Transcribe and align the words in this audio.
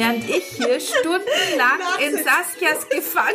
während 0.00 0.28
ich 0.30 0.44
hier 0.56 0.80
stundenlang 0.80 1.78
in 2.00 2.16
Saskias 2.16 2.88
Gefang 2.88 3.34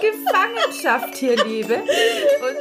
Gefangenschaft 0.00 1.16
hier 1.16 1.34
lebe. 1.44 1.74
Und, 1.74 2.56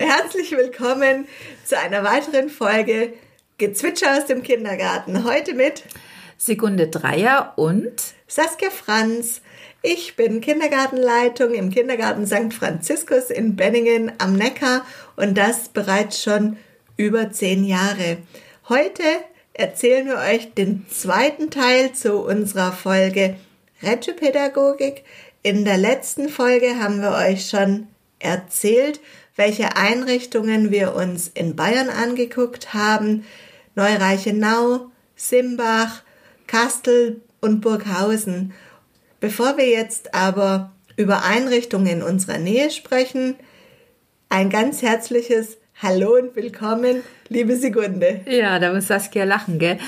äh 0.00 0.04
Herzlich 0.04 0.52
willkommen 0.52 1.26
zu 1.64 1.78
einer 1.78 2.04
weiteren 2.04 2.50
Folge 2.50 3.14
Gezwitscher 3.56 4.18
aus 4.18 4.26
dem 4.26 4.42
Kindergarten. 4.42 5.24
Heute 5.24 5.54
mit 5.54 5.82
Sekunde 6.36 6.88
Dreier 6.88 7.54
und 7.56 7.94
Saskia 8.26 8.68
Franz. 8.68 9.40
Ich 9.80 10.14
bin 10.14 10.42
Kindergartenleitung 10.42 11.54
im 11.54 11.70
Kindergarten 11.70 12.26
St. 12.26 12.52
Franziskus 12.52 13.30
in 13.30 13.56
Benningen 13.56 14.12
am 14.18 14.34
Neckar 14.34 14.84
und 15.16 15.38
das 15.38 15.70
bereits 15.70 16.22
schon 16.22 16.58
über 16.98 17.30
zehn 17.30 17.64
Jahre. 17.64 18.18
Heute 18.68 19.02
erzählen 19.58 20.06
wir 20.06 20.18
euch 20.18 20.54
den 20.54 20.86
zweiten 20.88 21.50
Teil 21.50 21.92
zu 21.92 22.20
unserer 22.24 22.72
Folge 22.72 23.36
Reggio-Pädagogik. 23.82 25.04
In 25.42 25.64
der 25.64 25.76
letzten 25.76 26.28
Folge 26.28 26.78
haben 26.78 27.02
wir 27.02 27.12
euch 27.12 27.48
schon 27.48 27.88
erzählt, 28.20 29.00
welche 29.34 29.76
Einrichtungen 29.76 30.70
wir 30.70 30.94
uns 30.94 31.28
in 31.34 31.56
Bayern 31.56 31.90
angeguckt 31.90 32.72
haben. 32.72 33.24
Neureichenau, 33.74 34.90
Simbach, 35.16 36.02
Kastel 36.46 37.20
und 37.40 37.60
Burghausen. 37.60 38.54
Bevor 39.18 39.56
wir 39.56 39.68
jetzt 39.68 40.14
aber 40.14 40.72
über 40.96 41.24
Einrichtungen 41.24 41.88
in 41.88 42.02
unserer 42.02 42.38
Nähe 42.38 42.70
sprechen, 42.70 43.34
ein 44.28 44.50
ganz 44.50 44.82
herzliches 44.82 45.57
Hallo 45.80 46.16
und 46.16 46.34
willkommen, 46.34 47.02
liebe 47.28 47.54
Sigunde. 47.54 48.22
Ja, 48.28 48.58
da 48.58 48.74
muss 48.74 48.88
Saskia 48.88 49.22
lachen, 49.22 49.60
gell? 49.60 49.78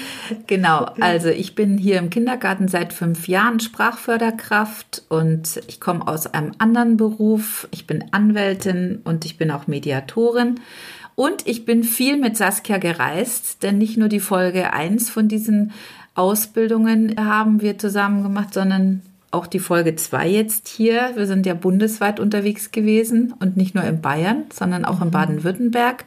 Genau, 0.47 0.85
also 1.01 1.31
ich 1.31 1.57
bin 1.57 1.79
hier 1.79 1.99
im 1.99 2.11
Kindergarten 2.11 2.69
seit 2.69 2.93
fünf 2.93 3.27
Jahren 3.27 3.59
Sprachförderkraft 3.59 5.03
und 5.09 5.61
ich 5.67 5.81
komme 5.81 6.07
aus 6.07 6.29
einem 6.29 6.53
anderen 6.59 6.97
Beruf. 6.97 7.67
Ich 7.73 7.89
bin 7.89 8.05
Anwältin 8.13 9.01
und 9.03 9.25
ich 9.25 9.37
bin 9.37 9.51
auch 9.51 9.67
Mediatorin. 9.67 10.61
Und 11.17 11.49
ich 11.49 11.65
bin 11.65 11.83
viel 11.83 12.19
mit 12.19 12.37
Saskia 12.37 12.79
gereist, 12.79 13.65
denn 13.65 13.79
nicht 13.79 13.97
nur 13.97 14.09
die 14.09 14.21
Folge 14.21 14.73
1 14.73 15.11
von 15.11 15.27
diesen 15.27 15.73
Ausbildungen 16.15 17.17
haben 17.19 17.63
wir 17.63 17.79
zusammen 17.79 18.23
gemacht, 18.23 18.55
sondern 18.55 19.03
auch 19.31 19.47
die 19.47 19.59
Folge 19.59 19.95
2 19.97 20.29
jetzt 20.29 20.69
hier. 20.69 21.13
Wir 21.15 21.27
sind 21.27 21.47
ja 21.47 21.55
bundesweit 21.55 22.21
unterwegs 22.21 22.73
gewesen 22.73 23.35
und 23.39 23.57
nicht 23.57 23.75
nur 23.75 23.85
in 23.85 24.01
Bayern, 24.01 24.45
sondern 24.53 24.85
auch 24.85 25.01
in 25.01 25.09
mhm. 25.09 25.13
Baden-Württemberg 25.13 26.05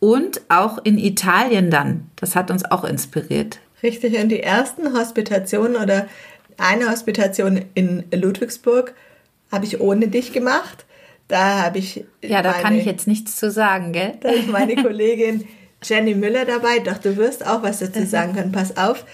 und 0.00 0.40
auch 0.48 0.78
in 0.84 0.98
Italien 0.98 1.70
dann. 1.70 2.10
Das 2.16 2.36
hat 2.36 2.50
uns 2.50 2.64
auch 2.64 2.84
inspiriert. 2.84 3.58
Richtig, 3.82 4.18
und 4.18 4.28
die 4.30 4.42
ersten 4.42 4.94
Hospitationen 4.96 5.76
oder 5.76 6.08
eine 6.56 6.90
Hospitation 6.90 7.64
in 7.74 8.04
Ludwigsburg 8.12 8.94
habe 9.52 9.64
ich 9.64 9.80
ohne 9.80 10.08
dich 10.08 10.32
gemacht. 10.32 10.84
Da 11.28 11.62
habe 11.62 11.78
ich. 11.78 12.04
Ja, 12.22 12.42
da 12.42 12.50
meine, 12.52 12.62
kann 12.62 12.78
ich 12.78 12.84
jetzt 12.86 13.06
nichts 13.06 13.36
zu 13.36 13.50
sagen, 13.50 13.92
gell? 13.92 14.14
Da 14.20 14.30
ist 14.30 14.48
meine 14.48 14.74
Kollegin 14.82 15.46
Jenny 15.82 16.14
Müller 16.14 16.44
dabei. 16.44 16.80
Doch, 16.80 16.98
du 16.98 17.16
wirst 17.16 17.46
auch 17.46 17.62
was 17.62 17.78
dazu 17.78 18.04
sagen 18.04 18.34
können. 18.34 18.50
Pass 18.50 18.76
auf, 18.76 19.04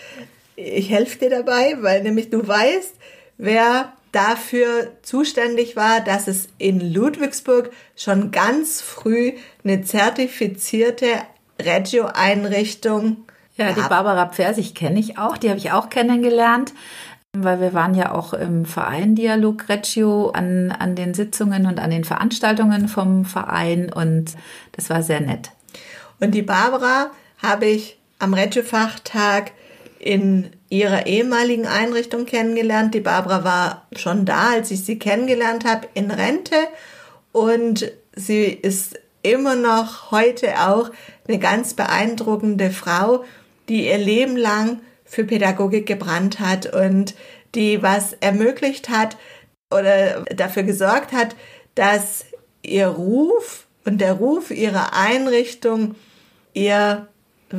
ich 0.56 0.90
helfe 0.90 1.18
dir 1.18 1.30
dabei, 1.30 1.76
weil 1.80 2.02
nämlich 2.02 2.30
du 2.30 2.46
weißt, 2.46 2.94
wer 3.38 3.92
dafür 4.12 4.92
zuständig 5.02 5.76
war, 5.76 6.00
dass 6.00 6.28
es 6.28 6.48
in 6.58 6.92
Ludwigsburg 6.92 7.72
schon 7.96 8.30
ganz 8.30 8.80
früh 8.80 9.32
eine 9.64 9.82
zertifizierte 9.82 11.06
Reggio-Einrichtung 11.60 13.24
Ja, 13.56 13.72
die 13.72 13.80
Barbara 13.80 14.26
Pfersich 14.26 14.74
kenne 14.74 15.00
ich 15.00 15.18
auch, 15.18 15.36
die 15.36 15.48
habe 15.48 15.58
ich 15.58 15.72
auch 15.72 15.88
kennengelernt, 15.88 16.72
weil 17.32 17.60
wir 17.60 17.74
waren 17.74 17.94
ja 17.94 18.12
auch 18.12 18.32
im 18.34 18.64
Verein 18.64 19.16
Dialog 19.16 19.68
Reggio 19.68 20.30
an, 20.30 20.70
an 20.70 20.94
den 20.94 21.14
Sitzungen 21.14 21.66
und 21.66 21.80
an 21.80 21.90
den 21.90 22.04
Veranstaltungen 22.04 22.88
vom 22.88 23.24
Verein 23.24 23.92
und 23.92 24.34
das 24.72 24.90
war 24.90 25.02
sehr 25.02 25.20
nett. 25.20 25.50
Und 26.20 26.32
die 26.32 26.42
Barbara 26.42 27.10
habe 27.42 27.66
ich 27.66 27.98
am 28.20 28.34
Reggio-Fachtag 28.34 29.52
in 30.04 30.50
ihrer 30.68 31.06
ehemaligen 31.06 31.66
Einrichtung 31.66 32.26
kennengelernt. 32.26 32.92
Die 32.92 33.00
Barbara 33.00 33.42
war 33.42 33.88
schon 33.96 34.26
da, 34.26 34.50
als 34.50 34.70
ich 34.70 34.84
sie 34.84 34.98
kennengelernt 34.98 35.64
habe, 35.64 35.88
in 35.94 36.10
Rente. 36.10 36.56
Und 37.32 37.90
sie 38.14 38.44
ist 38.44 39.00
immer 39.22 39.54
noch 39.54 40.10
heute 40.10 40.60
auch 40.60 40.90
eine 41.26 41.38
ganz 41.38 41.72
beeindruckende 41.72 42.70
Frau, 42.70 43.24
die 43.70 43.86
ihr 43.86 43.96
Leben 43.96 44.36
lang 44.36 44.82
für 45.06 45.24
Pädagogik 45.24 45.86
gebrannt 45.86 46.38
hat 46.38 46.66
und 46.66 47.14
die 47.54 47.82
was 47.82 48.12
ermöglicht 48.20 48.90
hat 48.90 49.16
oder 49.70 50.22
dafür 50.24 50.64
gesorgt 50.64 51.12
hat, 51.12 51.34
dass 51.76 52.26
ihr 52.60 52.88
Ruf 52.88 53.66
und 53.86 54.02
der 54.02 54.12
Ruf 54.12 54.50
ihrer 54.50 54.92
Einrichtung 54.92 55.94
ihr 56.52 57.08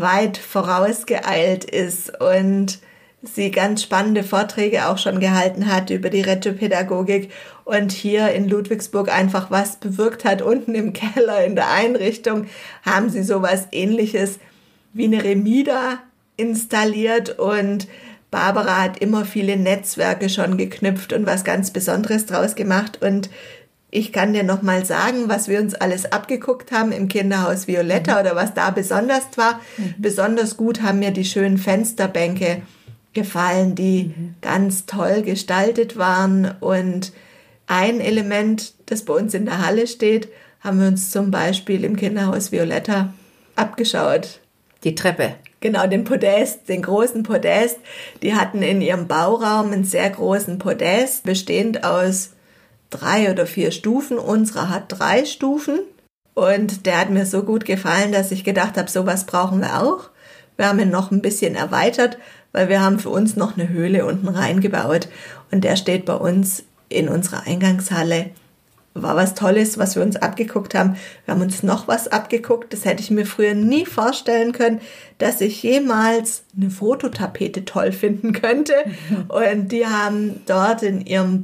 weit 0.02 0.38
vorausgeeilt 0.38 1.64
ist 1.66 2.22
und 2.22 2.80
sie 3.22 3.52
ganz 3.52 3.82
spannende 3.82 4.24
Vorträge 4.24 4.88
auch 4.88 4.98
schon 4.98 5.20
gehalten 5.20 5.72
hat 5.72 5.90
über 5.90 6.10
die 6.10 6.22
Rettungspädagogik 6.22 7.32
und 7.64 7.92
hier 7.92 8.32
in 8.34 8.48
Ludwigsburg 8.48 9.12
einfach 9.12 9.50
was 9.52 9.78
bewirkt 9.78 10.26
hat. 10.26 10.42
Unten 10.42 10.76
im 10.76 10.94
Keller 10.94 11.44
in 11.44 11.56
der 11.56 11.72
Einrichtung 11.72 12.48
haben 12.84 13.10
sie 13.10 13.24
sowas 13.24 13.68
ähnliches 13.72 14.40
wie 14.94 15.06
eine 15.06 15.24
Remida 15.24 16.00
installiert 16.38 17.40
und 17.40 17.88
Barbara 18.32 18.82
hat 18.82 18.98
immer 19.00 19.26
viele 19.26 19.56
Netzwerke 19.56 20.30
schon 20.30 20.58
geknüpft 20.58 21.14
und 21.14 21.26
was 21.26 21.44
ganz 21.44 21.72
Besonderes 21.72 22.26
draus 22.26 22.56
gemacht 22.56 23.02
und 23.02 23.30
ich 23.96 24.12
kann 24.12 24.34
dir 24.34 24.44
noch 24.44 24.62
mal 24.62 24.84
sagen, 24.84 25.30
was 25.30 25.48
wir 25.48 25.62
uns 25.62 25.74
alles 25.74 26.12
abgeguckt 26.12 26.74
haben 26.74 26.92
im 26.92 27.08
Kinderhaus 27.08 27.66
Violetta 27.66 28.16
mhm. 28.16 28.20
oder 28.20 28.36
was 28.36 28.54
da 28.54 28.70
besonders 28.70 29.24
war. 29.38 29.62
Mhm. 29.78 29.96
Besonders 29.98 30.58
gut 30.58 30.82
haben 30.82 31.00
mir 31.00 31.12
die 31.12 31.24
schönen 31.24 31.58
Fensterbänke 31.58 32.62
gefallen, 33.14 33.74
die 33.74 34.14
mhm. 34.16 34.36
ganz 34.42 34.86
toll 34.86 35.22
gestaltet 35.22 35.96
waren. 35.96 36.56
Und 36.60 37.14
ein 37.68 38.02
Element, 38.02 38.74
das 38.88 39.04
bei 39.04 39.14
uns 39.14 39.34
in 39.34 39.46
der 39.46 39.66
Halle 39.66 39.88
steht, 39.88 40.28
haben 40.60 40.82
wir 40.82 40.88
uns 40.88 41.12
zum 41.12 41.32
Beispiel 41.32 41.86
im 41.86 41.96
Kinderhaus 41.96 42.52
Violetta 42.52 43.14
abgeschaut. 43.56 44.42
Die 44.84 44.96
Treppe. 44.96 45.36
Genau, 45.62 45.88
den 45.88 46.04
Podest, 46.04 46.68
den 46.68 46.82
großen 46.82 47.24
Podest. 47.24 47.78
Die 48.22 48.36
hatten 48.36 48.62
in 48.62 48.82
ihrem 48.82 49.08
Bauraum 49.08 49.72
einen 49.72 49.86
sehr 49.86 50.10
großen 50.10 50.60
Podest, 50.60 51.24
bestehend 51.24 51.86
aus 51.86 52.35
drei 52.90 53.32
oder 53.32 53.46
vier 53.46 53.72
Stufen. 53.72 54.18
Unsere 54.18 54.70
hat 54.70 54.86
drei 54.88 55.26
Stufen. 55.26 55.80
Und 56.34 56.86
der 56.86 57.00
hat 57.00 57.10
mir 57.10 57.26
so 57.26 57.44
gut 57.44 57.66
gefallen, 57.66 58.12
dass 58.12 58.32
ich 58.32 58.44
gedacht 58.44 58.78
habe, 58.78 58.92
sowas 58.92 59.26
brauchen 59.26 59.62
wir 59.62 59.82
auch. 59.82 60.10
Wir 60.58 60.68
haben 60.68 60.80
ihn 60.80 60.90
noch 60.90 61.12
ein 61.12 61.22
bisschen 61.22 61.56
erweitert, 61.56 62.18
weil 62.52 62.70
wir 62.70 62.82
haben 62.82 63.00
für 63.00 63.10
uns 63.10 63.36
noch 63.36 63.58
eine 63.58 63.70
Höhle 63.70 64.06
unten 64.06 64.28
reingebaut 64.28 65.10
und 65.52 65.64
der 65.64 65.76
steht 65.76 66.06
bei 66.06 66.16
uns 66.16 66.64
in 66.90 67.10
unserer 67.10 67.46
Eingangshalle. 67.46 68.32
War 68.94 69.18
was 69.18 69.34
Tolles, 69.34 69.78
was 69.78 69.98
wir 69.98 70.04
uns 70.04 70.16
abgeguckt 70.16 70.74
haben. 70.74 70.96
Wir 71.26 71.34
haben 71.34 71.42
uns 71.42 71.64
noch 71.64 71.90
was 71.90 72.08
abgeguckt. 72.08 72.72
Das 72.72 72.86
hätte 72.86 73.04
ich 73.04 73.12
mir 73.12 73.26
früher 73.26 73.54
nie 73.54 73.86
vorstellen 73.86 74.54
können, 74.54 74.80
dass 75.18 75.42
ich 75.42 75.62
jemals 75.64 76.46
eine 76.56 76.70
Fototapete 76.70 77.66
toll 77.66 77.92
finden 77.92 78.32
könnte. 78.32 78.74
Und 79.28 79.74
die 79.74 79.86
haben 79.86 80.42
dort 80.46 80.82
in 80.82 81.02
ihrem 81.02 81.42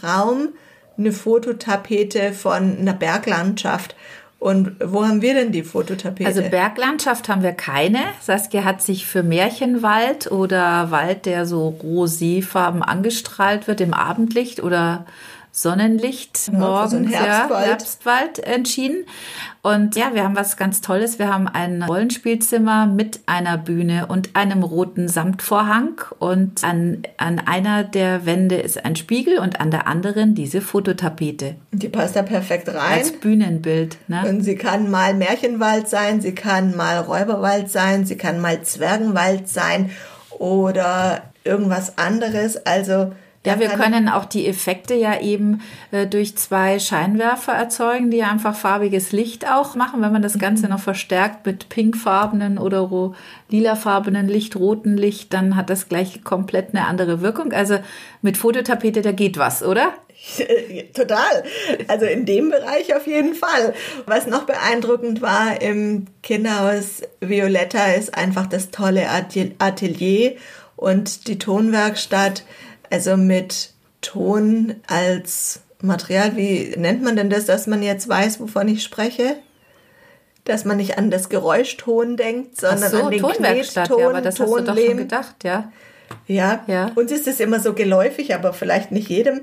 Bauraum 0.00 0.48
eine 0.96 1.12
Fototapete 1.12 2.32
von 2.32 2.78
einer 2.78 2.92
Berglandschaft. 2.92 3.96
Und 4.38 4.76
wo 4.84 5.04
haben 5.04 5.22
wir 5.22 5.34
denn 5.34 5.52
die 5.52 5.62
Fototapete? 5.62 6.28
Also 6.28 6.42
Berglandschaft 6.42 7.28
haben 7.28 7.42
wir 7.42 7.52
keine. 7.52 8.00
Saskia 8.20 8.64
hat 8.64 8.82
sich 8.82 9.06
für 9.06 9.22
Märchenwald 9.22 10.30
oder 10.30 10.90
Wald, 10.90 11.24
der 11.24 11.46
so 11.46 11.74
roséfarben 11.82 12.82
angestrahlt 12.82 13.66
wird 13.66 13.80
im 13.80 13.94
Abendlicht 13.94 14.62
oder 14.62 15.06
Sonnenlicht 15.56 16.48
ja, 16.48 16.58
morgens, 16.58 17.12
so 17.12 17.16
Herbstwald. 17.16 17.64
Ja, 17.64 17.70
Herbstwald 17.70 18.38
entschieden. 18.40 19.04
Und 19.62 19.94
ja, 19.94 20.12
wir 20.12 20.24
haben 20.24 20.34
was 20.34 20.56
ganz 20.56 20.80
Tolles. 20.80 21.20
Wir 21.20 21.32
haben 21.32 21.46
ein 21.46 21.84
Rollenspielzimmer 21.84 22.86
mit 22.86 23.20
einer 23.26 23.56
Bühne 23.56 24.06
und 24.08 24.34
einem 24.34 24.64
roten 24.64 25.06
Samtvorhang. 25.06 26.00
Und 26.18 26.64
an, 26.64 27.04
an 27.18 27.38
einer 27.38 27.84
der 27.84 28.26
Wände 28.26 28.56
ist 28.56 28.84
ein 28.84 28.96
Spiegel 28.96 29.38
und 29.38 29.60
an 29.60 29.70
der 29.70 29.86
anderen 29.86 30.34
diese 30.34 30.60
Fototapete. 30.60 31.54
Die 31.70 31.88
passt 31.88 32.16
da 32.16 32.22
perfekt 32.22 32.68
rein. 32.68 32.98
Als 32.98 33.12
Bühnenbild. 33.12 33.96
Ne? 34.08 34.28
Und 34.28 34.42
sie 34.42 34.56
kann 34.56 34.90
mal 34.90 35.14
Märchenwald 35.14 35.88
sein, 35.88 36.20
sie 36.20 36.34
kann 36.34 36.76
mal 36.76 36.98
Räuberwald 36.98 37.70
sein, 37.70 38.04
sie 38.04 38.16
kann 38.16 38.40
mal 38.40 38.62
Zwergenwald 38.62 39.48
sein 39.48 39.92
oder 40.30 41.22
irgendwas 41.44 41.96
anderes. 41.96 42.66
Also 42.66 43.12
Ja, 43.46 43.60
wir 43.60 43.68
können 43.68 44.08
auch 44.08 44.24
die 44.24 44.46
Effekte 44.46 44.94
ja 44.94 45.20
eben 45.20 45.60
äh, 45.90 46.06
durch 46.06 46.34
zwei 46.36 46.78
Scheinwerfer 46.78 47.52
erzeugen, 47.52 48.10
die 48.10 48.22
einfach 48.22 48.56
farbiges 48.56 49.12
Licht 49.12 49.46
auch 49.46 49.74
machen. 49.74 50.00
Wenn 50.00 50.12
man 50.12 50.22
das 50.22 50.38
Ganze 50.38 50.66
noch 50.68 50.80
verstärkt 50.80 51.44
mit 51.44 51.68
pinkfarbenen 51.68 52.56
oder 52.56 53.12
lilafarbenen 53.50 54.28
Licht, 54.28 54.56
roten 54.56 54.96
Licht, 54.96 55.34
dann 55.34 55.56
hat 55.56 55.68
das 55.68 55.90
gleich 55.90 56.24
komplett 56.24 56.70
eine 56.70 56.86
andere 56.86 57.20
Wirkung. 57.20 57.52
Also 57.52 57.78
mit 58.22 58.38
Fototapete, 58.38 59.02
da 59.02 59.12
geht 59.12 59.36
was, 59.36 59.62
oder? 59.62 59.92
Total. 60.94 61.44
Also 61.88 62.06
in 62.06 62.24
dem 62.24 62.48
Bereich 62.48 62.94
auf 62.94 63.06
jeden 63.06 63.34
Fall. 63.34 63.74
Was 64.06 64.26
noch 64.26 64.44
beeindruckend 64.44 65.20
war 65.20 65.60
im 65.60 66.06
Kinderhaus 66.22 67.02
Violetta 67.20 67.92
ist 67.92 68.16
einfach 68.16 68.46
das 68.46 68.70
tolle 68.70 69.06
Atelier 69.58 70.36
und 70.76 71.28
die 71.28 71.38
Tonwerkstatt 71.38 72.44
also 72.94 73.16
mit 73.16 73.70
Ton 74.02 74.76
als 74.86 75.60
Material, 75.80 76.36
wie 76.36 76.74
nennt 76.76 77.02
man 77.02 77.16
denn 77.16 77.28
das, 77.28 77.46
dass 77.46 77.66
man 77.66 77.82
jetzt 77.82 78.08
weiß, 78.08 78.38
wovon 78.40 78.68
ich 78.68 78.84
spreche? 78.84 79.36
Dass 80.44 80.64
man 80.64 80.76
nicht 80.76 80.96
an 80.96 81.10
das 81.10 81.28
Geräuschton 81.28 82.16
denkt, 82.16 82.60
sondern 82.60 82.90
so, 82.90 83.02
an 83.02 83.10
den 83.10 83.20
Tonwerkstatt, 83.20 83.88
Knetton, 83.88 84.00
ja, 84.00 84.10
aber 84.10 84.20
das 84.20 84.36
Tonlehm. 84.36 84.54
hast 84.56 84.68
du 84.68 84.72
doch 84.72 84.86
schon 84.86 84.96
gedacht, 84.96 85.44
ja. 85.44 85.72
Ja, 86.26 86.62
ja. 86.68 86.92
uns 86.94 87.10
ist 87.10 87.26
es 87.26 87.40
immer 87.40 87.58
so 87.60 87.72
geläufig, 87.72 88.34
aber 88.34 88.52
vielleicht 88.52 88.92
nicht 88.92 89.08
jedem. 89.08 89.40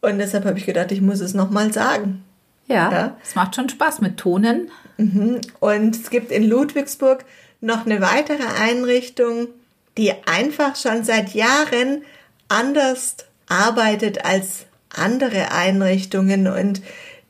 Und 0.00 0.18
deshalb 0.18 0.44
habe 0.44 0.58
ich 0.58 0.64
gedacht, 0.64 0.90
ich 0.92 1.02
muss 1.02 1.20
es 1.20 1.34
nochmal 1.34 1.72
sagen. 1.72 2.24
Ja, 2.68 2.90
ja, 2.90 3.16
es 3.22 3.34
macht 3.34 3.56
schon 3.56 3.68
Spaß 3.68 4.00
mit 4.00 4.16
Tonen. 4.16 4.70
Mhm. 4.96 5.40
Und 5.60 5.96
es 5.96 6.08
gibt 6.08 6.30
in 6.30 6.44
Ludwigsburg 6.44 7.24
noch 7.60 7.84
eine 7.84 8.00
weitere 8.00 8.44
Einrichtung, 8.60 9.48
die 9.96 10.12
einfach 10.26 10.76
schon 10.76 11.02
seit 11.04 11.34
Jahren 11.34 12.02
anders 12.48 13.16
arbeitet 13.48 14.24
als 14.24 14.66
andere 14.90 15.52
Einrichtungen 15.52 16.46
und 16.46 16.82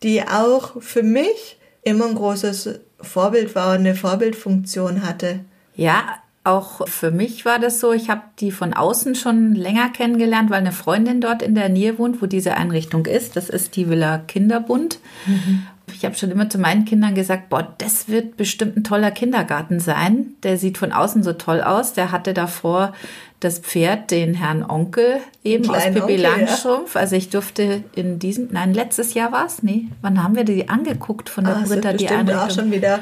die 0.02 0.22
auch 0.22 0.80
für 0.80 1.02
mich 1.02 1.58
immer 1.82 2.06
ein 2.06 2.14
großes 2.14 2.80
Vorbild 3.00 3.54
war 3.54 3.70
und 3.72 3.80
eine 3.80 3.94
Vorbildfunktion 3.94 5.06
hatte. 5.06 5.40
Ja, 5.74 6.18
auch 6.44 6.88
für 6.88 7.10
mich 7.10 7.44
war 7.44 7.58
das 7.58 7.78
so. 7.78 7.92
Ich 7.92 8.08
habe 8.08 8.22
die 8.40 8.50
von 8.50 8.72
außen 8.72 9.14
schon 9.14 9.54
länger 9.54 9.90
kennengelernt, 9.90 10.50
weil 10.50 10.60
eine 10.60 10.72
Freundin 10.72 11.20
dort 11.20 11.42
in 11.42 11.54
der 11.54 11.68
Nähe 11.68 11.98
wohnt, 11.98 12.22
wo 12.22 12.26
diese 12.26 12.54
Einrichtung 12.54 13.06
ist. 13.06 13.36
Das 13.36 13.48
ist 13.50 13.76
die 13.76 13.88
Villa 13.88 14.18
Kinderbund. 14.18 14.98
Mhm. 15.26 15.66
Ich 15.94 16.04
habe 16.04 16.14
schon 16.14 16.30
immer 16.30 16.48
zu 16.48 16.58
meinen 16.58 16.84
Kindern 16.84 17.14
gesagt, 17.14 17.48
boah, 17.48 17.74
das 17.78 18.08
wird 18.08 18.36
bestimmt 18.36 18.76
ein 18.76 18.84
toller 18.84 19.10
Kindergarten 19.10 19.80
sein. 19.80 20.34
Der 20.42 20.58
sieht 20.58 20.78
von 20.78 20.92
außen 20.92 21.22
so 21.22 21.32
toll 21.32 21.60
aus. 21.60 21.92
Der 21.92 22.12
hatte 22.12 22.34
davor 22.34 22.92
das 23.40 23.60
Pferd, 23.60 24.10
den 24.10 24.34
Herrn 24.34 24.68
Onkel, 24.68 25.18
eben 25.44 25.70
aus 25.70 25.84
Pippi 25.84 26.16
Langstrumpf. 26.16 26.94
Ja. 26.94 27.00
Also 27.02 27.16
ich 27.16 27.30
durfte 27.30 27.84
in 27.94 28.18
diesem, 28.18 28.48
nein, 28.50 28.74
letztes 28.74 29.14
Jahr 29.14 29.30
war 29.32 29.46
es? 29.46 29.62
Nee, 29.62 29.86
wann 30.02 30.22
haben 30.22 30.34
wir 30.34 30.44
die 30.44 30.68
angeguckt 30.68 31.28
von 31.28 31.44
der 31.44 31.56
ah, 31.56 31.64
Britta, 31.66 31.92
die 31.92 32.08
Einrichtung? 32.08 32.42
auch 32.42 32.50
schon 32.50 32.72
wieder 32.72 33.00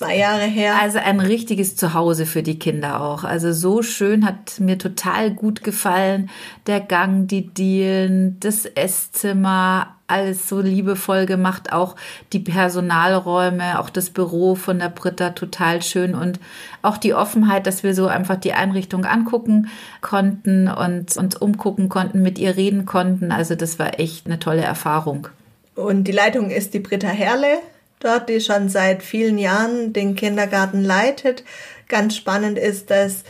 zwei 0.00 0.16
Jahre 0.16 0.44
her. 0.44 0.76
Also 0.80 0.98
ein 0.98 1.20
richtiges 1.20 1.76
Zuhause 1.76 2.24
für 2.24 2.42
die 2.42 2.58
Kinder 2.58 3.02
auch. 3.02 3.22
Also 3.22 3.52
so 3.52 3.82
schön, 3.82 4.24
hat 4.24 4.58
mir 4.58 4.78
total 4.78 5.30
gut 5.30 5.62
gefallen. 5.62 6.30
Der 6.66 6.80
Gang, 6.80 7.28
die 7.28 7.48
Dielen, 7.48 8.40
das 8.40 8.64
Esszimmer, 8.64 9.94
alles 10.06 10.48
so 10.48 10.62
liebevoll 10.62 11.26
gemacht. 11.26 11.70
Auch 11.74 11.96
die 12.32 12.38
Personalräume, 12.38 13.78
auch 13.78 13.90
das 13.90 14.08
Büro 14.08 14.54
von 14.54 14.78
der 14.78 14.88
Britta 14.88 15.30
total 15.30 15.82
schön 15.82 16.14
und 16.14 16.40
auch 16.80 16.96
die 16.96 17.12
Offenheit, 17.12 17.66
dass 17.66 17.82
wir 17.82 17.94
so 17.94 18.06
einfach 18.06 18.36
die 18.36 18.54
Einrichtung 18.54 19.04
angucken 19.04 19.68
konnten 20.00 20.68
und 20.68 21.14
uns 21.14 21.36
umgucken 21.36 21.90
konnten, 21.90 22.22
mit 22.22 22.38
ihr 22.38 22.56
reden 22.56 22.86
konnten. 22.86 23.32
Also 23.32 23.54
das 23.54 23.78
war 23.78 24.00
echt 24.00 24.24
eine 24.24 24.38
tolle 24.38 24.62
Erfahrung. 24.62 25.28
Und 25.74 26.04
die 26.04 26.12
Leitung 26.12 26.48
ist 26.48 26.72
die 26.72 26.80
Britta 26.80 27.08
Herle 27.08 27.58
dort, 28.00 28.28
die 28.28 28.40
schon 28.40 28.68
seit 28.68 29.02
vielen 29.02 29.38
Jahren 29.38 29.92
den 29.92 30.16
Kindergarten 30.16 30.82
leitet. 30.82 31.44
Ganz 31.88 32.16
spannend 32.16 32.58
ist, 32.58 32.90
dass 32.90 33.24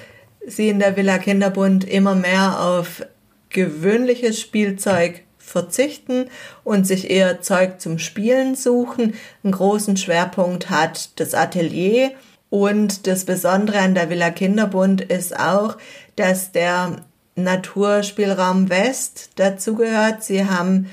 sie 0.46 0.68
in 0.68 0.78
der 0.78 0.96
Villa 0.96 1.18
Kinderbund 1.18 1.84
immer 1.84 2.14
mehr 2.14 2.60
auf 2.60 3.04
gewöhnliches 3.50 4.40
Spielzeug 4.40 5.22
verzichten 5.38 6.26
und 6.64 6.86
sich 6.86 7.10
eher 7.10 7.42
Zeug 7.42 7.80
zum 7.80 7.98
Spielen 7.98 8.54
suchen. 8.54 9.14
Einen 9.42 9.52
großen 9.52 9.96
Schwerpunkt 9.96 10.70
hat 10.70 11.18
das 11.20 11.34
Atelier 11.34 12.12
und 12.48 13.06
das 13.06 13.24
Besondere 13.24 13.78
an 13.78 13.94
der 13.94 14.10
Villa 14.10 14.30
Kinderbund 14.30 15.00
ist 15.00 15.38
auch, 15.38 15.76
dass 16.16 16.52
der 16.52 16.96
Naturspielraum 17.34 18.68
West 18.68 19.30
dazugehört. 19.36 20.22
Sie 20.22 20.44
haben 20.44 20.88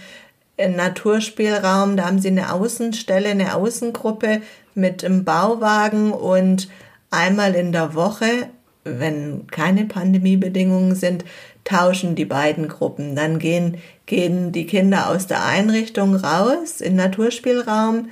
Naturspielraum. 0.58 1.98
Da 1.98 2.06
haben 2.06 2.20
sie 2.20 2.30
eine 2.30 2.52
Außenstelle, 2.54 3.30
eine 3.30 3.56
Außengruppe 3.56 4.42
mit 4.74 5.04
einem 5.04 5.24
Bauwagen 5.24 6.12
und 6.12 6.70
einmal 7.10 7.56
in 7.56 7.72
der 7.72 7.94
Woche, 7.96 8.50
wenn 8.84 9.48
keine 9.48 9.86
Pandemiebedingungen 9.86 10.96
sind, 10.96 11.26
tauschen 11.64 12.16
die 12.16 12.26
beiden 12.26 12.68
Gruppen. 12.68 13.16
Dann 13.16 13.40
gehen, 13.40 13.78
gehen 14.06 14.52
die 14.52 14.66
Kinder 14.66 15.10
aus 15.10 15.28
der 15.28 15.46
Einrichtung 15.46 16.16
raus 16.16 16.82
in 16.82 16.96
Naturspielraum, 16.96 18.10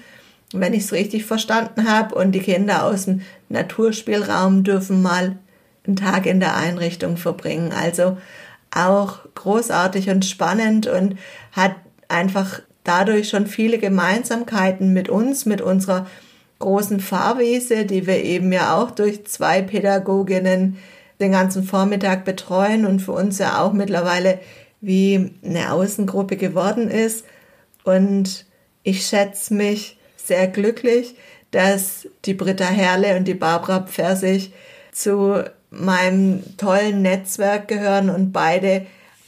wenn 0.54 0.74
ich 0.74 0.84
es 0.84 0.92
richtig 0.92 1.26
verstanden 1.26 1.90
habe, 1.90 2.16
und 2.16 2.34
die 2.34 2.40
Kinder 2.40 2.84
aus 2.84 3.06
dem 3.06 3.22
Naturspielraum 3.50 4.64
dürfen 4.64 5.02
mal 5.02 5.38
einen 5.86 5.96
Tag 5.96 6.26
in 6.26 6.40
der 6.40 6.56
Einrichtung 6.56 7.18
verbringen. 7.18 7.72
Also 7.72 8.18
auch 8.72 9.20
großartig 9.36 10.10
und 10.10 10.26
spannend 10.26 10.88
und 10.88 11.16
hat 11.54 11.76
einfach 12.08 12.62
dadurch 12.84 13.30
schon 13.30 13.48
viele 13.48 13.78
Gemeinsamkeiten 13.78 14.94
mit 14.94 15.10
uns, 15.10 15.46
mit 15.46 15.62
unserer 15.62 16.08
großen 16.60 17.00
Fahrwiese, 17.00 17.86
die 17.86 18.08
wir 18.08 18.24
eben 18.24 18.52
ja 18.52 18.76
auch 18.78 18.92
durch 18.92 19.26
zwei 19.26 19.62
Pädagoginnen 19.62 20.78
den 21.20 21.32
ganzen 21.32 21.64
Vormittag 21.64 22.26
betreuen 22.26 22.86
und 22.86 23.02
für 23.02 23.14
uns 23.14 23.40
ja 23.40 23.62
auch 23.62 23.74
mittlerweile 23.74 24.40
wie 24.82 25.32
eine 25.44 25.72
Außengruppe 25.72 26.38
geworden 26.38 26.90
ist. 26.90 27.26
Und 27.84 28.46
ich 28.84 29.06
schätze 29.06 29.54
mich 29.54 29.98
sehr 30.18 30.48
glücklich, 30.48 31.16
dass 31.52 32.08
die 32.26 32.34
Britta 32.34 32.66
Herle 32.66 33.16
und 33.16 33.26
die 33.26 33.34
Barbara 33.34 33.82
Pfersig 33.82 34.52
zu 34.92 35.44
meinem 35.70 36.44
tollen 36.58 37.02
Netzwerk 37.02 37.68
gehören 37.68 38.10
und 38.10 38.32
beide 38.32 38.86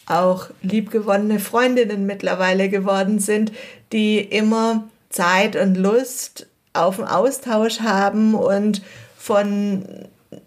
auch 0.08 0.48
liebgewonnene 0.62 1.40
Freundinnen 1.40 2.06
mittlerweile 2.06 2.70
geworden 2.70 3.20
sind, 3.20 3.52
die 3.92 4.20
immer 4.20 4.88
Zeit 5.10 5.56
und 5.56 5.76
Lust 5.76 6.48
auf 6.74 6.98
den 6.98 7.06
Austausch 7.06 7.82
haben 7.82 8.34
und 8.34 8.82
von, 9.18 9.86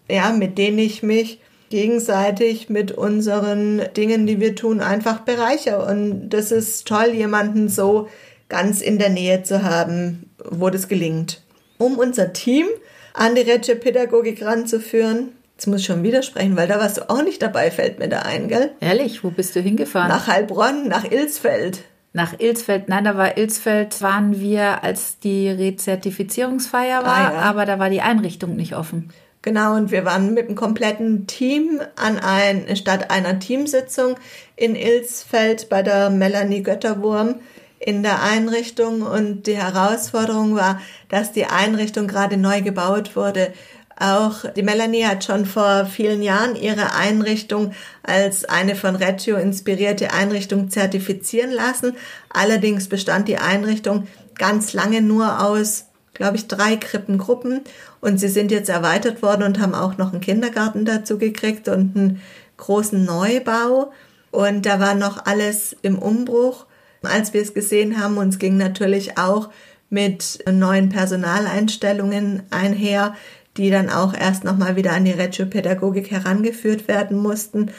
ja, 0.09 0.31
mit 0.31 0.57
denen 0.57 0.79
ich 0.79 1.03
mich 1.03 1.39
gegenseitig 1.69 2.69
mit 2.69 2.91
unseren 2.91 3.81
Dingen, 3.95 4.27
die 4.27 4.39
wir 4.39 4.55
tun, 4.55 4.81
einfach 4.81 5.21
bereichere. 5.21 5.85
Und 5.85 6.29
das 6.29 6.51
ist 6.51 6.87
toll, 6.87 7.11
jemanden 7.13 7.69
so 7.69 8.09
ganz 8.49 8.81
in 8.81 8.99
der 8.99 9.09
Nähe 9.09 9.43
zu 9.43 9.63
haben, 9.63 10.29
wo 10.43 10.69
das 10.69 10.87
gelingt. 10.87 11.41
Um 11.77 11.97
unser 11.97 12.33
Team 12.33 12.67
an 13.13 13.35
die 13.35 13.41
Retsche 13.41 13.75
Pädagogik 13.75 14.43
ranzuführen, 14.43 15.29
Jetzt 15.61 15.67
muss 15.67 15.81
ich 15.81 15.85
schon 15.85 16.01
widersprechen, 16.01 16.57
weil 16.57 16.67
da 16.67 16.79
warst 16.79 16.97
du 16.97 17.07
auch 17.07 17.21
nicht 17.21 17.39
dabei, 17.39 17.69
fällt 17.69 17.99
mir 17.99 18.09
da 18.09 18.21
ein, 18.21 18.47
gell? 18.47 18.71
Ehrlich, 18.79 19.23
wo 19.23 19.29
bist 19.29 19.55
du 19.55 19.59
hingefahren? 19.59 20.07
Nach 20.07 20.25
Heilbronn, 20.25 20.87
nach 20.87 21.03
Ilsfeld. 21.03 21.83
Nach 22.13 22.33
Ilsfeld, 22.39 22.89
nein, 22.89 23.03
da 23.03 23.15
war 23.15 23.37
Ilsfeld, 23.37 24.01
waren 24.01 24.39
wir, 24.39 24.83
als 24.83 25.19
die 25.19 25.49
Rezertifizierungsfeier 25.49 27.03
war, 27.03 27.15
ah, 27.15 27.33
ja. 27.33 27.39
aber 27.41 27.67
da 27.67 27.77
war 27.77 27.91
die 27.91 28.01
Einrichtung 28.01 28.55
nicht 28.55 28.75
offen. 28.75 29.11
Genau, 29.43 29.75
und 29.75 29.91
wir 29.91 30.03
waren 30.03 30.33
mit 30.33 30.47
dem 30.47 30.55
kompletten 30.55 31.27
Team 31.27 31.79
an 31.95 32.17
ein, 32.17 32.75
statt 32.75 33.11
einer 33.11 33.37
Teamsitzung 33.37 34.15
in 34.55 34.73
Ilsfeld 34.75 35.69
bei 35.69 35.83
der 35.83 36.09
Melanie 36.09 36.63
Götterwurm 36.63 37.35
in 37.77 38.01
der 38.01 38.23
Einrichtung 38.23 39.03
und 39.03 39.45
die 39.45 39.57
Herausforderung 39.57 40.55
war, 40.55 40.81
dass 41.09 41.33
die 41.33 41.45
Einrichtung 41.45 42.07
gerade 42.07 42.37
neu 42.37 42.63
gebaut 42.63 43.15
wurde 43.15 43.53
auch 44.01 44.45
die 44.55 44.63
Melanie 44.63 45.05
hat 45.05 45.23
schon 45.23 45.45
vor 45.45 45.85
vielen 45.85 46.23
Jahren 46.23 46.55
ihre 46.55 46.95
Einrichtung 46.95 47.73
als 48.03 48.45
eine 48.45 48.75
von 48.75 48.95
Reggio 48.95 49.37
inspirierte 49.37 50.11
Einrichtung 50.11 50.69
zertifizieren 50.69 51.51
lassen. 51.51 51.93
Allerdings 52.29 52.87
bestand 52.87 53.27
die 53.27 53.37
Einrichtung 53.37 54.07
ganz 54.37 54.73
lange 54.73 55.01
nur 55.01 55.45
aus, 55.45 55.85
glaube 56.13 56.37
ich, 56.37 56.47
drei 56.47 56.77
Krippengruppen 56.77 57.61
und 58.01 58.19
sie 58.19 58.27
sind 58.27 58.51
jetzt 58.51 58.69
erweitert 58.69 59.21
worden 59.21 59.43
und 59.43 59.59
haben 59.59 59.75
auch 59.75 59.97
noch 59.97 60.11
einen 60.11 60.21
Kindergarten 60.21 60.83
dazu 60.83 61.17
gekriegt 61.17 61.67
und 61.67 61.95
einen 61.95 62.21
großen 62.57 63.05
Neubau. 63.05 63.91
Und 64.31 64.65
da 64.65 64.79
war 64.79 64.95
noch 64.95 65.25
alles 65.25 65.75
im 65.81 65.99
Umbruch. 65.99 66.65
Als 67.03 67.33
wir 67.33 67.41
es 67.41 67.53
gesehen 67.53 68.01
haben, 68.01 68.17
uns 68.17 68.39
ging 68.39 68.57
natürlich 68.57 69.17
auch 69.17 69.49
mit 69.89 70.39
neuen 70.49 70.89
Personaleinstellungen 70.89 72.43
einher, 72.49 73.13
die 73.57 73.69
dann 73.69 73.89
auch 73.89 74.13
erst 74.13 74.43
nochmal 74.43 74.75
wieder 74.75 74.93
an 74.93 75.05
die 75.05 75.11
Reggio-Pädagogik 75.11 76.11
herangeführt 76.11 76.87
werden 76.87 77.17
mussten. 77.17 77.71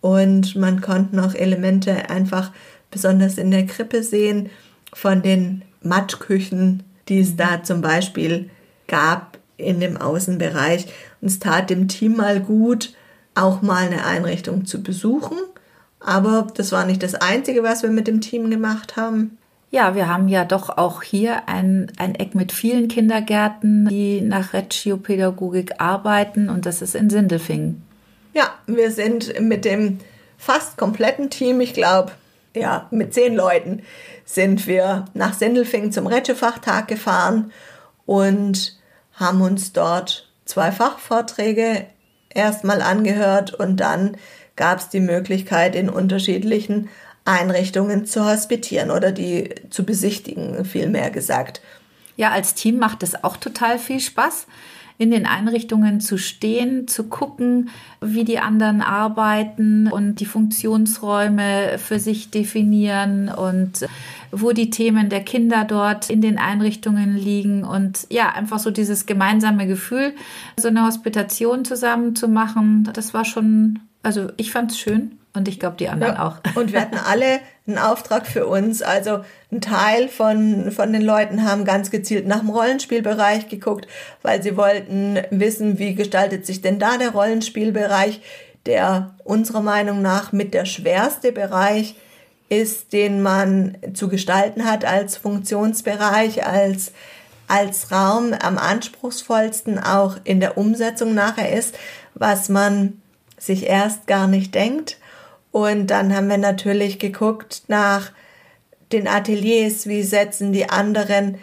und 0.00 0.54
man 0.54 0.80
konnte 0.82 1.16
noch 1.16 1.34
Elemente 1.34 2.10
einfach 2.10 2.52
besonders 2.90 3.38
in 3.38 3.50
der 3.50 3.66
Krippe 3.66 4.02
sehen 4.02 4.50
von 4.92 5.22
den 5.22 5.62
Matschküchen, 5.82 6.84
die 7.08 7.20
es 7.20 7.36
da 7.36 7.62
zum 7.62 7.80
Beispiel 7.80 8.50
gab 8.86 9.38
in 9.56 9.80
dem 9.80 9.96
Außenbereich. 9.96 10.86
Und 11.20 11.28
es 11.28 11.38
tat 11.38 11.70
dem 11.70 11.88
Team 11.88 12.16
mal 12.16 12.40
gut, 12.40 12.94
auch 13.34 13.62
mal 13.62 13.86
eine 13.86 14.04
Einrichtung 14.04 14.64
zu 14.66 14.82
besuchen. 14.82 15.38
Aber 16.00 16.46
das 16.54 16.72
war 16.72 16.84
nicht 16.84 17.02
das 17.02 17.14
Einzige, 17.14 17.62
was 17.62 17.82
wir 17.82 17.90
mit 17.90 18.06
dem 18.06 18.20
Team 18.20 18.50
gemacht 18.50 18.96
haben. 18.96 19.38
Ja, 19.76 19.94
wir 19.94 20.08
haben 20.08 20.28
ja 20.28 20.46
doch 20.46 20.78
auch 20.78 21.02
hier 21.02 21.50
ein, 21.50 21.92
ein 21.98 22.14
Eck 22.14 22.34
mit 22.34 22.50
vielen 22.50 22.88
Kindergärten, 22.88 23.86
die 23.90 24.22
nach 24.22 24.54
Regiopädagogik 24.54 25.82
arbeiten 25.82 26.48
und 26.48 26.64
das 26.64 26.80
ist 26.80 26.94
in 26.94 27.10
Sindelfingen. 27.10 27.82
Ja, 28.32 28.54
wir 28.66 28.90
sind 28.90 29.38
mit 29.38 29.66
dem 29.66 29.98
fast 30.38 30.78
kompletten 30.78 31.28
Team, 31.28 31.60
ich 31.60 31.74
glaube, 31.74 32.12
ja, 32.54 32.86
mit 32.90 33.12
zehn 33.12 33.34
Leuten 33.34 33.82
sind 34.24 34.66
wir 34.66 35.04
nach 35.12 35.34
Sindelfingen 35.34 35.92
zum 35.92 36.06
Retschefachtag 36.06 36.88
gefahren 36.88 37.52
und 38.06 38.78
haben 39.12 39.42
uns 39.42 39.74
dort 39.74 40.32
zwei 40.46 40.72
Fachvorträge 40.72 41.84
erstmal 42.30 42.80
angehört 42.80 43.52
und 43.52 43.76
dann 43.76 44.16
gab 44.56 44.78
es 44.78 44.88
die 44.88 45.00
Möglichkeit, 45.00 45.76
in 45.76 45.90
unterschiedlichen 45.90 46.88
Einrichtungen 47.26 48.06
zu 48.06 48.24
hospitieren 48.24 48.90
oder 48.90 49.12
die 49.12 49.50
zu 49.70 49.84
besichtigen, 49.84 50.64
vielmehr 50.64 51.10
gesagt. 51.10 51.60
Ja, 52.16 52.30
als 52.30 52.54
Team 52.54 52.78
macht 52.78 53.02
es 53.02 53.22
auch 53.22 53.36
total 53.36 53.78
viel 53.78 54.00
Spaß, 54.00 54.46
in 54.98 55.10
den 55.10 55.26
Einrichtungen 55.26 56.00
zu 56.00 56.16
stehen, 56.16 56.88
zu 56.88 57.04
gucken, 57.04 57.68
wie 58.00 58.24
die 58.24 58.38
anderen 58.38 58.80
arbeiten 58.80 59.88
und 59.88 60.20
die 60.20 60.24
Funktionsräume 60.24 61.78
für 61.78 61.98
sich 61.98 62.30
definieren 62.30 63.28
und 63.28 63.86
wo 64.32 64.52
die 64.52 64.70
Themen 64.70 65.10
der 65.10 65.20
Kinder 65.20 65.64
dort 65.64 66.08
in 66.08 66.22
den 66.22 66.38
Einrichtungen 66.38 67.16
liegen 67.16 67.64
und 67.64 68.06
ja, 68.10 68.32
einfach 68.32 68.58
so 68.58 68.70
dieses 68.70 69.04
gemeinsame 69.04 69.66
Gefühl, 69.66 70.14
so 70.58 70.68
eine 70.68 70.84
Hospitation 70.86 71.64
zusammen 71.64 72.16
zu 72.16 72.28
machen, 72.28 72.88
das 72.94 73.12
war 73.12 73.24
schon, 73.24 73.80
also 74.02 74.28
ich 74.38 74.50
fand 74.50 74.72
es 74.72 74.78
schön. 74.78 75.18
Und 75.36 75.48
ich 75.48 75.60
glaube, 75.60 75.76
die 75.76 75.90
anderen 75.90 76.14
ja. 76.14 76.26
auch. 76.26 76.36
Und 76.54 76.72
wir 76.72 76.80
hatten 76.80 76.96
alle 77.06 77.40
einen 77.66 77.76
Auftrag 77.76 78.26
für 78.26 78.46
uns. 78.46 78.80
Also 78.80 79.20
ein 79.52 79.60
Teil 79.60 80.08
von, 80.08 80.72
von 80.72 80.94
den 80.94 81.02
Leuten 81.02 81.44
haben 81.44 81.66
ganz 81.66 81.90
gezielt 81.90 82.26
nach 82.26 82.40
dem 82.40 82.48
Rollenspielbereich 82.48 83.48
geguckt, 83.48 83.86
weil 84.22 84.42
sie 84.42 84.56
wollten 84.56 85.18
wissen, 85.30 85.78
wie 85.78 85.94
gestaltet 85.94 86.46
sich 86.46 86.62
denn 86.62 86.78
da 86.78 86.96
der 86.96 87.10
Rollenspielbereich, 87.10 88.22
der 88.64 89.14
unserer 89.24 89.60
Meinung 89.60 90.00
nach 90.00 90.32
mit 90.32 90.54
der 90.54 90.64
schwerste 90.64 91.32
Bereich 91.32 91.96
ist, 92.48 92.94
den 92.94 93.20
man 93.20 93.76
zu 93.92 94.08
gestalten 94.08 94.64
hat 94.64 94.86
als 94.86 95.18
Funktionsbereich, 95.18 96.46
als 96.46 96.92
als 97.48 97.92
Raum 97.92 98.32
am 98.32 98.58
anspruchsvollsten 98.58 99.78
auch 99.78 100.16
in 100.24 100.40
der 100.40 100.58
Umsetzung 100.58 101.14
nachher 101.14 101.56
ist, 101.56 101.78
was 102.14 102.48
man 102.48 103.00
sich 103.38 103.66
erst 103.66 104.08
gar 104.08 104.26
nicht 104.26 104.52
denkt 104.52 104.96
und 105.56 105.86
dann 105.86 106.14
haben 106.14 106.28
wir 106.28 106.36
natürlich 106.36 106.98
geguckt 106.98 107.62
nach 107.68 108.12
den 108.92 109.08
Ateliers, 109.08 109.86
wie 109.86 110.02
setzen 110.02 110.52
die 110.52 110.68
anderen 110.68 111.38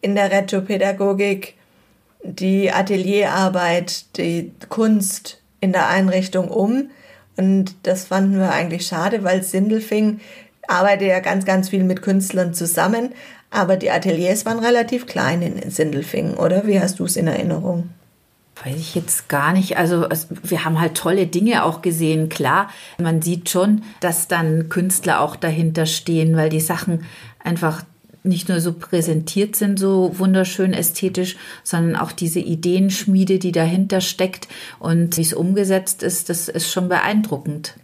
in 0.00 0.16
der 0.16 0.32
Retropädagogik 0.32 1.54
die 2.24 2.72
Atelierarbeit, 2.72 4.16
die 4.16 4.50
Kunst 4.70 5.40
in 5.60 5.70
der 5.70 5.88
Einrichtung 5.88 6.48
um. 6.48 6.90
Und 7.36 7.76
das 7.84 8.06
fanden 8.06 8.40
wir 8.40 8.50
eigentlich 8.50 8.88
schade, 8.88 9.22
weil 9.22 9.44
Sindelfing 9.44 10.18
arbeitet 10.66 11.06
ja 11.06 11.20
ganz, 11.20 11.44
ganz 11.44 11.68
viel 11.68 11.84
mit 11.84 12.02
Künstlern 12.02 12.54
zusammen. 12.54 13.14
Aber 13.50 13.76
die 13.76 13.92
Ateliers 13.92 14.44
waren 14.46 14.58
relativ 14.58 15.06
klein 15.06 15.42
in 15.42 15.70
Sindelfingen, 15.70 16.34
oder? 16.34 16.66
Wie 16.66 16.80
hast 16.80 16.98
du 16.98 17.04
es 17.04 17.14
in 17.14 17.28
Erinnerung? 17.28 17.90
Weiß 18.62 18.76
ich 18.76 18.94
jetzt 18.94 19.28
gar 19.28 19.52
nicht. 19.52 19.76
Also 19.76 20.06
wir 20.42 20.64
haben 20.64 20.80
halt 20.80 20.94
tolle 20.94 21.26
Dinge 21.26 21.64
auch 21.64 21.82
gesehen. 21.82 22.28
Klar, 22.28 22.70
man 22.98 23.20
sieht 23.20 23.50
schon, 23.50 23.82
dass 24.00 24.28
dann 24.28 24.68
Künstler 24.68 25.20
auch 25.20 25.34
dahinter 25.34 25.86
stehen, 25.86 26.36
weil 26.36 26.50
die 26.50 26.60
Sachen 26.60 27.04
einfach 27.42 27.82
nicht 28.22 28.48
nur 28.48 28.60
so 28.60 28.72
präsentiert 28.72 29.54
sind, 29.54 29.78
so 29.78 30.18
wunderschön 30.18 30.72
ästhetisch, 30.72 31.36
sondern 31.62 32.00
auch 32.00 32.10
diese 32.10 32.40
Ideenschmiede, 32.40 33.38
die 33.38 33.52
dahinter 33.52 34.00
steckt 34.00 34.48
und 34.78 35.16
wie 35.18 35.22
es 35.22 35.34
umgesetzt 35.34 36.02
ist, 36.02 36.30
das 36.30 36.48
ist 36.48 36.72
schon 36.72 36.88
beeindruckend. 36.88 37.74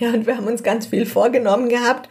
Ja, 0.00 0.10
und 0.10 0.26
wir 0.26 0.36
haben 0.36 0.48
uns 0.48 0.64
ganz 0.64 0.86
viel 0.86 1.06
vorgenommen 1.06 1.68
gehabt. 1.68 2.08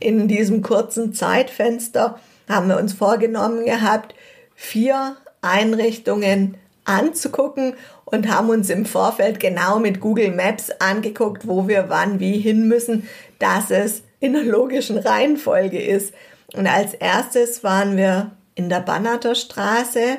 In 0.00 0.26
diesem 0.26 0.62
kurzen 0.62 1.12
Zeitfenster 1.12 2.18
haben 2.48 2.68
wir 2.68 2.78
uns 2.78 2.94
vorgenommen 2.94 3.66
gehabt, 3.66 4.14
vier 4.54 5.16
Einrichtungen 5.42 6.56
anzugucken 6.84 7.74
und 8.04 8.28
haben 8.28 8.48
uns 8.48 8.70
im 8.70 8.84
Vorfeld 8.84 9.40
genau 9.40 9.78
mit 9.78 10.00
Google 10.00 10.32
Maps 10.32 10.70
angeguckt, 10.78 11.46
wo 11.46 11.68
wir 11.68 11.86
wann 11.88 12.20
wie 12.20 12.38
hin 12.38 12.68
müssen, 12.68 13.08
dass 13.38 13.70
es 13.70 14.02
in 14.20 14.34
der 14.34 14.44
logischen 14.44 14.98
Reihenfolge 14.98 15.80
ist. 15.80 16.14
Und 16.54 16.66
als 16.66 16.94
erstes 16.94 17.64
waren 17.64 17.96
wir 17.96 18.32
in 18.54 18.68
der 18.68 18.80
Bannerter 18.80 19.34
Straße. 19.34 20.18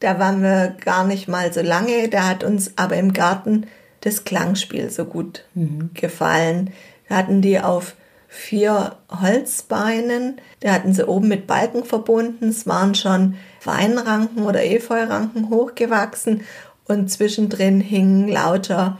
Da 0.00 0.18
waren 0.18 0.42
wir 0.42 0.76
gar 0.84 1.06
nicht 1.06 1.28
mal 1.28 1.52
so 1.52 1.62
lange. 1.62 2.08
Da 2.08 2.28
hat 2.28 2.44
uns 2.44 2.72
aber 2.76 2.96
im 2.96 3.12
Garten 3.12 3.66
das 4.00 4.24
Klangspiel 4.24 4.90
so 4.90 5.04
gut 5.04 5.44
mhm. 5.54 5.90
gefallen. 5.94 6.72
Da 7.08 7.16
hatten 7.16 7.40
die 7.40 7.60
auf 7.60 7.94
vier 8.32 8.96
Holzbeinen. 9.10 10.40
Da 10.60 10.72
hatten 10.72 10.94
sie 10.94 11.06
oben 11.06 11.28
mit 11.28 11.46
Balken 11.46 11.84
verbunden. 11.84 12.48
Es 12.48 12.66
waren 12.66 12.94
schon 12.94 13.34
Weinranken 13.62 14.44
oder 14.44 14.64
Efeuranken 14.64 15.50
hochgewachsen 15.50 16.40
und 16.86 17.10
zwischendrin 17.10 17.80
hingen 17.82 18.28
lauter 18.28 18.98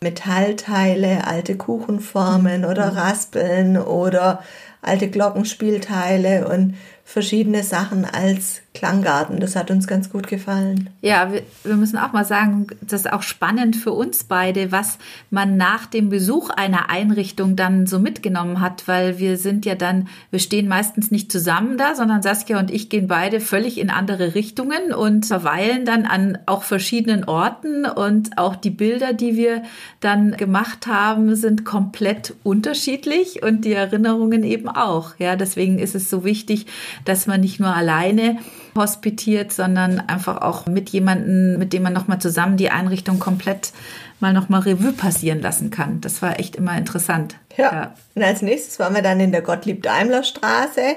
Metallteile, 0.00 1.26
alte 1.26 1.58
Kuchenformen 1.58 2.64
oder 2.64 2.92
mhm. 2.92 2.98
Raspeln 2.98 3.76
oder 3.76 4.42
alte 4.80 5.10
Glockenspielteile 5.10 6.48
und 6.48 6.74
verschiedene 7.04 7.62
Sachen 7.62 8.06
als 8.06 8.62
Klanggarten. 8.72 9.40
Das 9.40 9.56
hat 9.56 9.72
uns 9.72 9.88
ganz 9.88 10.10
gut 10.10 10.28
gefallen. 10.28 10.90
Ja, 11.02 11.32
wir, 11.32 11.42
wir, 11.64 11.74
müssen 11.74 11.98
auch 11.98 12.12
mal 12.12 12.24
sagen, 12.24 12.68
das 12.80 13.00
ist 13.00 13.12
auch 13.12 13.22
spannend 13.22 13.74
für 13.74 13.90
uns 13.90 14.22
beide, 14.22 14.70
was 14.70 14.98
man 15.28 15.56
nach 15.56 15.86
dem 15.86 16.08
Besuch 16.08 16.50
einer 16.50 16.88
Einrichtung 16.88 17.56
dann 17.56 17.88
so 17.88 17.98
mitgenommen 17.98 18.60
hat, 18.60 18.86
weil 18.86 19.18
wir 19.18 19.38
sind 19.38 19.66
ja 19.66 19.74
dann, 19.74 20.06
wir 20.30 20.38
stehen 20.38 20.68
meistens 20.68 21.10
nicht 21.10 21.32
zusammen 21.32 21.78
da, 21.78 21.96
sondern 21.96 22.22
Saskia 22.22 22.60
und 22.60 22.70
ich 22.70 22.88
gehen 22.88 23.08
beide 23.08 23.40
völlig 23.40 23.76
in 23.76 23.90
andere 23.90 24.36
Richtungen 24.36 24.92
und 24.94 25.26
verweilen 25.26 25.84
dann 25.84 26.06
an 26.06 26.38
auch 26.46 26.62
verschiedenen 26.62 27.24
Orten 27.24 27.86
und 27.86 28.38
auch 28.38 28.54
die 28.54 28.70
Bilder, 28.70 29.12
die 29.14 29.36
wir 29.36 29.64
dann 29.98 30.36
gemacht 30.36 30.86
haben, 30.86 31.34
sind 31.34 31.64
komplett 31.64 32.34
unterschiedlich 32.44 33.42
und 33.42 33.64
die 33.64 33.72
Erinnerungen 33.72 34.44
eben 34.44 34.68
auch. 34.68 35.14
Ja, 35.18 35.34
deswegen 35.34 35.80
ist 35.80 35.96
es 35.96 36.08
so 36.08 36.24
wichtig, 36.24 36.66
dass 37.04 37.26
man 37.26 37.40
nicht 37.40 37.58
nur 37.58 37.74
alleine 37.74 38.38
hospitiert, 38.76 39.52
sondern 39.52 40.00
einfach 40.00 40.42
auch 40.42 40.66
mit 40.66 40.90
jemandem, 40.90 41.58
mit 41.58 41.72
dem 41.72 41.82
man 41.82 41.92
nochmal 41.92 42.20
zusammen 42.20 42.56
die 42.56 42.70
Einrichtung 42.70 43.18
komplett 43.18 43.72
mal 44.20 44.32
nochmal 44.32 44.60
Revue 44.60 44.92
passieren 44.92 45.40
lassen 45.40 45.70
kann. 45.70 46.00
Das 46.00 46.22
war 46.22 46.38
echt 46.38 46.56
immer 46.56 46.76
interessant. 46.76 47.36
Ja. 47.56 47.72
ja. 47.72 47.94
Und 48.14 48.22
als 48.22 48.42
nächstes 48.42 48.78
waren 48.78 48.94
wir 48.94 49.02
dann 49.02 49.20
in 49.20 49.32
der 49.32 49.42
Gottlieb-Daimler-Straße. 49.42 50.96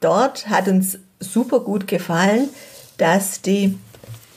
Dort 0.00 0.48
hat 0.48 0.68
uns 0.68 0.98
super 1.20 1.60
gut 1.60 1.86
gefallen, 1.86 2.48
dass 2.98 3.42
die 3.42 3.78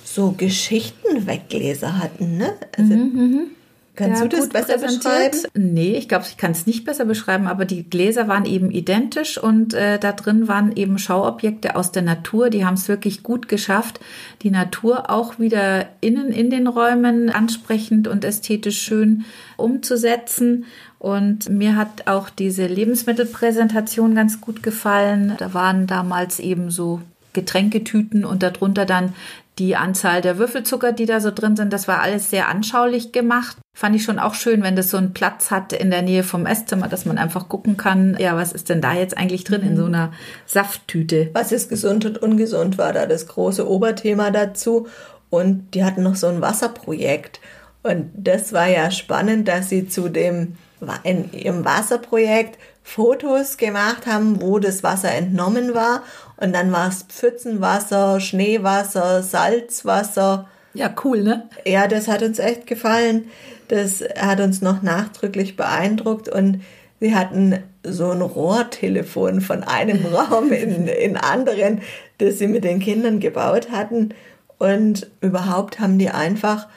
so 0.03 0.31
Geschichtenweggläser 0.31 1.97
hatten. 1.97 2.37
Ne? 2.37 2.53
Also 2.77 2.93
mhm, 2.93 3.13
mhm. 3.13 3.47
Kannst 3.95 4.21
ja, 4.21 4.27
du 4.27 4.35
das 4.37 4.49
besser 4.49 4.77
beschreiben? 4.77 5.37
Nee, 5.53 5.95
ich 5.95 6.09
glaube, 6.09 6.25
ich 6.27 6.37
kann 6.37 6.51
es 6.51 6.67
nicht 6.67 6.83
besser 6.83 7.05
beschreiben, 7.05 7.47
aber 7.47 7.65
die 7.65 7.89
Gläser 7.89 8.27
waren 8.27 8.45
eben 8.45 8.69
identisch 8.71 9.37
und 9.37 9.73
äh, 9.73 9.97
da 9.99 10.11
drin 10.11 10.47
waren 10.47 10.75
eben 10.75 10.97
Schauobjekte 10.97 11.75
aus 11.75 11.91
der 11.91 12.01
Natur. 12.01 12.49
Die 12.49 12.65
haben 12.65 12.73
es 12.73 12.89
wirklich 12.89 13.23
gut 13.23 13.47
geschafft, 13.47 13.99
die 14.41 14.51
Natur 14.51 15.09
auch 15.09 15.39
wieder 15.39 15.85
innen 16.01 16.31
in 16.31 16.49
den 16.49 16.67
Räumen 16.67 17.29
ansprechend 17.29 18.07
und 18.07 18.25
ästhetisch 18.25 18.81
schön 18.81 19.25
umzusetzen. 19.55 20.65
Und 20.99 21.49
mir 21.49 21.75
hat 21.75 22.07
auch 22.07 22.29
diese 22.29 22.67
Lebensmittelpräsentation 22.67 24.15
ganz 24.15 24.41
gut 24.41 24.63
gefallen. 24.63 25.35
Da 25.37 25.53
waren 25.53 25.87
damals 25.87 26.39
eben 26.39 26.69
so 26.71 27.01
Getränketüten 27.33 28.25
und 28.25 28.41
darunter 28.41 28.85
dann 28.85 29.13
die 29.59 29.75
Anzahl 29.75 30.21
der 30.21 30.37
Würfelzucker, 30.37 30.91
die 30.91 31.05
da 31.05 31.19
so 31.21 31.31
drin 31.31 31.55
sind, 31.55 31.71
das 31.71 31.87
war 31.87 32.01
alles 32.01 32.29
sehr 32.29 32.49
anschaulich 32.49 33.11
gemacht. 33.11 33.57
Fand 33.75 33.95
ich 33.95 34.03
schon 34.03 34.19
auch 34.19 34.33
schön, 34.33 34.63
wenn 34.63 34.75
das 34.75 34.89
so 34.89 34.97
einen 34.97 35.13
Platz 35.13 35.51
hat 35.51 35.73
in 35.73 35.91
der 35.91 36.01
Nähe 36.01 36.23
vom 36.23 36.45
Esszimmer, 36.45 36.87
dass 36.87 37.05
man 37.05 37.17
einfach 37.17 37.47
gucken 37.47 37.77
kann, 37.77 38.17
ja, 38.19 38.35
was 38.35 38.51
ist 38.51 38.69
denn 38.69 38.81
da 38.81 38.93
jetzt 38.93 39.17
eigentlich 39.17 39.43
drin 39.43 39.61
in 39.61 39.77
so 39.77 39.85
einer 39.85 40.11
Safttüte? 40.45 41.29
Was 41.33 41.51
ist 41.51 41.69
gesund 41.69 42.05
und 42.05 42.21
ungesund, 42.21 42.77
war 42.77 42.93
da 42.93 43.05
das 43.05 43.27
große 43.27 43.67
Oberthema 43.67 44.31
dazu. 44.31 44.87
Und 45.29 45.73
die 45.73 45.83
hatten 45.83 46.03
noch 46.03 46.15
so 46.15 46.27
ein 46.27 46.41
Wasserprojekt. 46.41 47.39
Und 47.85 48.09
das 48.15 48.51
war 48.51 48.65
ja 48.65 48.89
spannend, 48.89 49.47
dass 49.47 49.69
sie 49.69 49.87
zu 49.87 50.09
dem 50.09 50.55
in 51.03 51.31
ihrem 51.33 51.63
Wasserprojekt 51.65 52.57
Fotos 52.81 53.57
gemacht 53.57 54.07
haben, 54.07 54.41
wo 54.41 54.57
das 54.57 54.81
Wasser 54.81 55.11
entnommen 55.11 55.75
war. 55.75 56.01
Und 56.37 56.53
dann 56.55 56.71
war 56.71 56.87
es 56.87 57.03
Pfützenwasser, 57.03 58.19
Schneewasser, 58.19 59.21
Salzwasser. 59.21 60.47
Ja, 60.73 60.95
cool, 61.03 61.21
ne? 61.21 61.47
Ja, 61.63 61.87
das 61.87 62.07
hat 62.07 62.23
uns 62.23 62.39
echt 62.39 62.65
gefallen. 62.65 63.25
Das 63.67 64.03
hat 64.19 64.39
uns 64.39 64.63
noch 64.63 64.81
nachdrücklich 64.81 65.55
beeindruckt. 65.55 66.27
Und 66.27 66.63
sie 66.99 67.13
hatten 67.13 67.59
so 67.83 68.09
ein 68.09 68.21
Rohrtelefon 68.23 69.41
von 69.41 69.61
einem 69.61 70.03
Raum 70.11 70.51
in, 70.51 70.87
in 70.87 71.17
anderen, 71.17 71.81
das 72.17 72.39
sie 72.39 72.47
mit 72.47 72.63
den 72.63 72.79
Kindern 72.79 73.19
gebaut 73.19 73.69
hatten. 73.69 74.09
Und 74.57 75.11
überhaupt 75.21 75.79
haben 75.79 75.99
die 75.99 76.09
einfach 76.09 76.67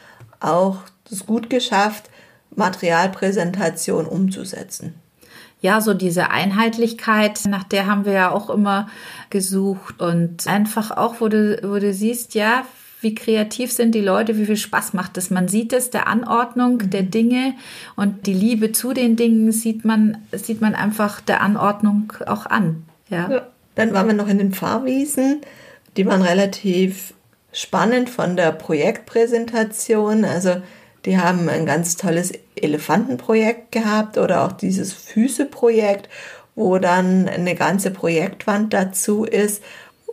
auch 0.40 0.82
das 1.10 1.26
gut 1.26 1.50
geschafft, 1.50 2.10
Materialpräsentation 2.54 4.06
umzusetzen. 4.06 4.94
Ja, 5.60 5.80
so 5.80 5.92
diese 5.92 6.30
Einheitlichkeit, 6.30 7.40
nach 7.48 7.64
der 7.64 7.86
haben 7.86 8.04
wir 8.04 8.12
ja 8.12 8.30
auch 8.30 8.48
immer 8.48 8.88
gesucht 9.30 10.00
und 10.00 10.46
einfach 10.46 10.96
auch, 10.96 11.20
wo 11.20 11.28
du, 11.28 11.58
wo 11.64 11.78
du 11.78 11.92
siehst, 11.92 12.34
ja, 12.34 12.64
wie 13.00 13.14
kreativ 13.14 13.72
sind 13.72 13.94
die 13.94 14.00
Leute, 14.00 14.36
wie 14.38 14.46
viel 14.46 14.56
Spaß 14.56 14.92
macht 14.92 15.16
es. 15.18 15.30
Man 15.30 15.48
sieht 15.48 15.72
es 15.72 15.90
der 15.90 16.08
Anordnung 16.08 16.90
der 16.90 17.02
Dinge 17.02 17.54
und 17.96 18.26
die 18.26 18.34
Liebe 18.34 18.72
zu 18.72 18.92
den 18.92 19.16
Dingen 19.16 19.52
sieht 19.52 19.84
man, 19.84 20.18
sieht 20.32 20.60
man 20.60 20.74
einfach 20.74 21.20
der 21.20 21.40
Anordnung 21.40 22.12
auch 22.26 22.46
an. 22.46 22.84
Ja. 23.08 23.30
ja. 23.30 23.46
Dann 23.74 23.92
waren 23.94 24.08
wir 24.08 24.14
noch 24.14 24.28
in 24.28 24.38
den 24.38 24.52
Fahrwiesen. 24.52 25.40
Die 25.96 26.06
waren 26.06 26.22
relativ 26.22 27.14
spannend 27.52 28.10
von 28.10 28.36
der 28.36 28.50
Projektpräsentation. 28.50 30.24
Also 30.24 30.56
die 31.08 31.16
haben 31.16 31.48
ein 31.48 31.64
ganz 31.64 31.96
tolles 31.96 32.32
Elefantenprojekt 32.54 33.72
gehabt 33.72 34.18
oder 34.18 34.44
auch 34.44 34.52
dieses 34.52 34.92
Füßeprojekt, 34.92 36.06
wo 36.54 36.76
dann 36.76 37.26
eine 37.26 37.54
ganze 37.54 37.90
Projektwand 37.90 38.74
dazu 38.74 39.24
ist, 39.24 39.62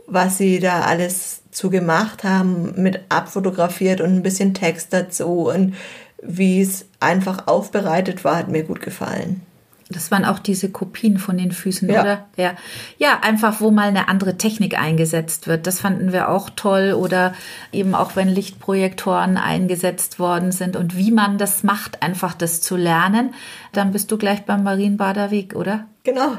was 0.07 0.37
sie 0.37 0.61
da 0.61 0.83
alles 0.83 1.41
zu 1.51 1.69
gemacht 1.69 2.23
haben, 2.23 2.81
mit 2.81 3.01
abfotografiert 3.09 3.99
und 3.99 4.15
ein 4.15 4.23
bisschen 4.23 4.53
Text 4.53 4.93
dazu 4.93 5.49
und 5.49 5.75
wie 6.23 6.61
es 6.61 6.85
einfach 7.01 7.45
aufbereitet 7.47 8.23
war, 8.23 8.37
hat 8.37 8.47
mir 8.47 8.63
gut 8.63 8.81
gefallen. 8.81 9.44
Das 9.89 10.09
waren 10.09 10.25
auch 10.25 10.39
diese 10.39 10.71
Kopien 10.71 11.19
von 11.19 11.37
den 11.37 11.51
Füßen, 11.51 11.87
ja. 11.89 12.01
oder? 12.01 12.25
Ja. 12.37 12.55
Ja, 12.97 13.19
einfach, 13.21 13.61
wo 13.61 13.69
mal 13.69 13.89
eine 13.89 14.07
andere 14.07 14.35
Technik 14.35 14.79
eingesetzt 14.79 15.47
wird. 15.47 15.67
Das 15.67 15.79
fanden 15.79 16.11
wir 16.11 16.29
auch 16.29 16.49
toll. 16.49 16.93
Oder 16.97 17.35
eben 17.71 17.93
auch, 17.93 18.15
wenn 18.15 18.27
Lichtprojektoren 18.27 19.37
eingesetzt 19.37 20.17
worden 20.17 20.51
sind 20.51 20.75
und 20.75 20.97
wie 20.97 21.11
man 21.11 21.37
das 21.37 21.61
macht, 21.61 22.01
einfach 22.01 22.33
das 22.33 22.61
zu 22.61 22.75
lernen. 22.77 23.35
Dann 23.73 23.91
bist 23.91 24.11
du 24.11 24.17
gleich 24.17 24.43
beim 24.43 24.63
Marienbader 24.63 25.29
Weg, 25.29 25.55
oder? 25.55 25.85
Genau. 26.03 26.35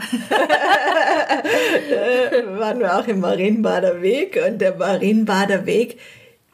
da 1.91 2.59
waren 2.59 2.81
wir 2.81 2.99
auch 2.99 3.07
im 3.07 3.21
Marienbader 3.21 4.03
Weg 4.03 4.41
und 4.45 4.61
der 4.61 4.77
Marienbader 4.77 5.67
Weg 5.67 6.01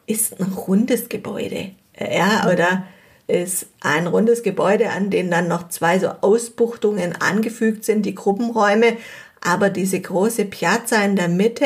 ist 0.05 0.39
ein 0.39 0.53
rundes 0.53 1.09
Gebäude. 1.09 1.71
Ja, 1.99 2.51
oder 2.51 2.83
ist 3.27 3.67
ein 3.81 4.07
rundes 4.07 4.43
Gebäude, 4.43 4.89
an 4.89 5.09
dem 5.09 5.29
dann 5.31 5.47
noch 5.47 5.69
zwei 5.69 5.99
so 5.99 6.09
Ausbuchtungen 6.21 7.15
angefügt 7.19 7.85
sind, 7.85 8.05
die 8.05 8.15
Gruppenräume. 8.15 8.97
Aber 9.41 9.69
diese 9.69 9.99
große 9.99 10.45
Piazza 10.45 11.03
in 11.03 11.15
der 11.15 11.29
Mitte, 11.29 11.65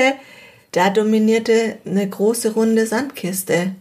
da 0.72 0.90
dominierte 0.90 1.78
eine 1.86 2.08
große 2.08 2.54
runde 2.54 2.86
Sandkiste. 2.86 3.72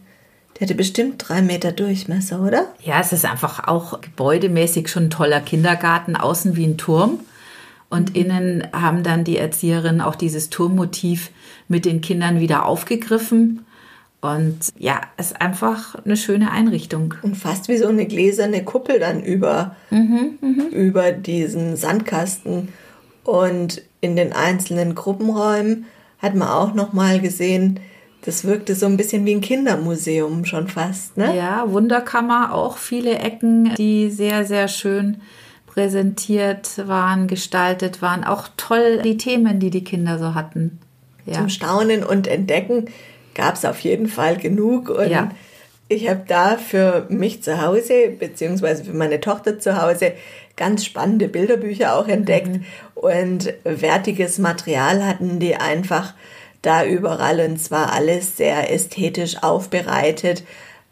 Die 0.55 0.63
hatte 0.63 0.75
bestimmt 0.75 1.23
drei 1.27 1.41
Meter 1.41 1.71
Durchmesser, 1.71 2.41
oder? 2.41 2.65
Ja, 2.81 2.99
es 2.99 3.13
ist 3.13 3.25
einfach 3.25 3.67
auch 3.67 4.01
gebäudemäßig 4.01 4.87
schon 4.87 5.05
ein 5.05 5.09
toller 5.11 5.41
Kindergarten, 5.41 6.15
außen 6.15 6.55
wie 6.55 6.65
ein 6.65 6.77
Turm. 6.77 7.19
Und 7.89 8.09
mhm. 8.09 8.15
innen 8.15 8.67
haben 8.73 9.03
dann 9.03 9.23
die 9.23 9.37
Erzieherinnen 9.37 10.01
auch 10.01 10.15
dieses 10.15 10.49
Turmmotiv 10.49 11.29
mit 11.67 11.85
den 11.85 12.01
Kindern 12.01 12.39
wieder 12.39 12.65
aufgegriffen 12.65 13.66
und 14.19 14.73
ja, 14.77 15.01
es 15.17 15.27
ist 15.27 15.41
einfach 15.41 15.95
eine 16.03 16.17
schöne 16.17 16.51
Einrichtung. 16.51 17.13
Und 17.21 17.35
fast 17.35 17.67
wie 17.67 17.77
so 17.77 17.87
eine 17.87 18.07
gläserne 18.07 18.63
Kuppel 18.63 18.99
dann 18.99 19.21
über, 19.21 19.75
mhm, 19.91 20.37
mh. 20.41 20.63
über 20.71 21.11
diesen 21.11 21.75
Sandkasten. 21.75 22.69
Und 23.23 23.83
in 24.01 24.15
den 24.15 24.33
einzelnen 24.33 24.95
Gruppenräumen 24.95 25.85
hat 26.19 26.33
man 26.33 26.47
auch 26.47 26.73
noch 26.73 26.93
mal 26.93 27.19
gesehen, 27.19 27.79
das 28.21 28.43
wirkte 28.43 28.73
so 28.73 28.87
ein 28.87 28.97
bisschen 28.97 29.25
wie 29.25 29.35
ein 29.35 29.41
Kindermuseum 29.41 30.45
schon 30.45 30.67
fast, 30.67 31.15
ne? 31.15 31.37
Ja, 31.37 31.71
Wunderkammer, 31.71 32.53
auch 32.53 32.77
viele 32.77 33.19
Ecken, 33.19 33.75
die 33.75 34.09
sehr, 34.09 34.43
sehr 34.43 34.67
schön 34.67 35.21
präsentiert 35.67 36.87
waren, 36.87 37.27
gestaltet 37.27 38.01
waren. 38.01 38.23
Auch 38.23 38.49
toll 38.57 39.01
die 39.03 39.17
Themen, 39.17 39.59
die 39.59 39.69
die 39.69 39.83
Kinder 39.83 40.17
so 40.17 40.33
hatten. 40.33 40.79
Ja. 41.25 41.35
Zum 41.35 41.49
Staunen 41.49 42.03
und 42.03 42.27
Entdecken 42.27 42.85
gab 43.37 43.55
es 43.55 43.63
auf 43.63 43.79
jeden 43.79 44.07
Fall 44.07 44.35
genug. 44.35 44.89
Und 44.89 45.09
ja. 45.09 45.29
ich 45.87 46.09
habe 46.09 46.23
da 46.27 46.57
für 46.57 47.05
mich 47.07 47.43
zu 47.43 47.61
Hause, 47.61 48.09
beziehungsweise 48.19 48.83
für 48.83 48.93
meine 48.93 49.21
Tochter 49.21 49.59
zu 49.59 49.81
Hause, 49.81 50.13
ganz 50.57 50.83
spannende 50.83 51.29
Bilderbücher 51.29 51.95
auch 51.95 52.07
entdeckt. 52.07 52.47
Mhm. 52.47 52.65
Und 52.95 53.53
wertiges 53.63 54.39
Material 54.39 55.05
hatten 55.05 55.39
die 55.39 55.55
einfach 55.55 56.15
da 56.61 56.83
überall. 56.83 57.39
Und 57.39 57.61
zwar 57.61 57.93
alles 57.93 58.35
sehr 58.35 58.73
ästhetisch 58.73 59.41
aufbereitet. 59.43 60.43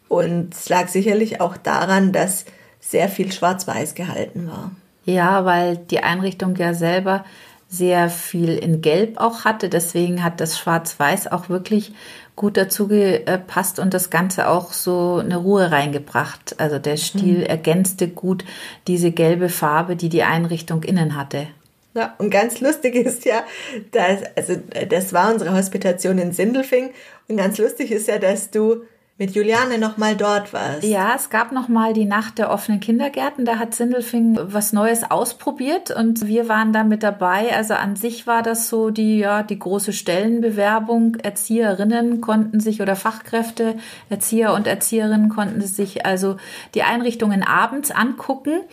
Und 0.07 0.53
es 0.53 0.69
lag 0.69 0.87
sicherlich 0.87 1.41
auch 1.41 1.57
daran, 1.57 2.13
dass 2.13 2.45
sehr 2.79 3.09
viel 3.09 3.31
schwarz-weiß 3.31 3.95
gehalten 3.95 4.47
war. 4.47 4.71
Ja, 5.05 5.45
weil 5.45 5.77
die 5.77 5.99
Einrichtung 5.99 6.55
ja 6.55 6.73
selber 6.75 7.25
sehr 7.67 8.09
viel 8.09 8.57
in 8.57 8.81
Gelb 8.81 9.17
auch 9.17 9.45
hatte. 9.45 9.69
Deswegen 9.69 10.23
hat 10.23 10.39
das 10.39 10.57
Schwarz-Weiß 10.57 11.31
auch 11.31 11.49
wirklich 11.49 11.93
gut 12.35 12.57
dazu 12.57 12.87
gepasst 12.87 13.79
und 13.79 13.93
das 13.93 14.09
Ganze 14.09 14.49
auch 14.49 14.73
so 14.73 15.17
eine 15.23 15.37
Ruhe 15.37 15.71
reingebracht. 15.71 16.55
Also 16.59 16.79
der 16.79 16.97
Stil 16.97 17.39
mhm. 17.39 17.45
ergänzte 17.45 18.07
gut 18.07 18.43
diese 18.87 19.11
gelbe 19.11 19.49
Farbe, 19.49 19.95
die 19.95 20.09
die 20.09 20.23
Einrichtung 20.23 20.83
innen 20.83 21.15
hatte. 21.15 21.47
Ja, 21.93 22.13
und 22.17 22.29
ganz 22.29 22.59
lustig 22.59 22.95
ist 22.95 23.23
ja, 23.23 23.45
dass, 23.91 24.19
also 24.35 24.61
das 24.89 25.13
war 25.13 25.31
unsere 25.31 25.55
Hospitation 25.55 26.17
in 26.17 26.33
Sindelfing 26.33 26.89
und 27.29 27.37
ganz 27.37 27.57
lustig 27.57 27.91
ist 27.91 28.09
ja, 28.09 28.19
dass 28.19 28.51
du 28.51 28.83
mit 29.17 29.33
Juliane 29.33 29.77
noch 29.77 29.95
mal 29.95 30.17
dort 30.17 30.51
warst. 30.51 30.83
Ja, 30.83 31.13
es 31.15 31.29
gab 31.29 31.53
noch 31.53 31.69
mal 31.69 31.93
die 31.93 32.03
Nacht 32.03 32.37
der 32.37 32.51
offenen 32.51 32.81
Kindergärten. 32.81 33.45
Da 33.45 33.57
hat 33.57 33.73
Sindelfing 33.73 34.37
was 34.41 34.73
Neues 34.73 35.09
ausprobiert 35.09 35.89
und 35.89 36.27
wir 36.27 36.49
waren 36.49 36.73
da 36.73 36.83
mit 36.83 37.01
dabei. 37.01 37.55
Also 37.55 37.75
an 37.75 37.95
sich 37.95 38.27
war 38.27 38.43
das 38.43 38.67
so 38.67 38.89
die 38.89 39.19
ja 39.19 39.41
die 39.41 39.57
große 39.57 39.93
Stellenbewerbung. 39.93 41.15
Erzieherinnen 41.15 42.19
konnten 42.19 42.59
sich 42.59 42.81
oder 42.81 42.97
Fachkräfte, 42.97 43.77
Erzieher 44.09 44.53
und 44.53 44.67
Erzieherinnen 44.67 45.29
konnten 45.29 45.61
sich 45.61 46.05
also 46.05 46.35
die 46.73 46.83
Einrichtungen 46.83 47.41
abends 47.41 47.91
angucken 47.91 48.63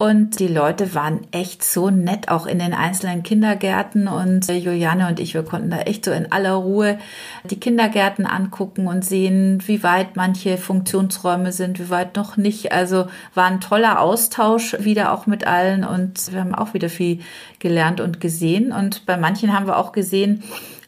und 0.00 0.40
die 0.40 0.48
Leute 0.48 0.94
waren 0.94 1.26
echt 1.30 1.62
so 1.62 1.90
nett, 1.90 2.30
auch 2.30 2.46
in 2.46 2.58
den 2.58 2.72
einzelnen 2.72 3.22
Kindergärten. 3.22 4.08
Und 4.08 4.48
äh, 4.48 4.56
Juliane 4.56 5.08
und 5.08 5.20
ich, 5.20 5.34
wir 5.34 5.42
konnten 5.42 5.68
da 5.68 5.80
echt 5.80 6.06
so 6.06 6.10
in 6.10 6.32
aller 6.32 6.54
Ruhe 6.54 6.98
die 7.44 7.60
Kindergärten 7.60 8.24
angucken 8.24 8.86
und 8.86 9.04
sehen, 9.04 9.62
wie 9.66 9.79
weit 9.82 10.16
manche 10.16 10.58
Funktionsräume 10.58 11.52
sind, 11.52 11.78
wie 11.78 11.90
weit 11.90 12.16
noch 12.16 12.36
nicht. 12.36 12.72
Also 12.72 13.06
war 13.34 13.46
ein 13.46 13.60
toller 13.60 14.00
Austausch 14.00 14.76
wieder 14.80 15.12
auch 15.12 15.26
mit 15.26 15.46
allen 15.46 15.84
und 15.84 16.32
wir 16.32 16.40
haben 16.40 16.54
auch 16.54 16.74
wieder 16.74 16.88
viel 16.88 17.20
gelernt 17.58 18.00
und 18.00 18.20
gesehen. 18.20 18.72
Und 18.72 19.06
bei 19.06 19.16
manchen 19.16 19.52
haben 19.52 19.66
wir 19.66 19.76
auch 19.76 19.92
gesehen, 19.92 20.42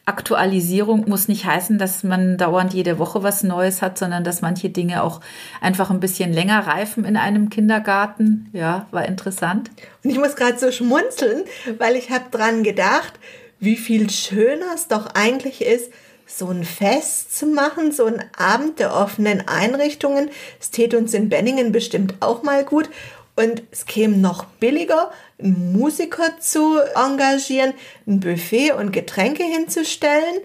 Aktualisierung 0.05 1.07
muss 1.07 1.29
nicht 1.29 1.45
heißen, 1.45 1.77
dass 1.77 2.03
man 2.03 2.37
dauernd 2.37 2.73
jede 2.73 2.99
Woche 2.99 3.23
was 3.23 3.43
Neues 3.43 3.81
hat, 3.81 3.97
sondern 3.97 4.25
dass 4.25 4.41
manche 4.41 4.69
Dinge 4.69 5.01
auch 5.01 5.21
einfach 5.61 5.91
ein 5.91 6.01
bisschen 6.01 6.33
länger 6.33 6.67
reifen 6.67 7.05
in 7.05 7.15
einem 7.15 7.49
Kindergarten. 7.49 8.49
Ja, 8.51 8.85
war 8.91 9.05
interessant. 9.05 9.71
Und 10.03 10.09
ich 10.09 10.17
muss 10.17 10.35
gerade 10.35 10.59
so 10.59 10.71
schmunzeln, 10.71 11.45
weil 11.77 11.95
ich 11.95 12.11
habe 12.11 12.25
dran 12.31 12.63
gedacht, 12.63 13.13
wie 13.59 13.77
viel 13.77 14.09
schöner 14.09 14.73
es 14.75 14.89
doch 14.89 15.07
eigentlich 15.13 15.61
ist, 15.61 15.89
so 16.37 16.49
ein 16.49 16.63
Fest 16.63 17.37
zu 17.37 17.45
machen, 17.45 17.91
so 17.91 18.05
ein 18.05 18.23
Abend 18.37 18.79
der 18.79 18.95
offenen 18.95 19.47
Einrichtungen. 19.47 20.29
Es 20.59 20.71
täte 20.71 20.97
uns 20.97 21.13
in 21.13 21.29
Benningen 21.29 21.71
bestimmt 21.71 22.15
auch 22.21 22.43
mal 22.43 22.65
gut. 22.65 22.89
Und 23.35 23.63
es 23.71 23.85
käme 23.85 24.17
noch 24.17 24.45
billiger, 24.45 25.11
einen 25.39 25.73
Musiker 25.73 26.39
zu 26.39 26.77
engagieren, 26.95 27.73
ein 28.05 28.19
Buffet 28.19 28.73
und 28.73 28.91
Getränke 28.91 29.43
hinzustellen, 29.43 30.41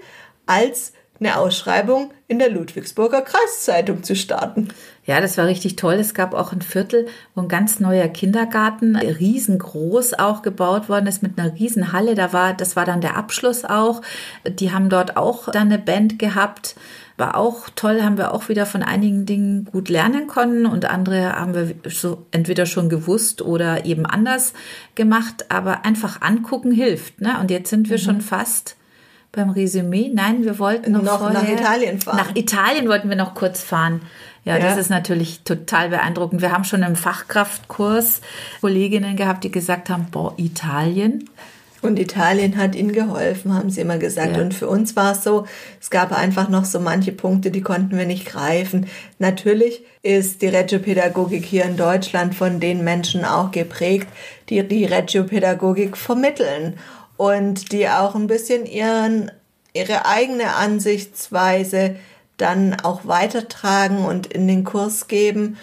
als 0.47 0.93
eine 1.21 1.37
Ausschreibung 1.37 2.13
in 2.29 2.39
der 2.39 2.51
Ludwigsburger 2.51 3.23
Kreiszeitung 3.23 4.03
zu 4.03 4.15
starten. 4.15 4.69
Ja, 5.05 5.21
das 5.21 5.39
war 5.39 5.47
richtig 5.47 5.77
toll. 5.77 5.95
Es 5.95 6.13
gab 6.15 6.35
auch 6.35 6.53
ein 6.53 6.61
Viertel, 6.61 7.07
wo 7.35 7.41
ein 7.41 7.49
ganz 7.49 7.81
neuer 7.81 8.09
Kindergarten, 8.09 8.95
riesengroß 8.95 10.15
auch 10.15 10.43
gebaut 10.43 10.89
worden 10.89 11.07
ist 11.07 11.23
mit 11.23 11.39
einer 11.39 11.55
Riesenhalle. 11.55 12.15
Da 12.15 12.33
war, 12.33 12.53
das 12.53 12.77
war 12.77 12.85
dann 12.85 13.01
der 13.01 13.17
Abschluss 13.17 13.65
auch. 13.65 14.03
Die 14.47 14.71
haben 14.71 14.91
dort 14.91 15.17
auch 15.17 15.51
dann 15.51 15.69
eine 15.69 15.79
Band 15.79 16.19
gehabt 16.19 16.77
War 17.17 17.37
auch 17.37 17.69
toll, 17.75 18.03
haben 18.03 18.19
wir 18.19 18.33
auch 18.33 18.49
wieder 18.49 18.65
von 18.65 18.83
einigen 18.83 19.27
Dingen 19.27 19.65
gut 19.65 19.89
lernen 19.89 20.29
können 20.29 20.67
und 20.67 20.85
andere 20.85 21.33
haben 21.33 21.55
wir 21.55 21.75
so 21.91 22.27
entweder 22.31 22.65
schon 22.65 22.89
gewusst 22.89 23.43
oder 23.43 23.87
eben 23.87 24.07
anders 24.07 24.53
gemacht. 24.95 25.47
Aber 25.49 25.85
einfach 25.85 26.21
angucken 26.21 26.71
hilft. 26.71 27.21
Ne? 27.21 27.39
Und 27.41 27.51
jetzt 27.51 27.71
sind 27.71 27.89
wir 27.89 27.97
mhm. 27.97 28.03
schon 28.03 28.21
fast 28.21 28.77
beim 29.33 29.51
Resümee. 29.51 30.11
Nein, 30.13 30.45
wir 30.45 30.59
wollten 30.59 30.93
noch, 30.93 31.03
noch 31.03 31.19
vorher, 31.19 31.43
nach 31.43 31.49
Italien 31.49 32.01
fahren. 32.01 32.17
Nach 32.17 32.35
Italien 32.35 32.89
wollten 32.89 33.09
wir 33.09 33.17
noch 33.17 33.35
kurz 33.35 33.63
fahren. 33.63 34.03
Ja, 34.45 34.57
ja, 34.57 34.65
das 34.65 34.79
ist 34.79 34.91
natürlich 34.91 35.41
total 35.41 35.91
beeindruckend. 35.91 36.41
Wir 36.41 36.53
haben 36.53 36.65
schon 36.65 36.83
im 36.83 36.97
Fachkraftkurs 36.97 38.23
Kolleginnen 38.61 39.17
gehabt, 39.17 39.45
die 39.45 39.51
gesagt 39.51 39.91
haben, 39.91 40.07
boah, 40.11 40.33
Italien. 40.39 41.29
Und 41.81 41.99
Italien 41.99 42.57
hat 42.57 42.75
ihnen 42.75 42.93
geholfen, 42.93 43.55
haben 43.55 43.71
sie 43.71 43.83
immer 43.83 43.99
gesagt. 43.99 44.37
Ja. 44.37 44.43
Und 44.43 44.53
für 44.53 44.69
uns 44.69 44.97
war 44.97 45.13
es 45.13 45.23
so, 45.23 45.47
es 45.81 45.91
gab 45.91 46.13
einfach 46.13 46.49
noch 46.49 46.65
so 46.65 46.81
manche 46.81 47.13
Punkte, 47.13 47.51
die 47.51 47.61
konnten 47.61 47.97
wir 47.97 48.07
nicht 48.07 48.27
greifen. 48.27 48.87
Natürlich 49.19 49.83
ist 50.03 50.43
die 50.43 50.49
Regiopädagogik 50.49 51.45
hier 51.45 51.65
in 51.65 51.77
Deutschland 51.77 52.35
von 52.35 52.59
den 52.59 52.83
Menschen 52.83 53.25
auch 53.25 53.53
geprägt, 53.53 54.09
die 54.49 54.67
die 54.67 54.87
Regiopädagogik 54.87 55.97
vermitteln 55.97 56.79
und 57.19 57.73
die 57.73 57.89
auch 57.89 58.15
ein 58.15 58.29
bisschen 58.29 58.65
ihren, 58.65 59.31
ihre 59.75 60.07
eigene 60.07 60.55
Ansichtsweise 60.55 61.97
dann 62.39 62.81
auch 62.81 63.07
weitertragen 63.07 64.07
und 64.07 64.29
in 64.29 64.49
den 64.49 64.65
Kurs 64.65 65.09
geben. 65.09 65.59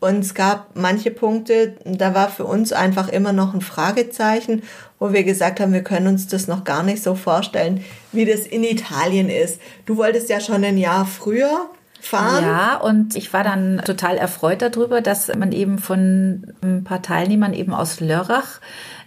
Und 0.00 0.20
es 0.20 0.34
gab 0.34 0.76
manche 0.76 1.10
Punkte, 1.10 1.74
da 1.84 2.14
war 2.14 2.28
für 2.28 2.44
uns 2.44 2.72
einfach 2.72 3.08
immer 3.08 3.32
noch 3.32 3.54
ein 3.54 3.62
Fragezeichen, 3.62 4.62
wo 5.00 5.12
wir 5.12 5.24
gesagt 5.24 5.58
haben, 5.58 5.72
wir 5.72 5.82
können 5.82 6.06
uns 6.06 6.28
das 6.28 6.46
noch 6.46 6.62
gar 6.62 6.84
nicht 6.84 7.02
so 7.02 7.16
vorstellen, 7.16 7.82
wie 8.12 8.26
das 8.26 8.40
in 8.40 8.62
Italien 8.62 9.28
ist. 9.28 9.60
Du 9.86 9.96
wolltest 9.96 10.28
ja 10.28 10.40
schon 10.40 10.62
ein 10.62 10.78
Jahr 10.78 11.06
früher 11.06 11.68
fahren. 12.00 12.44
Ja, 12.44 12.76
und 12.76 13.16
ich 13.16 13.32
war 13.32 13.44
dann 13.44 13.82
total 13.84 14.16
erfreut 14.16 14.62
darüber, 14.62 15.00
dass 15.00 15.34
man 15.34 15.52
eben 15.52 15.78
von 15.78 16.54
ein 16.62 16.84
paar 16.84 17.02
Teilnehmern 17.02 17.52
eben 17.52 17.74
aus 17.74 18.00
Lörrach, 18.00 18.60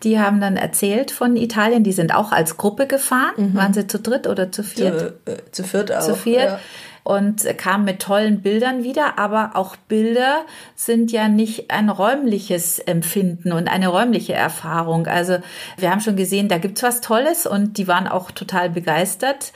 die 0.03 0.19
haben 0.19 0.41
dann 0.41 0.57
erzählt 0.57 1.11
von 1.11 1.35
Italien, 1.35 1.83
die 1.83 1.93
sind 1.93 2.13
auch 2.13 2.31
als 2.31 2.57
Gruppe 2.57 2.87
gefahren. 2.87 3.33
Mhm. 3.37 3.55
Waren 3.55 3.73
sie 3.73 3.87
zu 3.87 3.99
dritt 3.99 4.27
oder 4.27 4.51
zu 4.51 4.63
viert? 4.63 4.99
Zu, 5.25 5.31
äh, 5.31 5.37
zu 5.51 5.63
viert 5.63 5.91
auch. 5.93 6.01
Zu 6.01 6.15
viert. 6.15 6.49
Ja 6.49 6.59
und 7.03 7.45
kam 7.57 7.83
mit 7.83 7.99
tollen 7.99 8.41
Bildern 8.41 8.83
wieder, 8.83 9.17
aber 9.17 9.51
auch 9.55 9.75
Bilder 9.75 10.45
sind 10.75 11.11
ja 11.11 11.27
nicht 11.27 11.71
ein 11.71 11.89
räumliches 11.89 12.79
Empfinden 12.79 13.51
und 13.51 13.67
eine 13.67 13.87
räumliche 13.87 14.33
Erfahrung. 14.33 15.07
Also 15.07 15.37
wir 15.77 15.91
haben 15.91 16.01
schon 16.01 16.15
gesehen, 16.15 16.47
da 16.47 16.57
gibt's 16.57 16.83
was 16.83 17.01
Tolles 17.01 17.47
und 17.47 17.77
die 17.77 17.87
waren 17.87 18.07
auch 18.07 18.31
total 18.31 18.69
begeistert, 18.69 19.51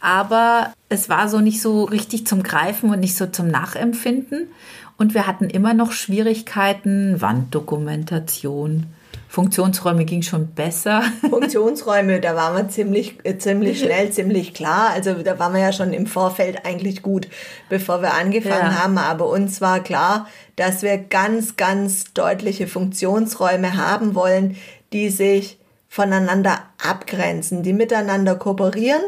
aber 0.00 0.72
es 0.88 1.08
war 1.08 1.28
so 1.28 1.40
nicht 1.40 1.60
so 1.60 1.84
richtig 1.84 2.26
zum 2.26 2.42
Greifen 2.42 2.90
und 2.90 3.00
nicht 3.00 3.16
so 3.16 3.26
zum 3.26 3.48
Nachempfinden. 3.48 4.48
Und 4.98 5.14
wir 5.14 5.26
hatten 5.26 5.50
immer 5.50 5.74
noch 5.74 5.92
Schwierigkeiten, 5.92 7.20
Wanddokumentation, 7.20 8.86
Funktionsräume 9.28 10.06
ging 10.06 10.22
schon 10.22 10.48
besser. 10.48 11.02
Funktionsräume, 11.28 12.20
da 12.20 12.36
waren 12.36 12.56
wir 12.56 12.68
ziemlich, 12.70 13.18
äh, 13.24 13.36
ziemlich 13.36 13.80
schnell, 13.80 14.10
ziemlich 14.10 14.54
klar. 14.54 14.90
Also 14.94 15.12
da 15.22 15.38
waren 15.38 15.52
wir 15.52 15.60
ja 15.60 15.72
schon 15.72 15.92
im 15.92 16.06
Vorfeld 16.06 16.64
eigentlich 16.64 17.02
gut, 17.02 17.28
bevor 17.68 18.00
wir 18.00 18.14
angefangen 18.14 18.72
ja. 18.72 18.82
haben. 18.82 18.96
Aber 18.96 19.28
uns 19.28 19.60
war 19.60 19.80
klar, 19.80 20.26
dass 20.56 20.82
wir 20.82 20.96
ganz, 20.96 21.56
ganz 21.56 22.14
deutliche 22.14 22.66
Funktionsräume 22.66 23.76
haben 23.76 24.14
wollen, 24.14 24.56
die 24.94 25.10
sich 25.10 25.58
voneinander 25.88 26.62
abgrenzen, 26.82 27.62
die 27.62 27.72
miteinander 27.74 28.36
kooperieren 28.36 29.02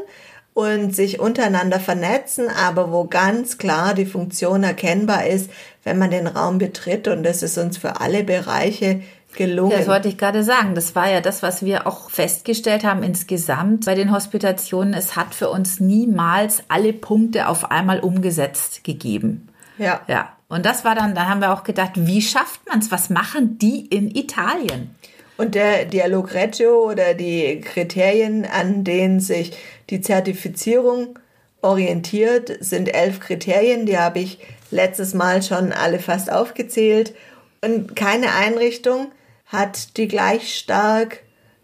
und 0.59 0.93
sich 0.93 1.21
untereinander 1.21 1.79
vernetzen, 1.79 2.49
aber 2.49 2.91
wo 2.91 3.05
ganz 3.05 3.59
klar 3.59 3.95
die 3.95 4.07
Funktion 4.07 4.65
erkennbar 4.65 5.25
ist, 5.25 5.53
wenn 5.85 5.99
man 5.99 6.11
den 6.11 6.27
Raum 6.27 6.59
betritt. 6.59 7.07
Und 7.07 7.23
das 7.23 7.45
ist 7.45 7.59
uns 7.59 7.79
für 7.79 8.01
alle 8.01 8.25
Bereiche 8.25 9.03
gelungen. 9.37 9.71
Das 9.79 9.87
wollte 9.87 10.09
ich 10.09 10.19
gerade 10.19 10.43
sagen. 10.43 10.75
Das 10.75 10.97
war 10.97 11.09
ja 11.09 11.21
das, 11.21 11.45
was 11.45 11.65
wir 11.65 11.87
auch 11.87 12.11
festgestellt 12.11 12.83
haben 12.83 13.05
insgesamt 13.05 13.85
bei 13.85 13.95
den 13.95 14.11
Hospitationen. 14.11 14.95
Es 14.95 15.15
hat 15.15 15.33
für 15.33 15.49
uns 15.49 15.79
niemals 15.79 16.65
alle 16.67 16.93
Punkte 16.93 17.47
auf 17.47 17.71
einmal 17.71 18.01
umgesetzt 18.01 18.83
gegeben. 18.83 19.51
Ja. 19.79 20.01
Ja. 20.09 20.33
Und 20.49 20.67
das 20.67 20.85
war 20.85 20.97
dann, 20.97 21.15
da 21.15 21.27
haben 21.29 21.41
wir 21.41 21.53
auch 21.53 21.63
gedacht, 21.63 21.93
wie 21.95 22.21
schafft 22.21 22.69
man 22.69 22.81
es? 22.81 22.91
Was 22.91 23.11
machen 23.11 23.59
die 23.59 23.87
in 23.87 24.13
Italien? 24.13 24.93
Und 25.37 25.55
der 25.55 25.85
Dialog 25.85 26.35
Reggio 26.35 26.91
oder 26.91 27.15
die 27.15 27.61
Kriterien, 27.61 28.45
an 28.45 28.83
denen 28.83 29.21
sich 29.21 29.53
die 29.91 30.01
Zertifizierung 30.01 31.19
orientiert, 31.61 32.57
sind 32.61 32.95
elf 32.95 33.21
Kriterien. 33.21 33.87
Die 33.87 33.99
habe 33.99 34.21
ich 34.21 34.39
letztes 34.71 35.15
Mal 35.15 35.43
schon 35.43 35.73
alle 35.73 35.99
fast 35.99 36.31
aufgezählt. 36.31 37.15
Und 37.61 37.97
keine 37.97 38.35
Einrichtung 38.35 39.09
hat 39.47 39.97
die 39.97 40.09
gleich 40.09 40.57
stark 40.57 41.21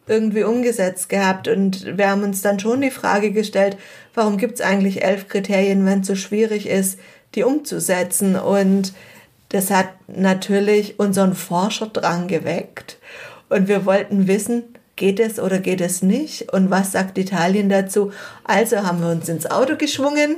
irgendwie 0.07 0.43
umgesetzt 0.43 1.09
gehabt. 1.09 1.49
Und 1.49 1.97
wir 1.97 2.11
haben 2.11 2.23
uns 2.23 2.43
dann 2.43 2.59
schon 2.59 2.81
die 2.81 2.91
Frage 2.91 3.31
gestellt, 3.31 3.77
warum 4.15 4.37
gibt 4.37 4.55
es 4.55 4.61
eigentlich 4.61 5.03
elf 5.03 5.29
Kriterien, 5.29 5.87
wenn 5.87 6.01
es 6.01 6.07
so 6.07 6.17
schwierig 6.17 6.69
ist, 6.69 6.99
die 7.35 7.45
umzusetzen? 7.45 8.37
Und 8.37 8.93
das 9.51 9.71
hat 9.71 9.89
natürlich 10.09 10.99
unseren 10.99 11.35
Forscherdrang 11.35 12.27
geweckt. 12.29 12.99
Und 13.49 13.69
wir 13.69 13.87
wollten 13.87 14.27
wissen, 14.27 14.74
geht 14.97 15.21
es 15.21 15.39
oder 15.39 15.59
geht 15.59 15.81
es 15.81 16.03
nicht? 16.03 16.53
Und 16.53 16.71
was 16.71 16.93
sagt 16.93 17.19
Italien 17.19 17.69
dazu? 17.69 18.13
Also 18.45 18.79
haben 18.79 19.01
wir 19.01 19.11
uns 19.11 19.29
ins 19.29 19.51
Auto 19.51 19.77
geschwungen 19.77 20.37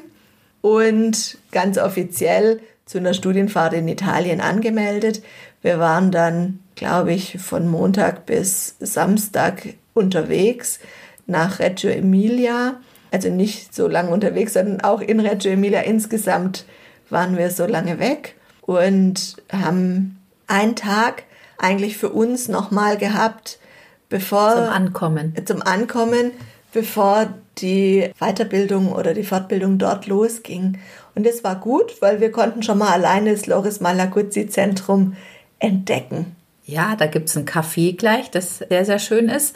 und 0.61 1.39
ganz 1.53 1.79
offiziell 1.79 2.61
zu 2.85 2.99
einer 2.99 3.15
Studienfahrt 3.15 3.75
in 3.75 3.89
Italien 3.89 4.41
angemeldet. 4.41 5.23
Wir 5.63 5.79
waren 5.79 6.11
dann 6.11 6.61
glaube 6.77 7.13
ich, 7.13 7.39
von 7.41 7.67
Montag 7.67 8.27
bis 8.27 8.77
Samstag 8.79 9.75
unterwegs 9.95 10.79
nach 11.27 11.59
Reggio 11.59 11.91
Emilia. 11.91 12.77
Also 13.11 13.31
nicht 13.31 13.75
so 13.75 13.89
lange 13.89 14.11
unterwegs, 14.11 14.53
sondern 14.53 14.83
auch 14.83 15.01
in 15.01 15.19
Reggio 15.19 15.51
Emilia 15.51 15.81
insgesamt 15.81 16.67
waren 17.11 17.37
wir 17.37 17.51
so 17.51 17.67
lange 17.67 17.99
weg 17.99 18.37
und 18.61 19.37
haben 19.51 20.19
einen 20.47 20.77
Tag 20.77 21.25
eigentlich 21.59 21.97
für 21.97 22.11
uns 22.11 22.49
nochmal 22.49 22.99
gehabt, 22.99 23.59
bevor 24.09 24.55
zum 24.55 24.69
Ankommen. 24.69 25.35
Zum 25.45 25.63
Ankommen, 25.63 26.33
bevor 26.73 27.29
die 27.59 28.11
Weiterbildung 28.19 28.93
oder 28.93 29.15
die 29.15 29.25
Fortbildung 29.25 29.79
dort 29.79 30.07
losging. 30.07 30.79
Und 31.15 31.25
das 31.25 31.43
war 31.43 31.57
gut, 31.57 32.01
weil 32.01 32.21
wir 32.21 32.31
konnten 32.31 32.63
schon 32.63 32.79
mal 32.79 32.93
alleine 32.93 33.33
das 33.33 33.47
Loris 33.47 33.81
Malaguzzi 33.81 34.49
Zentrum 34.49 35.17
entdecken. 35.59 36.37
Ja, 36.65 36.97
da 36.97 37.07
gibt's 37.07 37.37
ein 37.37 37.47
Café 37.47 37.97
gleich, 37.97 38.31
das 38.31 38.59
sehr, 38.59 38.85
sehr 38.85 38.99
schön 38.99 39.29
ist. 39.29 39.55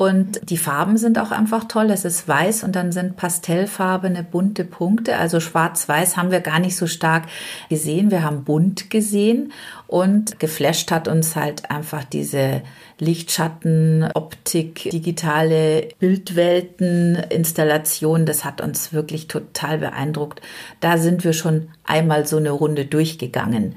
Und 0.00 0.40
die 0.48 0.56
Farben 0.56 0.96
sind 0.96 1.18
auch 1.18 1.30
einfach 1.30 1.64
toll. 1.64 1.90
Es 1.90 2.06
ist 2.06 2.26
weiß 2.26 2.64
und 2.64 2.74
dann 2.74 2.90
sind 2.90 3.18
pastellfarbene 3.18 4.22
bunte 4.22 4.64
Punkte. 4.64 5.18
Also 5.18 5.40
schwarz-weiß 5.40 6.16
haben 6.16 6.30
wir 6.30 6.40
gar 6.40 6.58
nicht 6.58 6.74
so 6.74 6.86
stark 6.86 7.24
gesehen. 7.68 8.10
Wir 8.10 8.22
haben 8.22 8.44
bunt 8.44 8.88
gesehen 8.88 9.52
und 9.88 10.40
geflasht 10.40 10.90
hat 10.90 11.06
uns 11.06 11.36
halt 11.36 11.70
einfach 11.70 12.02
diese 12.04 12.62
Lichtschatten, 12.98 14.08
Optik, 14.14 14.88
digitale 14.90 15.88
Bildwelten, 15.98 17.16
Installation. 17.28 18.24
Das 18.24 18.42
hat 18.42 18.62
uns 18.62 18.94
wirklich 18.94 19.28
total 19.28 19.76
beeindruckt. 19.76 20.40
Da 20.80 20.96
sind 20.96 21.24
wir 21.24 21.34
schon 21.34 21.68
einmal 21.84 22.26
so 22.26 22.38
eine 22.38 22.52
Runde 22.52 22.86
durchgegangen. 22.86 23.76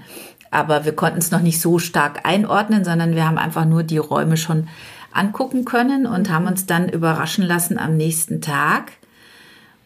Aber 0.51 0.86
wir 0.86 0.95
konnten 0.95 1.19
es 1.19 1.31
noch 1.31 1.41
nicht 1.41 1.59
so 1.59 1.79
stark 1.79 2.21
einordnen, 2.25 2.86
sondern 2.86 3.13
wir 3.13 3.27
haben 3.27 3.38
einfach 3.38 3.65
nur 3.65 3.83
die 3.83 3.97
Räume 3.97 4.38
schon 4.38 4.69
angucken 5.13 5.65
können 5.65 6.06
und 6.06 6.30
haben 6.30 6.47
uns 6.47 6.65
dann 6.65 6.89
überraschen 6.89 7.43
lassen 7.43 7.78
am 7.78 7.95
nächsten 7.95 8.41
Tag. 8.41 8.93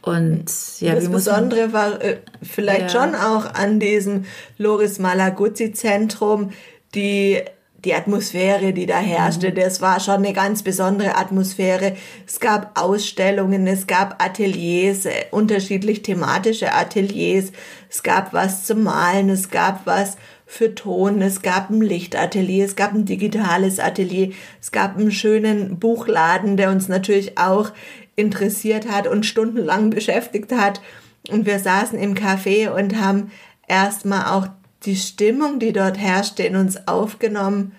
Und 0.01 0.45
ja, 0.79 0.95
das 0.95 1.09
Besondere 1.09 1.73
war 1.73 2.01
äh, 2.01 2.17
vielleicht 2.41 2.93
ja. 2.93 3.01
schon 3.01 3.15
auch 3.15 3.53
an 3.53 3.79
diesem 3.79 4.25
Loris 4.57 4.99
Malaguzzi 4.99 5.73
Zentrum 5.73 6.51
die 6.95 7.41
die 7.85 7.93
Atmosphäre, 7.93 8.73
die 8.73 8.85
da 8.87 8.97
herrschte, 8.97 9.51
mhm. 9.51 9.55
das 9.55 9.81
war 9.81 9.99
schon 9.99 10.15
eine 10.15 10.33
ganz 10.33 10.63
besondere 10.63 11.15
Atmosphäre. 11.15 11.95
Es 12.25 12.39
gab 12.39 12.77
Ausstellungen, 12.79 13.67
es 13.67 13.85
gab 13.85 14.21
Ateliers, 14.21 15.05
äh, 15.05 15.25
unterschiedlich 15.31 16.01
thematische 16.01 16.73
Ateliers. 16.73 17.51
Es 17.89 18.01
gab 18.03 18.33
was 18.33 18.65
zum 18.65 18.83
Malen, 18.83 19.29
es 19.29 19.51
gab 19.51 19.85
was 19.85 20.17
für 20.47 20.73
Ton, 20.73 21.21
es 21.21 21.41
gab 21.41 21.69
ein 21.69 21.81
Lichtatelier, 21.81 22.65
es 22.65 22.77
gab 22.77 22.93
ein 22.93 23.05
digitales 23.05 23.79
Atelier, 23.79 24.31
es 24.61 24.71
gab 24.71 24.97
einen 24.97 25.11
schönen 25.11 25.77
Buchladen, 25.77 26.55
der 26.55 26.71
uns 26.71 26.87
natürlich 26.87 27.37
auch 27.37 27.71
interessiert 28.15 28.89
hat 28.89 29.07
und 29.07 29.25
stundenlang 29.25 29.89
beschäftigt 29.91 30.53
hat. 30.53 30.81
Und 31.29 31.45
wir 31.45 31.59
saßen 31.59 31.99
im 31.99 32.15
Café 32.15 32.69
und 32.69 32.99
haben 32.99 33.31
erstmal 33.67 34.33
auch 34.33 34.47
die 34.83 34.95
Stimmung, 34.95 35.59
die 35.59 35.73
dort 35.73 35.97
herrschte, 35.97 36.43
in 36.43 36.55
uns 36.55 36.87
aufgenommen. 36.87 37.73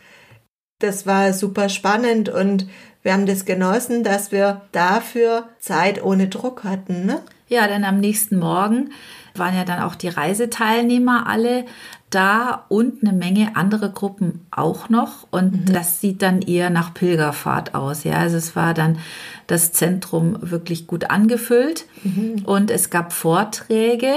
Das 0.78 1.06
war 1.06 1.32
super 1.32 1.70
spannend 1.70 2.28
und 2.28 2.68
wir 3.02 3.14
haben 3.14 3.26
das 3.26 3.46
genossen, 3.46 4.04
dass 4.04 4.30
wir 4.30 4.62
dafür 4.72 5.48
Zeit 5.58 6.02
ohne 6.02 6.28
Druck 6.28 6.64
hatten. 6.64 7.06
Ne? 7.06 7.22
Ja, 7.48 7.66
denn 7.66 7.84
am 7.84 8.00
nächsten 8.00 8.38
Morgen 8.38 8.90
waren 9.34 9.56
ja 9.56 9.64
dann 9.64 9.82
auch 9.82 9.94
die 9.94 10.08
Reiseteilnehmer 10.08 11.26
alle 11.26 11.64
da 12.10 12.64
und 12.68 13.02
eine 13.02 13.12
Menge 13.12 13.54
andere 13.54 13.90
Gruppen 13.90 14.46
auch 14.50 14.88
noch. 14.88 15.26
Und 15.30 15.68
mhm. 15.68 15.72
das 15.72 16.00
sieht 16.00 16.22
dann 16.22 16.42
eher 16.42 16.70
nach 16.70 16.94
Pilgerfahrt 16.94 17.74
aus. 17.74 18.04
Ja, 18.04 18.14
also 18.14 18.36
es 18.36 18.56
war 18.56 18.74
dann 18.74 18.98
das 19.46 19.72
Zentrum 19.72 20.38
wirklich 20.40 20.86
gut 20.86 21.10
angefüllt 21.10 21.86
mhm. 22.04 22.42
und 22.44 22.70
es 22.70 22.90
gab 22.90 23.12
Vorträge 23.12 24.12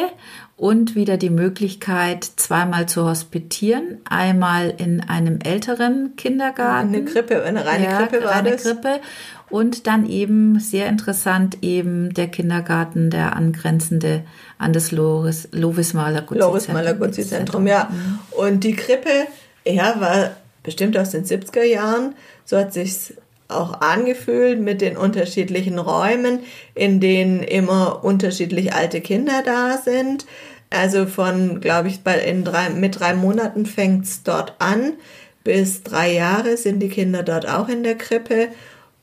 und 0.61 0.93
wieder 0.93 1.17
die 1.17 1.31
Möglichkeit, 1.31 2.23
zweimal 2.23 2.87
zu 2.87 3.03
hospitieren. 3.03 3.97
Einmal 4.07 4.71
in 4.77 5.01
einem 5.01 5.39
älteren 5.43 6.15
Kindergarten. 6.17 6.93
Eine 6.93 7.03
Krippe, 7.03 7.41
eine 7.43 7.65
reine 7.65 7.85
ja, 7.85 7.97
Krippe 7.97 8.23
war 8.23 8.33
reine 8.33 8.51
das. 8.51 8.61
Krippe. 8.61 8.99
Und 9.49 9.87
dann 9.87 10.07
eben 10.07 10.59
sehr 10.59 10.85
interessant 10.87 11.57
eben 11.63 12.13
der 12.13 12.27
Kindergarten, 12.27 13.09
der 13.09 13.35
angrenzende 13.35 14.21
an 14.59 14.71
das 14.71 14.91
Lovis, 14.91 15.49
Lovis 15.51 15.95
Malaguzzi 15.95 16.39
Lovis 16.39 16.67
Malaguzzi 16.67 17.25
Zentrum, 17.25 17.65
ja. 17.65 17.89
Mhm. 17.89 18.19
Und 18.29 18.63
die 18.63 18.75
Krippe, 18.75 19.09
ja, 19.65 19.99
war 19.99 20.29
bestimmt 20.61 20.95
aus 20.95 21.09
den 21.09 21.25
70er 21.25 21.63
Jahren. 21.63 22.13
So 22.45 22.59
hat 22.59 22.71
sich's 22.71 23.15
auch 23.47 23.81
angefühlt 23.81 24.59
mit 24.61 24.81
den 24.81 24.95
unterschiedlichen 24.95 25.79
Räumen, 25.79 26.39
in 26.73 26.99
denen 26.99 27.41
immer 27.41 28.03
unterschiedlich 28.03 28.73
alte 28.73 29.01
Kinder 29.01 29.41
da 29.43 29.77
sind. 29.77 30.25
Also 30.71 31.05
von, 31.05 31.59
glaube 31.59 31.89
ich, 31.89 32.01
bei, 32.01 32.17
in 32.19 32.43
drei, 32.43 32.69
mit 32.69 32.99
drei 32.99 33.13
Monaten 33.13 33.65
fängt 33.65 34.05
es 34.05 34.23
dort 34.23 34.55
an. 34.59 34.93
Bis 35.43 35.83
drei 35.83 36.13
Jahre 36.13 36.57
sind 36.57 36.79
die 36.79 36.89
Kinder 36.89 37.23
dort 37.23 37.47
auch 37.47 37.67
in 37.67 37.83
der 37.83 37.95
Krippe. 37.95 38.47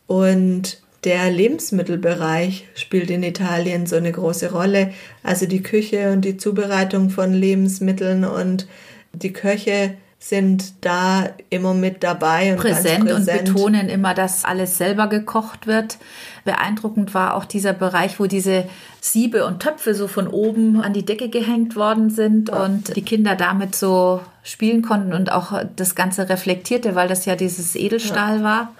Und 0.06 0.80
der 1.04 1.30
Lebensmittelbereich 1.30 2.66
spielt 2.74 3.10
in 3.10 3.22
Italien 3.22 3.86
so 3.86 3.96
eine 3.96 4.10
große 4.10 4.50
Rolle. 4.50 4.92
Also 5.22 5.46
die 5.46 5.62
Küche 5.62 6.10
und 6.10 6.24
die 6.24 6.38
Zubereitung 6.38 7.10
von 7.10 7.34
Lebensmitteln 7.34 8.24
und 8.24 8.66
die 9.12 9.32
Köche 9.32 9.94
sind 10.20 10.84
da 10.84 11.28
immer 11.48 11.74
mit 11.74 12.02
dabei 12.02 12.52
und 12.52 12.58
präsent, 12.58 13.06
präsent, 13.06 13.48
und 13.48 13.54
betonen 13.54 13.88
immer, 13.88 14.14
dass 14.14 14.44
alles 14.44 14.76
selber 14.76 15.06
gekocht 15.06 15.68
wird. 15.68 15.98
Beeindruckend 16.44 17.14
war 17.14 17.34
auch 17.34 17.44
dieser 17.44 17.72
Bereich, 17.72 18.18
wo 18.18 18.26
diese 18.26 18.64
Siebe 19.00 19.46
und 19.46 19.60
Töpfe 19.60 19.94
so 19.94 20.08
von 20.08 20.26
oben 20.26 20.82
an 20.82 20.92
die 20.92 21.04
Decke 21.04 21.28
gehängt 21.28 21.76
worden 21.76 22.10
sind 22.10 22.48
ja. 22.48 22.64
und 22.64 22.96
die 22.96 23.02
Kinder 23.02 23.36
damit 23.36 23.76
so 23.76 24.20
spielen 24.42 24.82
konnten 24.82 25.12
und 25.12 25.30
auch 25.30 25.62
das 25.76 25.94
Ganze 25.94 26.28
reflektierte, 26.28 26.96
weil 26.96 27.06
das 27.06 27.24
ja 27.24 27.36
dieses 27.36 27.76
Edelstahl 27.76 28.38
ja. 28.38 28.42
war. 28.44 28.72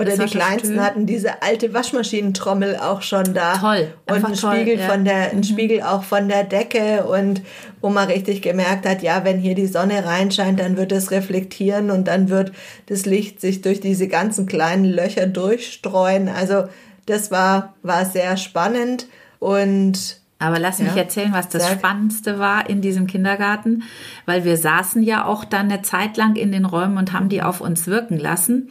Oder 0.00 0.16
die 0.16 0.30
Kleinsten 0.30 0.74
schön. 0.74 0.82
hatten 0.82 1.06
diese 1.06 1.42
alte 1.42 1.74
Waschmaschinentrommel 1.74 2.76
auch 2.76 3.02
schon 3.02 3.34
da. 3.34 3.58
Toll. 3.58 3.88
Und 4.08 4.24
einen 4.24 4.34
toll, 4.34 4.56
Spiegel 4.56 4.78
ja. 4.78 4.88
von 4.88 5.04
der, 5.04 5.30
einen 5.30 5.38
mhm. 5.38 5.44
Spiegel 5.44 5.82
auch 5.82 6.04
von 6.04 6.28
der 6.28 6.44
Decke 6.44 7.04
und 7.04 7.42
wo 7.80 7.90
man 7.90 8.08
richtig 8.08 8.42
gemerkt 8.42 8.86
hat, 8.86 9.02
ja, 9.02 9.24
wenn 9.24 9.38
hier 9.38 9.54
die 9.54 9.66
Sonne 9.66 10.04
reinscheint, 10.04 10.60
dann 10.60 10.76
wird 10.76 10.92
es 10.92 11.10
reflektieren 11.10 11.90
und 11.90 12.08
dann 12.08 12.28
wird 12.28 12.52
das 12.86 13.06
Licht 13.06 13.40
sich 13.40 13.62
durch 13.62 13.80
diese 13.80 14.08
ganzen 14.08 14.46
kleinen 14.46 14.84
Löcher 14.84 15.26
durchstreuen. 15.26 16.28
Also 16.28 16.64
das 17.06 17.30
war, 17.30 17.74
war 17.82 18.04
sehr 18.04 18.36
spannend 18.36 19.06
und 19.38 20.20
aber 20.42 20.58
lass 20.58 20.78
mich 20.78 20.94
ja, 20.94 21.02
erzählen, 21.02 21.34
was 21.34 21.50
das. 21.50 21.70
Spannendste 21.70 22.38
war 22.38 22.68
in 22.70 22.80
diesem 22.80 23.06
Kindergarten, 23.06 23.82
weil 24.24 24.44
wir 24.44 24.56
saßen 24.56 25.02
ja 25.02 25.26
auch 25.26 25.44
dann 25.44 25.70
eine 25.70 25.82
Zeit 25.82 26.16
lang 26.16 26.34
in 26.34 26.50
den 26.50 26.64
Räumen 26.64 26.96
und 26.96 27.12
haben 27.12 27.28
die 27.28 27.42
auf 27.42 27.60
uns 27.60 27.86
wirken 27.86 28.18
lassen. 28.18 28.70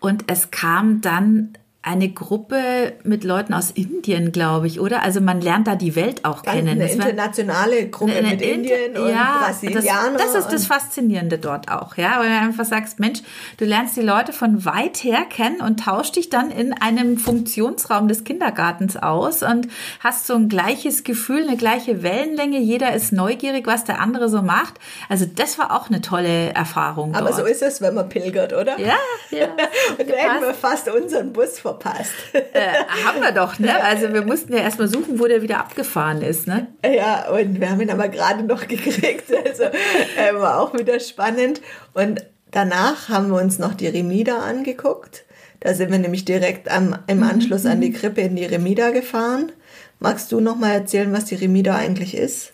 Und 0.00 0.24
es 0.28 0.50
kam 0.50 1.00
dann 1.00 1.54
eine 1.88 2.10
Gruppe 2.10 2.92
mit 3.02 3.24
Leuten 3.24 3.54
aus 3.54 3.70
Indien, 3.70 4.30
glaube 4.30 4.66
ich, 4.66 4.78
oder? 4.78 5.02
Also 5.02 5.22
man 5.22 5.40
lernt 5.40 5.66
da 5.66 5.74
die 5.74 5.96
Welt 5.96 6.26
auch 6.26 6.42
Ganz 6.42 6.56
kennen. 6.56 6.68
Eine 6.68 6.82
das 6.82 6.94
internationale 6.94 7.88
Gruppe 7.88 8.12
eine, 8.12 8.28
eine 8.28 8.36
mit 8.36 8.42
Indien 8.42 8.96
und 8.96 9.08
ja, 9.08 9.44
Brasilianern. 9.46 10.18
Das, 10.18 10.34
das 10.34 10.44
ist 10.44 10.52
das 10.52 10.66
Faszinierende 10.66 11.38
dort 11.38 11.70
auch, 11.70 11.96
ja, 11.96 12.20
weil 12.20 12.28
du 12.28 12.36
einfach 12.36 12.66
sagst, 12.66 13.00
Mensch, 13.00 13.20
du 13.56 13.64
lernst 13.64 13.96
die 13.96 14.02
Leute 14.02 14.34
von 14.34 14.66
weit 14.66 14.98
her 14.98 15.22
kennen 15.30 15.62
und 15.62 15.80
tauschst 15.80 16.16
dich 16.16 16.28
dann 16.28 16.50
in 16.50 16.74
einem 16.74 17.16
Funktionsraum 17.16 18.06
des 18.06 18.24
Kindergartens 18.24 18.98
aus 18.98 19.42
und 19.42 19.68
hast 20.00 20.26
so 20.26 20.34
ein 20.34 20.50
gleiches 20.50 21.04
Gefühl, 21.04 21.44
eine 21.48 21.56
gleiche 21.56 22.02
Wellenlänge. 22.02 22.58
Jeder 22.58 22.92
ist 22.92 23.12
neugierig, 23.12 23.66
was 23.66 23.84
der 23.84 24.00
andere 24.00 24.28
so 24.28 24.42
macht. 24.42 24.74
Also 25.08 25.24
das 25.24 25.58
war 25.58 25.74
auch 25.74 25.88
eine 25.88 26.02
tolle 26.02 26.50
Erfahrung. 26.52 27.14
Aber 27.14 27.30
dort. 27.30 27.40
so 27.40 27.46
ist 27.46 27.62
es, 27.62 27.80
wenn 27.80 27.94
man 27.94 28.10
pilgert, 28.10 28.52
oder? 28.52 28.78
Ja, 28.78 28.96
ja. 29.30 29.46
und 29.98 30.10
da 30.10 30.14
hätten 30.14 30.44
wir 30.44 30.54
fast 30.54 30.90
unseren 30.90 31.32
Bus 31.32 31.58
verpasst. 31.78 32.14
Äh, 32.52 32.72
haben 33.04 33.20
wir 33.20 33.32
doch, 33.32 33.58
ne? 33.58 33.82
Also 33.82 34.12
wir 34.12 34.22
mussten 34.22 34.52
ja 34.52 34.60
erstmal 34.60 34.88
suchen, 34.88 35.20
wo 35.20 35.26
der 35.26 35.42
wieder 35.42 35.58
abgefahren 35.58 36.22
ist, 36.22 36.46
ne? 36.46 36.66
Ja, 36.84 37.28
und 37.28 37.60
wir 37.60 37.70
haben 37.70 37.80
ihn 37.80 37.90
aber 37.90 38.08
gerade 38.08 38.42
noch 38.42 38.60
gekriegt. 38.68 39.30
Also 39.44 39.64
äh, 39.64 40.34
war 40.34 40.60
auch 40.60 40.74
wieder 40.74 40.98
spannend. 40.98 41.60
Und 41.94 42.24
danach 42.50 43.08
haben 43.08 43.28
wir 43.30 43.40
uns 43.40 43.58
noch 43.58 43.74
die 43.74 43.86
Remida 43.86 44.38
angeguckt. 44.38 45.24
Da 45.60 45.74
sind 45.74 45.90
wir 45.90 45.98
nämlich 45.98 46.24
direkt 46.24 46.70
am, 46.70 46.98
im 47.06 47.22
Anschluss 47.22 47.66
an 47.66 47.80
die 47.80 47.92
Krippe 47.92 48.22
in 48.22 48.36
die 48.36 48.46
Remida 48.46 48.90
gefahren. 48.90 49.52
Magst 50.00 50.32
du 50.32 50.40
noch 50.40 50.56
mal 50.56 50.72
erzählen, 50.72 51.12
was 51.12 51.26
die 51.26 51.34
Remida 51.34 51.76
eigentlich 51.76 52.16
ist? 52.16 52.52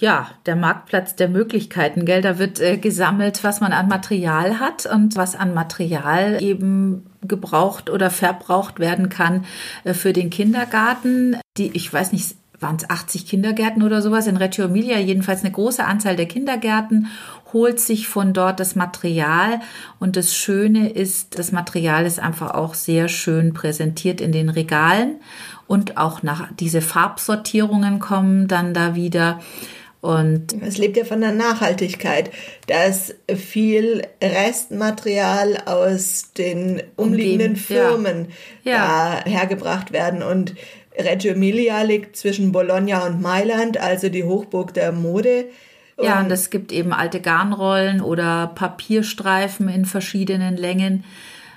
Ja, 0.00 0.28
der 0.46 0.56
Marktplatz 0.56 1.14
der 1.14 1.28
Möglichkeiten, 1.28 2.04
gell? 2.04 2.20
Da 2.20 2.38
wird 2.38 2.60
äh, 2.60 2.78
gesammelt, 2.78 3.44
was 3.44 3.60
man 3.60 3.72
an 3.72 3.88
Material 3.88 4.58
hat 4.58 4.86
und 4.86 5.16
was 5.16 5.36
an 5.36 5.54
Material 5.54 6.42
eben 6.42 7.06
gebraucht 7.22 7.90
oder 7.90 8.10
verbraucht 8.10 8.80
werden 8.80 9.08
kann 9.08 9.44
äh, 9.84 9.94
für 9.94 10.12
den 10.12 10.30
Kindergarten. 10.30 11.36
Die, 11.56 11.70
ich 11.74 11.92
weiß 11.92 12.12
nicht, 12.12 12.34
waren 12.58 12.76
es 12.76 12.90
80 12.90 13.26
Kindergärten 13.26 13.82
oder 13.82 14.02
sowas 14.02 14.26
in 14.26 14.36
Reggio 14.36 14.64
Emilia, 14.64 14.98
jedenfalls 14.98 15.42
eine 15.42 15.52
große 15.52 15.84
Anzahl 15.84 16.16
der 16.16 16.26
Kindergärten, 16.26 17.08
holt 17.52 17.78
sich 17.78 18.08
von 18.08 18.32
dort 18.32 18.58
das 18.58 18.74
Material. 18.74 19.60
Und 20.00 20.16
das 20.16 20.34
Schöne 20.34 20.88
ist, 20.88 21.38
das 21.38 21.52
Material 21.52 22.04
ist 22.04 22.18
einfach 22.18 22.52
auch 22.52 22.74
sehr 22.74 23.08
schön 23.08 23.54
präsentiert 23.54 24.20
in 24.20 24.32
den 24.32 24.48
Regalen. 24.48 25.20
Und 25.66 25.96
auch 25.98 26.22
nach 26.22 26.48
diese 26.58 26.80
Farbsortierungen 26.80 28.00
kommen 28.00 28.48
dann 28.48 28.74
da 28.74 28.96
wieder. 28.96 29.40
Und 30.04 30.60
es 30.60 30.76
lebt 30.76 30.98
ja 30.98 31.04
von 31.06 31.22
der 31.22 31.32
Nachhaltigkeit, 31.32 32.30
dass 32.66 33.14
viel 33.34 34.02
Restmaterial 34.22 35.62
aus 35.64 36.34
den 36.36 36.82
umliegenden 36.96 37.56
Firmen 37.56 38.28
ja. 38.64 38.72
Ja. 38.72 39.20
da 39.24 39.30
hergebracht 39.30 39.92
werden. 39.92 40.22
Und 40.22 40.56
Reggio 40.94 41.32
Emilia 41.32 41.80
liegt 41.80 42.16
zwischen 42.16 42.52
Bologna 42.52 43.06
und 43.06 43.22
Mailand, 43.22 43.78
also 43.78 44.10
die 44.10 44.24
Hochburg 44.24 44.74
der 44.74 44.92
Mode. 44.92 45.46
Und 45.96 46.04
ja, 46.04 46.20
und 46.20 46.30
es 46.30 46.50
gibt 46.50 46.70
eben 46.70 46.92
alte 46.92 47.22
Garnrollen 47.22 48.02
oder 48.02 48.52
Papierstreifen 48.54 49.70
in 49.70 49.86
verschiedenen 49.86 50.58
Längen. 50.58 51.04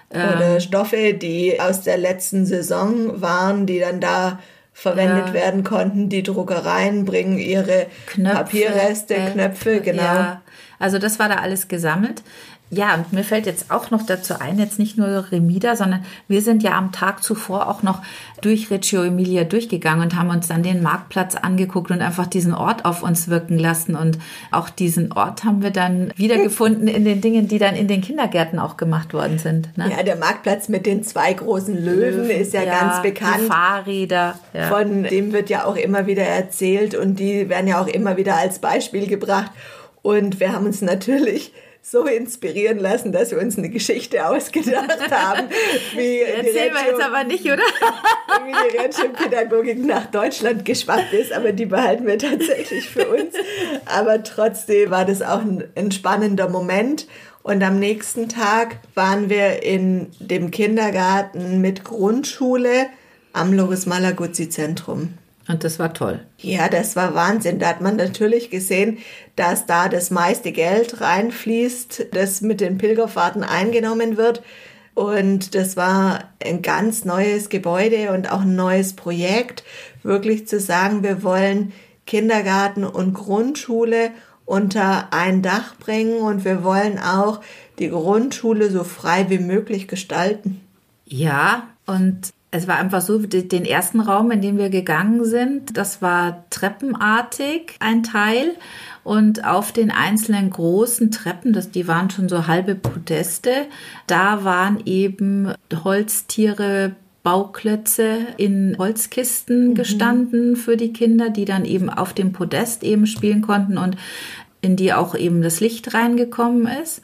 Oder 0.09 0.53
ähm, 0.53 0.59
Stoffe, 0.61 1.13
die 1.15 1.59
aus 1.59 1.81
der 1.81 1.97
letzten 1.97 2.45
Saison 2.45 3.21
waren, 3.21 3.65
die 3.65 3.79
dann 3.79 3.99
da 3.99 4.39
verwendet 4.79 5.29
ja. 5.29 5.33
werden 5.33 5.63
konnten. 5.63 6.07
Die 6.07 6.21
Druckereien 6.21 7.03
bringen 7.03 7.39
ihre 7.39 7.87
Knöpfe, 8.05 8.35
Papierreste, 8.35 9.15
Knöpfe, 9.33 9.81
genau. 9.81 10.03
Ja. 10.03 10.41
Also 10.77 10.99
das 10.99 11.17
war 11.17 11.29
da 11.29 11.37
alles 11.37 11.67
gesammelt. 11.67 12.21
Ja, 12.69 12.95
und 12.95 13.13
mir 13.13 13.23
fällt 13.23 13.45
jetzt 13.45 13.71
auch 13.71 13.91
noch 13.91 14.05
dazu 14.05 14.39
ein, 14.39 14.59
jetzt 14.59 14.77
nicht 14.77 14.97
nur 14.97 15.31
Remida, 15.31 15.77
sondern 15.77 16.03
wir 16.27 16.41
sind 16.41 16.63
ja 16.63 16.77
am 16.77 16.91
Tag 16.91 17.23
zuvor 17.23 17.69
auch 17.69 17.81
noch 17.81 18.01
durch 18.41 18.69
Reggio 18.69 19.03
Emilia 19.03 19.45
durchgegangen 19.45 20.03
und 20.03 20.15
haben 20.17 20.29
uns 20.29 20.49
dann 20.49 20.63
den 20.63 20.83
Marktplatz 20.83 21.35
angeguckt 21.35 21.91
und 21.91 22.01
einfach 22.01 22.27
diesen 22.27 22.53
Ort 22.53 22.83
auf 22.83 23.03
uns 23.03 23.29
wirken 23.29 23.57
lassen. 23.57 23.95
Und 23.95 24.19
auch 24.51 24.69
diesen 24.69 25.13
Ort 25.13 25.45
haben 25.45 25.63
wir 25.63 25.71
dann 25.71 26.11
wiedergefunden 26.17 26.89
in 26.89 27.05
den 27.05 27.21
Dingen, 27.21 27.47
die 27.47 27.57
dann 27.57 27.75
in 27.75 27.87
den 27.87 28.01
Kindergärten 28.01 28.59
auch 28.59 28.75
gemacht 28.75 29.13
worden 29.13 29.39
sind. 29.39 29.77
Ne? 29.77 29.89
Ja, 29.89 30.03
der 30.03 30.17
Marktplatz 30.17 30.67
mit 30.67 30.85
den 30.85 31.03
zwei 31.03 31.31
großen 31.31 31.73
Löwen, 31.73 32.27
Löwen 32.27 32.29
ist 32.31 32.53
ja, 32.53 32.63
ja, 32.63 32.79
ganz 32.81 33.01
bekannt. 33.01 33.43
Die 33.43 33.47
Fahrräder. 33.47 34.39
Ja. 34.53 34.67
Von 34.67 35.03
dem 35.03 35.31
wird 35.31 35.49
ja 35.49 35.63
auch 35.63 35.77
immer 35.77 36.05
wieder 36.05 36.23
erzählt 36.23 36.95
und 36.95 37.17
die 37.17 37.47
werden 37.47 37.67
ja 37.67 37.81
auch 37.81 37.87
immer 37.87 38.17
wieder 38.17 38.35
als 38.35 38.59
Beispiel 38.59 39.07
gebracht. 39.07 39.51
Und 40.01 40.41
wir 40.41 40.51
haben 40.51 40.65
uns 40.65 40.81
natürlich 40.81 41.53
so 41.89 42.05
inspirieren 42.05 42.79
lassen, 42.79 43.13
dass 43.13 43.31
wir 43.31 43.39
uns 43.39 43.57
eine 43.57 43.69
Geschichte 43.69 44.27
ausgedacht 44.27 44.99
haben. 45.11 45.47
Wie 45.95 46.19
Erzählen 46.19 46.73
wir 46.73 46.91
jetzt 46.91 47.01
aber 47.01 47.23
nicht, 47.23 47.45
oder? 47.45 47.63
wie 48.45 48.51
die 48.51 48.77
Rettungspädagogik 48.77 49.85
nach 49.85 50.07
Deutschland 50.07 50.65
geschwappt 50.65 51.13
ist, 51.13 51.31
aber 51.31 51.53
die 51.53 51.65
behalten 51.65 52.05
wir 52.05 52.17
tatsächlich 52.17 52.89
für 52.89 53.07
uns. 53.07 53.35
Aber 53.85 54.21
trotzdem 54.23 54.91
war 54.91 55.05
das 55.05 55.21
auch 55.21 55.39
ein, 55.39 55.63
ein 55.75 55.91
spannender 55.91 56.49
Moment. 56.49 57.07
Und 57.41 57.63
am 57.63 57.79
nächsten 57.79 58.27
Tag 58.27 58.79
waren 58.93 59.29
wir 59.29 59.63
in 59.63 60.07
dem 60.19 60.51
Kindergarten 60.51 61.61
mit 61.61 61.85
Grundschule 61.85 62.87
am 63.31 63.53
Loris 63.53 63.85
Malaguzzi 63.85 64.49
Zentrum. 64.49 65.13
Und 65.47 65.63
das 65.63 65.79
war 65.79 65.93
toll. 65.93 66.19
Ja, 66.39 66.67
das 66.67 66.95
war 66.95 67.15
Wahnsinn. 67.15 67.59
Da 67.59 67.69
hat 67.69 67.81
man 67.81 67.95
natürlich 67.95 68.49
gesehen, 68.49 68.97
dass 69.35 69.65
da 69.65 69.87
das 69.87 70.11
meiste 70.11 70.51
Geld 70.51 70.99
reinfließt, 70.99 72.07
das 72.11 72.41
mit 72.41 72.59
den 72.59 72.77
Pilgerfahrten 72.77 73.43
eingenommen 73.43 74.17
wird. 74.17 74.41
Und 74.93 75.55
das 75.55 75.77
war 75.77 76.23
ein 76.43 76.61
ganz 76.61 77.05
neues 77.05 77.49
Gebäude 77.49 78.11
und 78.11 78.31
auch 78.31 78.41
ein 78.41 78.55
neues 78.55 78.93
Projekt, 78.93 79.63
wirklich 80.03 80.47
zu 80.47 80.59
sagen, 80.59 81.03
wir 81.03 81.23
wollen 81.23 81.71
Kindergarten 82.05 82.83
und 82.83 83.13
Grundschule 83.13 84.11
unter 84.45 85.13
ein 85.13 85.41
Dach 85.43 85.75
bringen 85.75 86.21
und 86.21 86.45
wir 86.45 86.63
wollen 86.63 86.97
auch 86.97 87.41
die 87.79 87.89
Grundschule 87.89 88.71
so 88.71 88.83
frei 88.83 89.29
wie 89.29 89.39
möglich 89.39 89.87
gestalten. 89.87 90.61
Ja, 91.05 91.67
und 91.85 92.33
es 92.49 92.67
war 92.67 92.77
einfach 92.77 93.01
so, 93.01 93.19
den 93.19 93.65
ersten 93.65 93.99
Raum, 93.99 94.31
in 94.31 94.41
den 94.41 94.57
wir 94.57 94.69
gegangen 94.69 95.25
sind, 95.25 95.77
das 95.77 96.01
war 96.01 96.45
treppenartig 96.49 97.75
ein 97.79 98.03
Teil 98.03 98.55
und 99.03 99.45
auf 99.45 99.71
den 99.71 99.91
einzelnen 99.91 100.49
großen 100.49 101.11
Treppen, 101.11 101.51
das, 101.51 101.71
die 101.71 101.87
waren 101.87 102.09
schon 102.09 102.29
so 102.29 102.47
halbe 102.47 102.75
Podeste, 102.75 103.51
da 104.07 104.45
waren 104.45 104.81
eben 104.85 105.53
Holztiere, 105.83 106.95
Bauklötze 107.21 108.19
in 108.37 108.77
Holzkisten 108.77 109.69
mhm. 109.69 109.75
gestanden 109.75 110.55
für 110.55 110.77
die 110.77 110.93
Kinder, 110.93 111.29
die 111.29 111.43
dann 111.43 111.65
eben 111.65 111.89
auf 111.89 112.13
dem 112.13 112.31
Podest 112.31 112.83
eben 112.83 113.05
spielen 113.05 113.41
konnten 113.41 113.77
und 113.77 113.97
in 114.61 114.77
die 114.77 114.93
auch 114.93 115.13
eben 115.13 115.41
das 115.41 115.59
Licht 115.59 115.93
reingekommen 115.93 116.67
ist. 116.81 117.01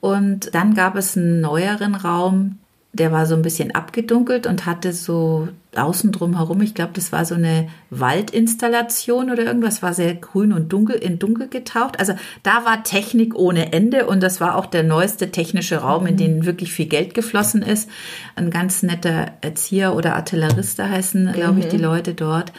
Und 0.00 0.54
dann 0.54 0.74
gab 0.74 0.94
es 0.94 1.16
einen 1.16 1.40
neueren 1.40 1.96
Raum, 1.96 2.60
der 2.98 3.12
war 3.12 3.26
so 3.26 3.34
ein 3.34 3.42
bisschen 3.42 3.74
abgedunkelt 3.74 4.46
und 4.46 4.66
hatte 4.66 4.92
so 4.92 5.48
außen 5.74 6.10
drum 6.12 6.36
herum, 6.36 6.62
ich 6.62 6.74
glaube, 6.74 6.92
das 6.94 7.12
war 7.12 7.24
so 7.24 7.34
eine 7.34 7.68
Waldinstallation 7.90 9.30
oder 9.30 9.44
irgendwas, 9.44 9.82
war 9.82 9.94
sehr 9.94 10.14
grün 10.14 10.52
und 10.52 10.72
dunkel 10.72 10.96
in 10.96 11.18
dunkel 11.18 11.48
getaucht. 11.48 12.00
Also 12.00 12.14
da 12.42 12.64
war 12.64 12.82
Technik 12.82 13.34
ohne 13.34 13.72
Ende 13.72 14.06
und 14.06 14.22
das 14.22 14.40
war 14.40 14.56
auch 14.56 14.66
der 14.66 14.82
neueste 14.82 15.30
technische 15.30 15.78
Raum, 15.78 16.06
in 16.06 16.14
mhm. 16.14 16.18
den 16.18 16.46
wirklich 16.46 16.72
viel 16.72 16.86
Geld 16.86 17.14
geflossen 17.14 17.62
ist. 17.62 17.88
Ein 18.34 18.50
ganz 18.50 18.82
netter 18.82 19.32
Erzieher 19.42 19.94
oder 19.94 20.16
Artillerist 20.16 20.82
heißen, 20.82 21.32
glaube 21.32 21.60
ich, 21.60 21.68
die 21.68 21.78
mhm. 21.78 21.84
Leute 21.84 22.14
dort 22.14 22.52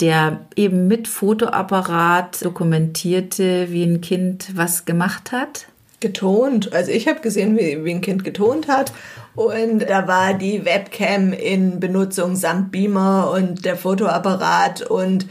der 0.00 0.46
eben 0.54 0.86
mit 0.86 1.08
Fotoapparat 1.08 2.44
dokumentierte, 2.44 3.72
wie 3.72 3.82
ein 3.82 4.00
Kind 4.00 4.52
was 4.54 4.84
gemacht 4.84 5.32
hat. 5.32 5.66
Getont. 5.98 6.72
Also 6.72 6.92
ich 6.92 7.08
habe 7.08 7.20
gesehen, 7.20 7.56
wie, 7.58 7.84
wie 7.84 7.90
ein 7.90 8.00
Kind 8.00 8.22
getont 8.22 8.68
hat 8.68 8.92
und 9.38 9.88
da 9.88 10.08
war 10.08 10.34
die 10.34 10.64
Webcam 10.64 11.32
in 11.32 11.78
Benutzung 11.78 12.34
samt 12.34 12.72
Beamer 12.72 13.30
und 13.30 13.64
der 13.64 13.76
Fotoapparat 13.76 14.82
und 14.82 15.26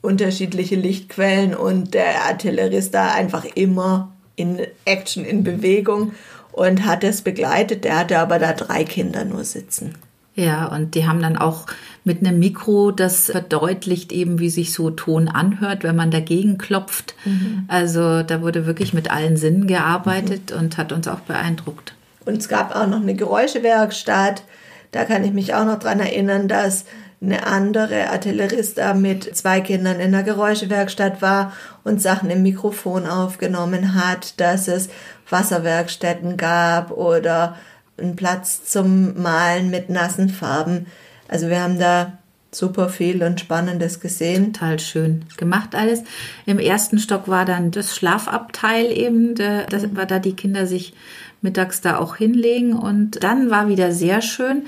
unterschiedliche 0.00 0.76
Lichtquellen 0.76 1.56
und 1.56 1.92
der 1.92 2.26
Artillerist 2.26 2.94
da 2.94 3.10
einfach 3.10 3.44
immer 3.56 4.12
in 4.36 4.60
Action, 4.84 5.24
in 5.24 5.42
Bewegung 5.42 6.12
und 6.52 6.84
hat 6.84 7.02
es 7.02 7.22
begleitet. 7.22 7.82
Der 7.82 7.98
hatte 7.98 8.20
aber 8.20 8.38
da 8.38 8.52
drei 8.52 8.84
Kinder 8.84 9.24
nur 9.24 9.42
sitzen. 9.42 9.96
Ja, 10.36 10.66
und 10.66 10.94
die 10.94 11.08
haben 11.08 11.20
dann 11.20 11.36
auch 11.36 11.66
mit 12.04 12.24
einem 12.24 12.38
Mikro 12.38 12.92
das 12.92 13.24
verdeutlicht 13.24 14.12
eben, 14.12 14.38
wie 14.38 14.50
sich 14.50 14.72
so 14.72 14.90
Ton 14.90 15.26
anhört, 15.26 15.82
wenn 15.82 15.96
man 15.96 16.12
dagegen 16.12 16.58
klopft. 16.58 17.16
Mhm. 17.24 17.64
Also 17.66 18.22
da 18.22 18.40
wurde 18.40 18.66
wirklich 18.66 18.94
mit 18.94 19.10
allen 19.10 19.36
Sinnen 19.36 19.66
gearbeitet 19.66 20.52
mhm. 20.52 20.60
und 20.60 20.78
hat 20.78 20.92
uns 20.92 21.08
auch 21.08 21.18
beeindruckt. 21.20 21.94
Und 22.28 22.36
es 22.36 22.48
gab 22.50 22.76
auch 22.76 22.86
noch 22.86 23.00
eine 23.00 23.14
Geräuschewerkstatt. 23.14 24.42
Da 24.90 25.06
kann 25.06 25.24
ich 25.24 25.32
mich 25.32 25.54
auch 25.54 25.64
noch 25.64 25.78
dran 25.78 25.98
erinnern, 25.98 26.46
dass 26.46 26.84
eine 27.22 27.46
andere 27.46 28.10
Artillerista 28.10 28.92
mit 28.92 29.34
zwei 29.34 29.62
Kindern 29.62 29.98
in 29.98 30.12
der 30.12 30.24
Geräuschewerkstatt 30.24 31.22
war 31.22 31.54
und 31.84 32.02
Sachen 32.02 32.28
im 32.28 32.42
Mikrofon 32.42 33.06
aufgenommen 33.06 33.94
hat, 33.94 34.38
dass 34.40 34.68
es 34.68 34.90
Wasserwerkstätten 35.30 36.36
gab 36.36 36.90
oder 36.90 37.56
einen 37.96 38.14
Platz 38.14 38.62
zum 38.62 39.18
Malen 39.22 39.70
mit 39.70 39.88
nassen 39.88 40.28
Farben. 40.28 40.86
Also 41.28 41.48
wir 41.48 41.62
haben 41.62 41.78
da 41.78 42.18
super 42.50 42.88
viel 42.88 43.22
und 43.22 43.40
Spannendes 43.40 44.00
gesehen. 44.00 44.52
Total 44.52 44.78
schön 44.78 45.24
gemacht 45.36 45.74
alles. 45.74 46.02
Im 46.46 46.58
ersten 46.58 46.98
Stock 46.98 47.28
war 47.28 47.44
dann 47.44 47.70
das 47.70 47.94
Schlafabteil 47.94 48.90
eben, 48.90 49.34
das 49.34 49.94
war 49.94 50.06
da 50.06 50.18
die 50.18 50.34
Kinder 50.34 50.66
sich 50.66 50.94
mittags 51.42 51.80
da 51.80 51.98
auch 51.98 52.16
hinlegen. 52.16 52.72
Und 52.72 53.22
dann 53.22 53.50
war 53.50 53.68
wieder 53.68 53.92
sehr 53.92 54.22
schön, 54.22 54.62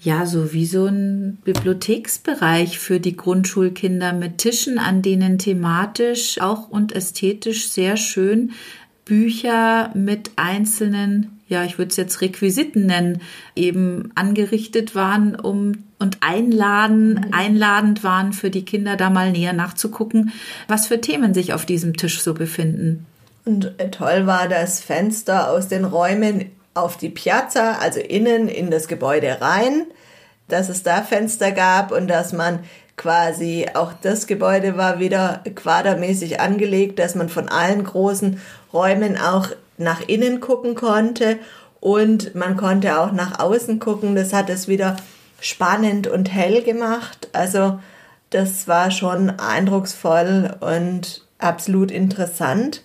ja, 0.00 0.26
so 0.26 0.52
wie 0.52 0.66
so 0.66 0.86
ein 0.86 1.38
Bibliotheksbereich 1.44 2.78
für 2.78 2.98
die 2.98 3.16
Grundschulkinder 3.16 4.12
mit 4.12 4.38
Tischen, 4.38 4.78
an 4.78 5.00
denen 5.00 5.38
thematisch 5.38 6.40
auch 6.40 6.68
und 6.68 6.92
ästhetisch 6.92 7.70
sehr 7.70 7.96
schön 7.96 8.50
Bücher 9.04 9.90
mit 9.94 10.32
einzelnen, 10.36 11.31
ja, 11.52 11.64
ich 11.64 11.78
würde 11.78 11.90
es 11.90 11.96
jetzt 11.96 12.20
Requisiten 12.20 12.86
nennen, 12.86 13.20
eben 13.54 14.10
angerichtet 14.14 14.94
waren, 14.94 15.36
um 15.36 15.84
und 15.98 16.18
einladen, 16.20 17.14
mhm. 17.14 17.28
einladend 17.30 18.02
waren 18.02 18.32
für 18.32 18.50
die 18.50 18.64
Kinder 18.64 18.96
da 18.96 19.08
mal 19.08 19.30
näher 19.30 19.52
nachzugucken, 19.52 20.32
was 20.66 20.88
für 20.88 21.00
Themen 21.00 21.32
sich 21.32 21.52
auf 21.52 21.64
diesem 21.64 21.96
Tisch 21.96 22.20
so 22.20 22.34
befinden. 22.34 23.06
Und 23.44 23.72
toll 23.92 24.26
war 24.26 24.48
das 24.48 24.80
Fenster 24.80 25.50
aus 25.50 25.68
den 25.68 25.84
Räumen 25.84 26.46
auf 26.74 26.96
die 26.96 27.10
Piazza, 27.10 27.78
also 27.80 28.00
innen 28.00 28.48
in 28.48 28.70
das 28.70 28.88
Gebäude 28.88 29.40
rein, 29.40 29.84
dass 30.48 30.68
es 30.68 30.82
da 30.82 31.02
Fenster 31.02 31.52
gab 31.52 31.92
und 31.92 32.08
dass 32.08 32.32
man 32.32 32.60
quasi 32.96 33.66
auch 33.74 33.92
das 33.92 34.26
Gebäude 34.26 34.76
war 34.76 34.98
wieder 34.98 35.42
quadermäßig 35.54 36.40
angelegt, 36.40 36.98
dass 36.98 37.14
man 37.14 37.28
von 37.28 37.48
allen 37.48 37.84
großen 37.84 38.40
Räumen 38.72 39.18
auch 39.18 39.48
nach 39.82 40.00
innen 40.06 40.40
gucken 40.40 40.74
konnte 40.74 41.38
und 41.80 42.34
man 42.34 42.56
konnte 42.56 43.00
auch 43.00 43.12
nach 43.12 43.40
außen 43.40 43.78
gucken. 43.78 44.14
Das 44.14 44.32
hat 44.32 44.50
es 44.50 44.68
wieder 44.68 44.96
spannend 45.40 46.06
und 46.06 46.32
hell 46.32 46.62
gemacht. 46.62 47.28
Also 47.32 47.80
das 48.30 48.68
war 48.68 48.90
schon 48.90 49.30
eindrucksvoll 49.30 50.54
und 50.60 51.26
absolut 51.38 51.90
interessant. 51.90 52.82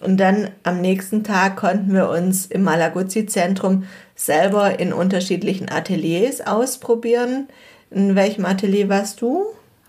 Und 0.00 0.18
dann 0.18 0.50
am 0.62 0.80
nächsten 0.80 1.24
Tag 1.24 1.56
konnten 1.56 1.92
wir 1.92 2.08
uns 2.08 2.46
im 2.46 2.62
Malaguzzi-Zentrum 2.62 3.84
selber 4.14 4.78
in 4.78 4.92
unterschiedlichen 4.92 5.68
Ateliers 5.68 6.40
ausprobieren. 6.40 7.48
In 7.90 8.14
welchem 8.14 8.44
Atelier 8.44 8.88
warst 8.88 9.20
du? 9.20 9.46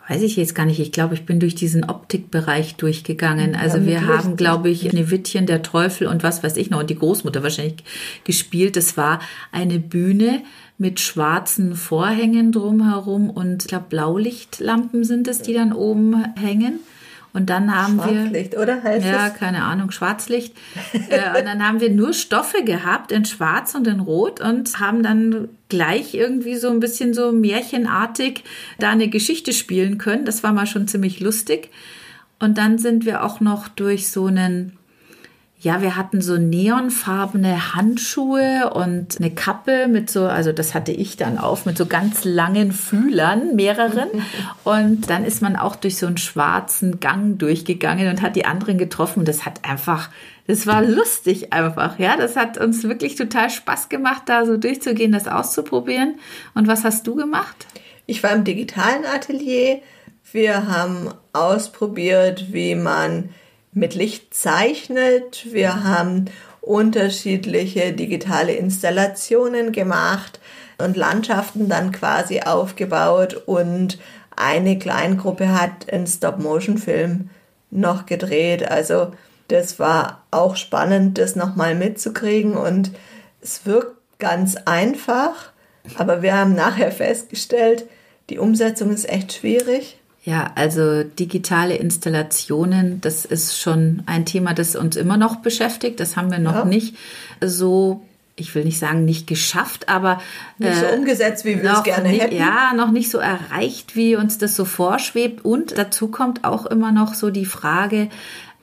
Weiß 0.10 0.24
ich 0.24 0.38
jetzt 0.38 0.56
gar 0.56 0.66
nicht. 0.66 0.80
Ich 0.80 0.92
glaube, 0.92 1.14
ich 1.14 1.28
bin 1.28 1.40
durch 1.40 1.54
diesen 1.54 1.88
Optikbereich 1.88 2.76
durchgegangen. 2.76 3.56
Also 3.56 3.86
wir 3.86 4.08
haben, 4.08 4.36
glaube 4.38 4.70
ich, 4.70 4.90
Schneewittchen, 4.90 5.46
der 5.46 5.62
Teufel 5.62 6.08
und 6.08 6.24
was 6.24 6.42
weiß 6.42 6.58
ich 6.58 6.72
noch 6.72 6.80
und 6.80 6.90
die 6.90 6.96
Großmutter 6.96 7.44
wahrscheinlich 7.44 7.84
gespielt. 8.24 8.76
Das 8.76 8.98
war 8.98 9.20
eine 9.52 9.78
Bühne 9.78 10.42
mit 10.80 11.00
schwarzen 11.00 11.76
Vorhängen 11.76 12.52
drumherum 12.52 13.30
und 13.30 13.64
ich 13.64 13.68
glaube 13.68 13.86
Blaulichtlampen 13.90 15.04
sind 15.04 15.28
es, 15.28 15.44
die 15.44 15.54
dann 15.54 15.74
oben 15.74 16.34
hängen. 16.36 16.80
Und 17.32 17.50
dann 17.50 17.74
haben 17.76 18.00
Schwarzlicht, 18.00 18.54
wir. 18.54 18.60
oder? 18.60 18.82
Heißt 18.82 19.06
ja, 19.06 19.28
es? 19.28 19.36
keine 19.36 19.64
Ahnung, 19.64 19.92
Schwarzlicht. 19.92 20.56
äh, 21.10 21.40
und 21.40 21.46
dann 21.46 21.66
haben 21.66 21.80
wir 21.80 21.92
nur 21.92 22.14
Stoffe 22.14 22.64
gehabt 22.64 23.12
in 23.12 23.26
Schwarz 23.26 23.76
und 23.76 23.86
in 23.88 24.00
Rot 24.00 24.42
und 24.42 24.80
haben 24.80 25.04
dann 25.04 25.50
gleich 25.70 26.16
irgendwie 26.16 26.56
so 26.56 26.70
ein 26.70 26.80
bisschen 26.80 27.14
so 27.14 27.32
märchenartig 27.32 28.44
da 28.80 28.90
eine 28.90 29.10
Geschichte 29.10 29.54
spielen 29.54 30.00
können. 30.00 30.26
Das 30.26 30.42
war 30.42 30.54
mal 30.54 30.66
schon 30.66 30.88
ziemlich 30.88 31.20
lustig. 31.20 31.70
Und 32.40 32.58
dann 32.58 32.80
sind 32.80 33.06
wir 33.06 33.24
auch 33.24 33.42
noch 33.42 33.68
durch 33.68 34.10
so 34.10 34.26
einen 34.26 34.79
ja, 35.62 35.82
wir 35.82 35.98
hatten 35.98 36.22
so 36.22 36.38
neonfarbene 36.38 37.76
Handschuhe 37.76 38.72
und 38.74 39.18
eine 39.20 39.30
Kappe 39.30 39.90
mit 39.90 40.10
so, 40.10 40.26
also 40.26 40.54
das 40.54 40.74
hatte 40.74 40.94
ich 40.94 41.18
dann 41.18 41.38
auf, 41.38 41.66
mit 41.66 41.78
so 41.78 41.86
ganz 41.86 42.24
langen 42.24 42.72
Fühlern, 42.72 43.58
mehreren. 43.58 44.08
Und 44.64 45.10
dann 45.10 45.26
ist 45.26 45.42
man 45.42 45.58
auch 45.58 45.76
durch 45.76 45.98
so 45.98 46.08
einen 46.08 46.18
schwarzen 46.18 47.02
Gang 47.02 47.38
durchgegangen 47.40 48.08
und 48.10 48.22
hat 48.22 48.36
die 48.36 48.46
anderen 48.46 48.78
getroffen. 48.78 49.26
Das 49.26 49.46
hat 49.46 49.66
einfach, 49.68 50.10
das 50.48 50.68
war 50.68 50.82
lustig 50.82 51.52
einfach, 51.52 52.00
ja. 52.00 52.16
Das 52.16 52.36
hat 52.36 52.58
uns 52.58 52.84
wirklich 52.84 53.16
total 53.16 53.50
Spaß 53.50 53.90
gemacht, 53.90 54.24
da 54.28 54.46
so 54.46 54.56
durchzugehen, 54.56 55.12
das 55.12 55.28
auszuprobieren. 55.28 56.20
Und 56.54 56.68
was 56.68 56.84
hast 56.86 57.06
du 57.08 57.16
gemacht? 57.16 57.68
Ich 58.06 58.24
war 58.24 58.32
im 58.32 58.44
digitalen 58.44 59.06
Atelier. 59.06 59.82
Wir 60.32 60.68
haben 60.68 61.10
ausprobiert, 61.34 62.54
wie 62.54 62.76
man 62.76 63.30
mit 63.72 63.96
Licht 63.96 64.34
zeichnet. 64.34 65.48
Wir 65.52 65.84
haben 65.84 66.26
unterschiedliche 66.62 67.94
digitale 67.94 68.54
Installationen 68.54 69.72
gemacht 69.72 70.40
und 70.78 70.98
Landschaften 70.98 71.70
dann 71.70 71.92
quasi 71.92 72.42
aufgebaut 72.42 73.44
und 73.46 74.00
eine 74.36 74.80
Kleingruppe 74.80 75.52
hat 75.60 75.92
einen 75.92 76.08
Stop-Motion-Film 76.08 77.30
noch 77.72 78.06
gedreht. 78.06 78.70
Also 78.70 79.12
das 79.50 79.80
war 79.80 80.24
auch 80.32 80.56
spannend, 80.56 81.18
das 81.18 81.36
nochmal 81.36 81.76
mitzukriegen 81.76 82.56
und 82.56 82.92
es 83.42 83.66
wirkt 83.66 83.98
ganz 84.20 84.56
einfach, 84.66 85.52
aber 85.98 86.22
wir 86.22 86.38
haben 86.38 86.54
nachher 86.56 86.92
festgestellt, 86.92 87.86
die 88.30 88.38
Umsetzung 88.38 88.92
ist 88.92 89.10
echt 89.10 89.34
schwierig. 89.34 89.99
Ja, 90.30 90.52
also 90.54 91.02
digitale 91.04 91.76
Installationen, 91.76 93.02
das 93.02 93.26
ist 93.26 93.60
schon 93.60 94.04
ein 94.06 94.28
Thema, 94.28 94.54
das 94.54 94.76
uns 94.76 94.96
immer 94.96 95.18
noch 95.18 95.38
beschäftigt. 95.38 96.00
Das 96.00 96.18
haben 96.18 96.30
wir 96.30 96.38
noch 96.38 96.54
ja. 96.54 96.66
nicht 96.66 96.96
so 97.44 98.06
ich 98.36 98.56
will 98.56 98.64
nicht 98.64 98.80
sagen, 98.80 99.04
nicht 99.04 99.28
geschafft, 99.28 99.90
aber 99.90 100.22
nicht 100.60 100.78
so 100.78 100.86
umgesetzt, 100.86 101.44
wie 101.44 101.62
wir 101.62 101.74
es 101.74 101.84
gerne 101.84 102.08
nicht, 102.08 102.22
hätten. 102.22 102.36
Ja, 102.38 102.74
noch 102.74 102.92
nicht 102.92 103.10
so 103.12 103.18
erreicht, 103.18 103.98
wie 103.98 104.16
uns 104.16 104.38
das 104.38 104.56
so 104.56 104.64
vorschwebt. 104.64 105.44
Und 105.44 105.78
dazu 105.78 106.08
kommt 106.08 106.46
auch 106.46 106.66
immer 106.66 106.94
noch 106.94 107.16
so 107.16 107.32
die 107.32 107.46
Frage, 107.46 108.08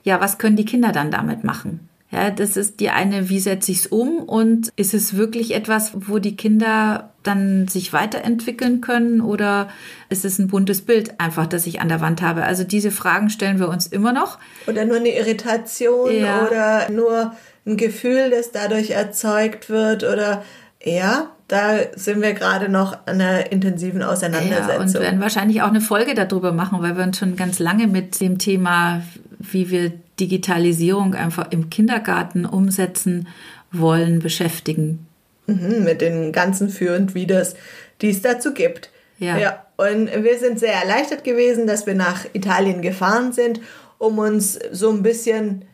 ja, 0.03 0.19
was 0.19 0.39
können 0.39 0.55
die 0.55 0.65
Kinder 0.65 0.91
dann 0.91 1.11
damit 1.11 1.43
machen? 1.43 1.86
Ja, 2.09 2.31
das 2.31 2.55
ist 2.55 2.79
die 2.79 2.89
eine, 2.89 3.29
wie 3.29 3.39
setze 3.39 3.71
ich 3.71 3.79
es 3.79 3.87
um 3.87 4.19
und 4.19 4.71
ist 4.77 4.93
es 4.93 5.17
wirklich 5.17 5.53
etwas, 5.53 5.91
wo 5.93 6.19
die 6.19 6.37
Kinder 6.37 7.09
dann 7.23 7.67
sich 7.67 7.91
weiterentwickeln 7.91 8.79
können 8.79 9.19
oder 9.19 9.67
ist 10.09 10.23
es 10.23 10.39
ein 10.39 10.47
buntes 10.47 10.83
Bild 10.83 11.19
einfach, 11.19 11.47
das 11.47 11.67
ich 11.67 11.81
an 11.81 11.89
der 11.89 11.99
Wand 11.99 12.21
habe? 12.21 12.43
Also 12.43 12.63
diese 12.63 12.91
Fragen 12.91 13.29
stellen 13.29 13.59
wir 13.59 13.67
uns 13.67 13.87
immer 13.87 14.13
noch. 14.13 14.39
Oder 14.67 14.85
nur 14.85 14.97
eine 14.97 15.17
Irritation 15.17 16.13
ja. 16.13 16.47
oder 16.47 16.89
nur 16.89 17.33
ein 17.65 17.75
Gefühl, 17.75 18.29
das 18.29 18.53
dadurch 18.53 18.91
erzeugt 18.91 19.69
wird 19.69 20.05
oder 20.05 20.43
ja, 20.81 21.31
da 21.49 21.77
sind 21.95 22.21
wir 22.21 22.33
gerade 22.33 22.69
noch 22.69 22.93
an 23.05 23.19
einer 23.19 23.51
intensiven 23.51 24.01
Auseinandersetzung. 24.01 24.75
Ja, 24.75 24.79
und 24.79 24.93
werden 24.93 25.19
wahrscheinlich 25.19 25.61
auch 25.61 25.67
eine 25.67 25.81
Folge 25.81 26.13
darüber 26.13 26.53
machen, 26.53 26.81
weil 26.81 26.95
wir 26.95 27.03
uns 27.03 27.17
schon 27.17 27.35
ganz 27.35 27.59
lange 27.59 27.87
mit 27.87 28.21
dem 28.21 28.37
Thema, 28.37 29.01
wie 29.39 29.69
wir 29.69 29.91
Digitalisierung 30.19 31.13
einfach 31.13 31.51
im 31.51 31.69
Kindergarten 31.69 32.45
umsetzen 32.45 33.27
wollen, 33.71 34.19
beschäftigen. 34.19 35.05
Mhm, 35.45 35.83
mit 35.83 36.01
den 36.01 36.31
ganzen 36.31 36.69
Für 36.69 36.95
und 36.95 37.15
Widers, 37.15 37.55
die 38.01 38.09
es 38.09 38.21
dazu 38.21 38.53
gibt. 38.53 38.89
Ja. 39.19 39.37
ja. 39.37 39.63
Und 39.77 40.07
wir 40.07 40.37
sind 40.39 40.59
sehr 40.59 40.73
erleichtert 40.73 41.23
gewesen, 41.23 41.67
dass 41.67 41.85
wir 41.85 41.95
nach 41.95 42.25
Italien 42.33 42.81
gefahren 42.81 43.31
sind, 43.31 43.61
um 43.97 44.17
uns 44.17 44.59
so 44.71 44.91
ein 44.91 45.03
bisschen 45.03 45.65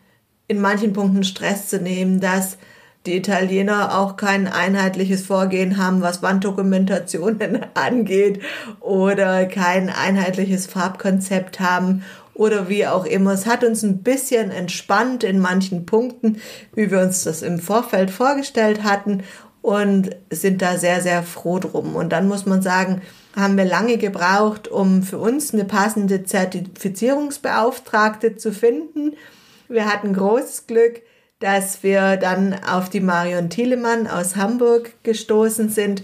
in 0.47 0.59
manchen 0.59 0.93
Punkten 0.93 1.23
Stress 1.23 1.69
zu 1.69 1.79
nehmen, 1.79 2.19
dass 2.19 2.57
die 3.05 3.17
Italiener 3.17 3.97
auch 3.97 4.15
kein 4.15 4.47
einheitliches 4.47 5.25
Vorgehen 5.25 5.77
haben, 5.77 6.01
was 6.01 6.21
Wanddokumentationen 6.21 7.65
angeht 7.73 8.41
oder 8.79 9.45
kein 9.45 9.89
einheitliches 9.89 10.67
Farbkonzept 10.67 11.59
haben 11.59 12.03
oder 12.33 12.69
wie 12.69 12.87
auch 12.87 13.05
immer. 13.05 13.33
Es 13.33 13.45
hat 13.45 13.63
uns 13.63 13.83
ein 13.83 14.03
bisschen 14.03 14.51
entspannt 14.51 15.23
in 15.23 15.39
manchen 15.39 15.85
Punkten, 15.85 16.41
wie 16.73 16.91
wir 16.91 17.01
uns 17.01 17.23
das 17.23 17.41
im 17.41 17.59
Vorfeld 17.59 18.11
vorgestellt 18.11 18.83
hatten 18.83 19.23
und 19.61 20.15
sind 20.29 20.61
da 20.61 20.77
sehr, 20.77 21.01
sehr 21.01 21.23
froh 21.23 21.59
drum. 21.59 21.95
Und 21.95 22.09
dann 22.09 22.27
muss 22.27 22.45
man 22.45 22.61
sagen, 22.61 23.01
haben 23.35 23.57
wir 23.57 23.65
lange 23.65 23.97
gebraucht, 23.97 24.67
um 24.67 25.03
für 25.03 25.17
uns 25.17 25.53
eine 25.53 25.65
passende 25.65 26.23
Zertifizierungsbeauftragte 26.23 28.35
zu 28.35 28.51
finden. 28.51 29.13
Wir 29.69 29.91
hatten 29.91 30.13
großes 30.13 30.67
Glück, 30.67 31.01
dass 31.39 31.81
wir 31.81 32.17
dann 32.17 32.55
auf 32.63 32.89
die 32.89 32.99
Marion 32.99 33.49
Thielemann 33.49 34.07
aus 34.07 34.35
Hamburg 34.35 34.93
gestoßen 35.03 35.69
sind, 35.69 36.03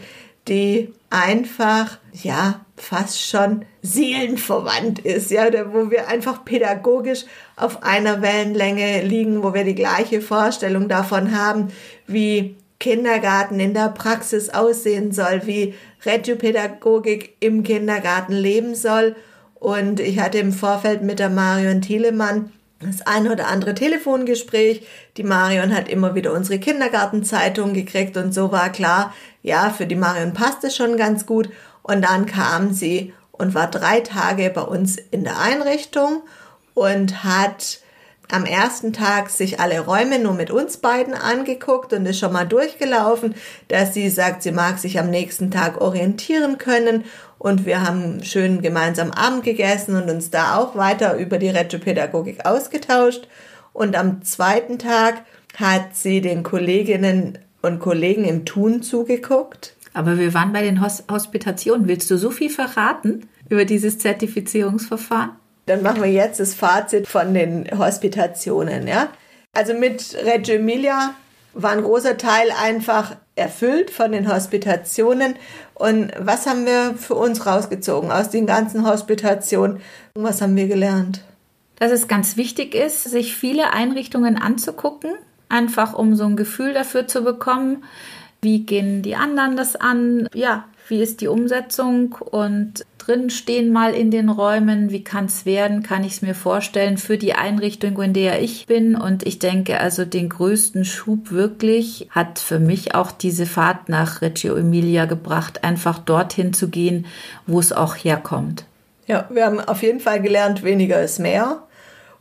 die 0.50 0.94
einfach, 1.10 1.98
ja, 2.14 2.66
fast 2.76 3.22
schon 3.22 3.66
seelenverwandt 3.82 5.00
ist, 5.00 5.32
ja, 5.32 5.48
wo 5.74 5.92
wir 5.92 6.08
einfach 6.08 6.44
pädagogisch 6.46 7.26
auf 7.56 7.84
einer 7.84 8.22
Wellenlänge 8.22 9.04
liegen, 9.04 9.44
wo 9.44 9.54
wir 9.54 9.64
die 9.64 9.76
gleiche 9.76 10.22
Vorstellung 10.22 10.88
davon 10.88 11.38
haben, 11.38 11.70
wie 12.08 12.56
Kindergarten 12.80 13.60
in 13.60 13.74
der 13.74 13.90
Praxis 13.90 14.50
aussehen 14.50 15.12
soll, 15.12 15.42
wie 15.46 15.74
Regiopädagogik 16.06 17.36
im 17.40 17.64
Kindergarten 17.64 18.34
leben 18.34 18.76
soll. 18.76 19.16
Und 19.56 20.00
ich 20.00 20.20
hatte 20.20 20.38
im 20.38 20.54
Vorfeld 20.54 21.04
mit 21.04 21.20
der 21.20 21.30
Marion 21.30 21.82
Thielemann 21.82 22.52
das 22.80 23.02
ein 23.06 23.30
oder 23.30 23.48
andere 23.48 23.76
Telefongespräch. 23.76 24.88
Die 25.18 25.24
Marion 25.24 25.76
hat 25.76 25.90
immer 25.90 26.16
wieder 26.16 26.34
unsere 26.34 26.60
Kindergartenzeitung 26.60 27.74
gekriegt 27.74 28.16
und 28.18 28.34
so 28.34 28.52
war 28.52 28.72
klar, 28.72 29.14
ja, 29.44 29.70
für 29.70 29.86
die 29.86 29.96
Marion 29.96 30.34
passt 30.34 30.64
es 30.64 30.76
schon 30.76 30.98
ganz 30.98 31.26
gut. 31.26 31.50
Und 31.84 32.04
dann 32.04 32.26
kam 32.26 32.74
sie 32.74 33.14
und 33.32 33.54
war 33.54 33.70
drei 33.70 34.02
Tage 34.02 34.50
bei 34.50 34.62
uns 34.62 34.98
in 34.98 35.24
der 35.24 35.40
Einrichtung 35.40 36.22
und 36.74 37.24
hat 37.24 37.80
am 38.32 38.46
ersten 38.46 38.94
Tag 38.94 39.32
sich 39.32 39.60
alle 39.60 39.80
Räume 39.80 40.20
nur 40.20 40.34
mit 40.34 40.52
uns 40.52 40.78
beiden 40.78 41.16
angeguckt 41.16 41.94
und 41.94 42.06
ist 42.06 42.20
schon 42.20 42.32
mal 42.32 42.46
durchgelaufen, 42.46 43.34
dass 43.70 43.94
sie 43.94 44.10
sagt, 44.10 44.44
sie 44.44 44.52
mag 44.52 44.78
sich 44.78 45.00
am 45.00 45.10
nächsten 45.10 45.50
Tag 45.50 45.82
orientieren 45.82 46.60
können 46.60 47.06
und 47.40 47.66
wir 47.66 47.82
haben 47.82 48.24
schön 48.24 48.62
gemeinsam 48.62 49.12
Abend 49.12 49.44
gegessen 49.44 49.96
und 49.96 50.10
uns 50.10 50.30
da 50.30 50.58
auch 50.58 50.76
weiter 50.76 51.16
über 51.18 51.40
die 51.40 51.50
Reggio-Pädagogik 51.50 52.46
ausgetauscht. 52.46 53.28
Und 53.72 53.96
am 53.96 54.22
zweiten 54.24 54.78
Tag 54.78 55.24
hat 55.58 55.96
sie 55.96 56.20
den 56.20 56.44
Kolleginnen 56.44 57.38
und 57.62 57.80
Kollegen 57.80 58.26
im 58.26 58.46
Tun 58.46 58.84
zugeguckt. 58.84 59.74
Aber 59.94 60.20
wir 60.20 60.34
waren 60.34 60.52
bei 60.52 60.62
den 60.62 60.84
Hos 60.84 61.06
Hospitationen. 61.10 61.88
Willst 61.88 62.12
du 62.12 62.18
so 62.18 62.30
viel 62.30 62.50
verraten 62.50 63.28
über 63.48 63.64
dieses 63.64 64.00
Zertifizierungsverfahren? 64.00 65.32
Dann 65.66 65.82
machen 65.82 66.04
wir 66.04 66.12
jetzt 66.12 66.42
das 66.42 66.54
Fazit 66.54 67.08
von 67.08 67.34
den 67.34 67.70
Hospitationen, 67.78 68.86
ja. 68.86 69.08
Also 69.54 69.74
mit 69.74 70.16
Reggio 70.26 70.56
Emilia 70.56 71.16
war 71.54 71.72
ein 71.72 71.84
großer 71.84 72.18
Teil 72.18 72.50
einfach 72.52 73.16
erfüllt 73.36 73.90
von 73.90 74.12
den 74.12 74.32
Hospitationen. 74.32 75.36
Und 75.74 76.12
was 76.18 76.46
haben 76.46 76.66
wir 76.66 76.96
für 76.96 77.16
uns 77.16 77.46
rausgezogen 77.46 78.12
aus 78.12 78.30
den 78.30 78.46
ganzen 78.46 78.86
Hospitationen? 78.86 79.82
Was 80.14 80.42
haben 80.42 80.56
wir 80.56 80.68
gelernt? 80.68 81.22
Dass 81.78 81.92
es 81.92 82.08
ganz 82.08 82.38
wichtig 82.38 82.76
ist, 82.76 83.04
sich 83.04 83.36
viele 83.36 83.72
Einrichtungen 83.72 84.38
anzugucken, 84.38 85.12
einfach 85.48 85.94
um 85.94 86.16
so 86.16 86.26
ein 86.26 86.36
Gefühl 86.36 86.74
dafür 86.74 87.08
zu 87.08 87.24
bekommen, 87.24 87.84
wie 88.42 88.66
gehen 88.66 89.02
die 89.02 89.16
anderen 89.16 89.56
das 89.56 89.76
an, 89.76 90.28
ja, 90.34 90.66
wie 90.90 91.02
ist 91.02 91.22
die 91.22 91.28
Umsetzung 91.28 92.14
und 92.14 92.86
drin 92.98 93.30
stehen 93.30 93.72
mal 93.72 93.94
in 93.94 94.12
den 94.12 94.30
Räumen, 94.30 94.92
wie 94.92 95.04
kann 95.04 95.26
es 95.26 95.46
werden, 95.46 95.84
kann 95.84 96.04
ich 96.04 96.14
es 96.14 96.22
mir 96.22 96.36
vorstellen 96.36 96.98
für 96.98 97.18
die 97.18 97.34
Einrichtung, 97.34 98.02
in 98.02 98.14
der 98.14 98.42
ich 98.42 98.66
bin. 98.66 98.96
Und 98.96 99.26
ich 99.26 99.40
denke, 99.40 99.80
also 99.80 100.04
den 100.06 100.30
größten 100.30 100.86
Schub 100.86 101.32
wirklich 101.32 102.08
hat 102.10 102.40
für 102.40 102.60
mich 102.60 102.96
auch 102.96 103.12
diese 103.12 103.46
Fahrt 103.46 103.88
nach 103.90 104.22
Reggio 104.22 104.56
Emilia 104.56 105.06
gebracht, 105.06 105.64
einfach 105.64 106.00
dorthin 106.00 106.54
zu 106.54 106.70
gehen, 106.70 107.06
wo 107.48 107.60
es 107.60 107.72
auch 107.72 107.96
herkommt. 107.96 108.66
Ja, 109.08 109.28
wir 109.32 109.46
haben 109.46 109.60
auf 109.60 109.82
jeden 109.82 110.00
Fall 110.00 110.22
gelernt, 110.22 110.64
weniger 110.64 111.02
ist 111.02 111.20
mehr. 111.20 111.64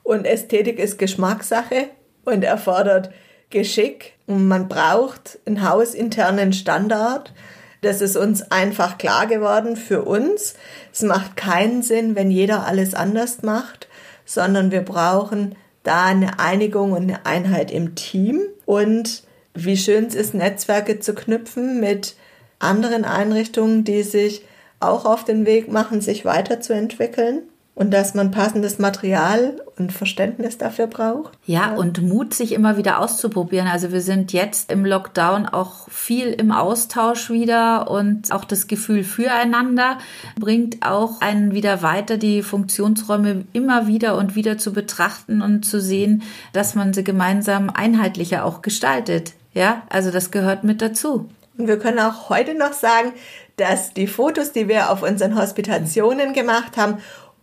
Und 0.03 0.27
Ästhetik 0.27 0.79
ist 0.79 0.99
Geschmackssache 0.99 1.89
und 2.25 2.45
erfordert 2.45 3.11
Geschick. 3.51 4.15
Und 4.27 4.49
man 4.49 4.69
braucht 4.69 5.39
einen 5.47 5.69
hausinternen 5.69 6.53
Standard 6.53 7.33
das 7.81 8.01
ist 8.01 8.17
uns 8.17 8.51
einfach 8.51 8.99
klar 8.99 9.27
geworden 9.27 9.77
für 9.77 10.03
uns. 10.03 10.55
Es 10.93 11.03
macht 11.03 11.37
keinen 11.37 11.83
Sinn, 11.83 12.17
wenn 12.17 12.31
jeder 12.31 12.67
alles 12.67 12.95
anders 12.95 13.43
macht, 13.43 13.89
sondern 14.25 14.71
wir 14.71 14.83
brauchen 14.83 15.55
da 15.85 16.05
eine 16.05 16.39
Einigung 16.39 16.93
und 16.93 17.03
eine 17.03 17.25
Einheit 17.25 17.71
im 17.71 17.95
Team. 17.95 18.43
Und 18.67 19.23
wie 19.55 19.77
schön 19.77 20.07
es 20.07 20.15
ist, 20.15 20.35
Netzwerke 20.35 21.01
zu 21.01 21.15
knüpfen 21.15 21.81
mit 21.81 22.17
anderen 22.59 23.05
Einrichtungen, 23.05 23.85
die 23.85 24.03
sich 24.03 24.45
auch 24.81 25.05
auf 25.05 25.25
den 25.25 25.47
Weg 25.47 25.71
machen, 25.71 26.01
sich 26.01 26.25
weiterzuentwickeln 26.25 27.43
und 27.79 27.93
dass 27.93 28.13
man 28.13 28.33
passendes 28.33 28.81
Material 28.81 29.63
und 29.79 29.93
Verständnis 29.93 30.59
dafür 30.59 30.89
braucht. 30.89 31.39
Ja, 31.47 31.71
ja, 31.71 31.75
und 31.77 32.03
Mut, 32.03 32.35
sich 32.35 32.51
immer 32.51 32.77
wieder 32.77 32.99
auszuprobieren. 32.99 33.69
Also 33.69 33.93
wir 33.93 34.01
sind 34.01 34.33
jetzt 34.33 34.73
im 34.73 34.85
Lockdown 34.85 35.47
auch 35.47 35.89
viel 35.89 36.33
im 36.33 36.51
Austausch 36.51 37.31
wieder 37.31 37.89
und 37.89 38.33
auch 38.33 38.45
das 38.45 38.67
Gefühl 38.67 39.05
füreinander 39.05 39.99
bringt 40.41 40.85
auch 40.85 41.21
einen 41.21 41.55
wieder 41.55 41.81
weiter, 41.81 42.17
die 42.17 42.43
Funktionsräume 42.43 43.45
immer 43.53 43.87
wieder 43.87 44.17
und 44.17 44.35
wieder 44.35 44.59
zu 44.59 44.73
betrachten 44.73 45.41
und 45.41 45.65
zu 45.65 45.81
sehen, 45.81 46.25
dass 46.53 46.75
man 46.75 46.93
sie 46.93 47.05
gemeinsam 47.05 47.71
einheitlicher 47.71 48.45
auch 48.45 48.61
gestaltet. 48.61 49.35
Ja, 49.55 49.83
also 49.89 50.11
das 50.11 50.33
gehört 50.33 50.65
mit 50.65 50.83
dazu. 50.83 51.31
Und 51.57 51.69
wir 51.69 51.79
können 51.79 52.01
auch 52.01 52.29
heute 52.29 52.59
noch 52.59 52.73
sagen, 52.73 53.13
dass 53.57 53.95
die 53.95 54.09
Fotos, 54.09 54.53
die 54.53 54.67
wir 54.67 54.91
auf 54.91 55.03
unseren 55.03 55.37
Hospitationen 55.37 56.33
gemacht 56.33 56.77
haben, 56.77 56.99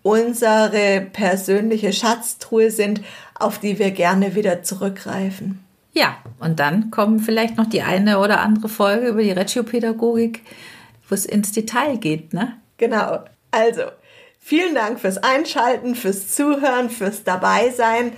unsere 0.05 1.01
persönliche 1.01 1.91
Schatztruhe 1.91 2.69
sind, 2.69 3.01
auf 3.33 3.57
die 3.57 3.79
wir 3.79 3.89
gerne 3.89 4.35
wieder 4.35 4.61
zurückgreifen. 4.61 5.65
Ja, 5.93 6.17
und 6.39 6.59
dann 6.59 6.91
kommen 6.91 7.19
vielleicht 7.19 7.57
noch 7.57 7.67
die 7.67 7.81
eine 7.81 8.19
oder 8.19 8.39
andere 8.41 8.69
Folge 8.69 9.07
über 9.07 9.23
die 9.23 9.31
Regiopädagogik, 9.31 10.43
wo 11.09 11.15
es 11.15 11.25
ins 11.25 11.53
Detail 11.53 11.97
geht, 11.97 12.33
ne? 12.33 12.53
Genau. 12.77 13.23
Also, 13.49 13.81
vielen 14.39 14.75
Dank 14.75 14.99
fürs 14.99 15.17
Einschalten, 15.17 15.95
fürs 15.95 16.35
Zuhören, 16.35 16.91
fürs 16.91 17.23
Dabeisein 17.23 18.11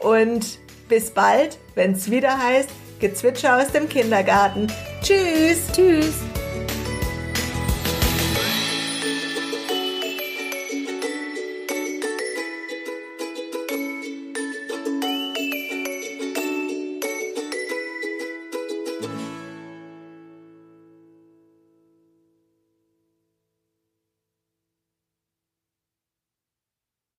und 0.00 0.58
bis 0.88 1.10
bald, 1.10 1.58
wenn 1.74 1.92
es 1.92 2.10
wieder 2.10 2.38
heißt 2.38 2.70
Gezwitscher 3.00 3.58
aus 3.58 3.68
dem 3.68 3.86
Kindergarten. 3.86 4.68
Tschüss. 5.02 5.66
Tschüss. 5.74 6.14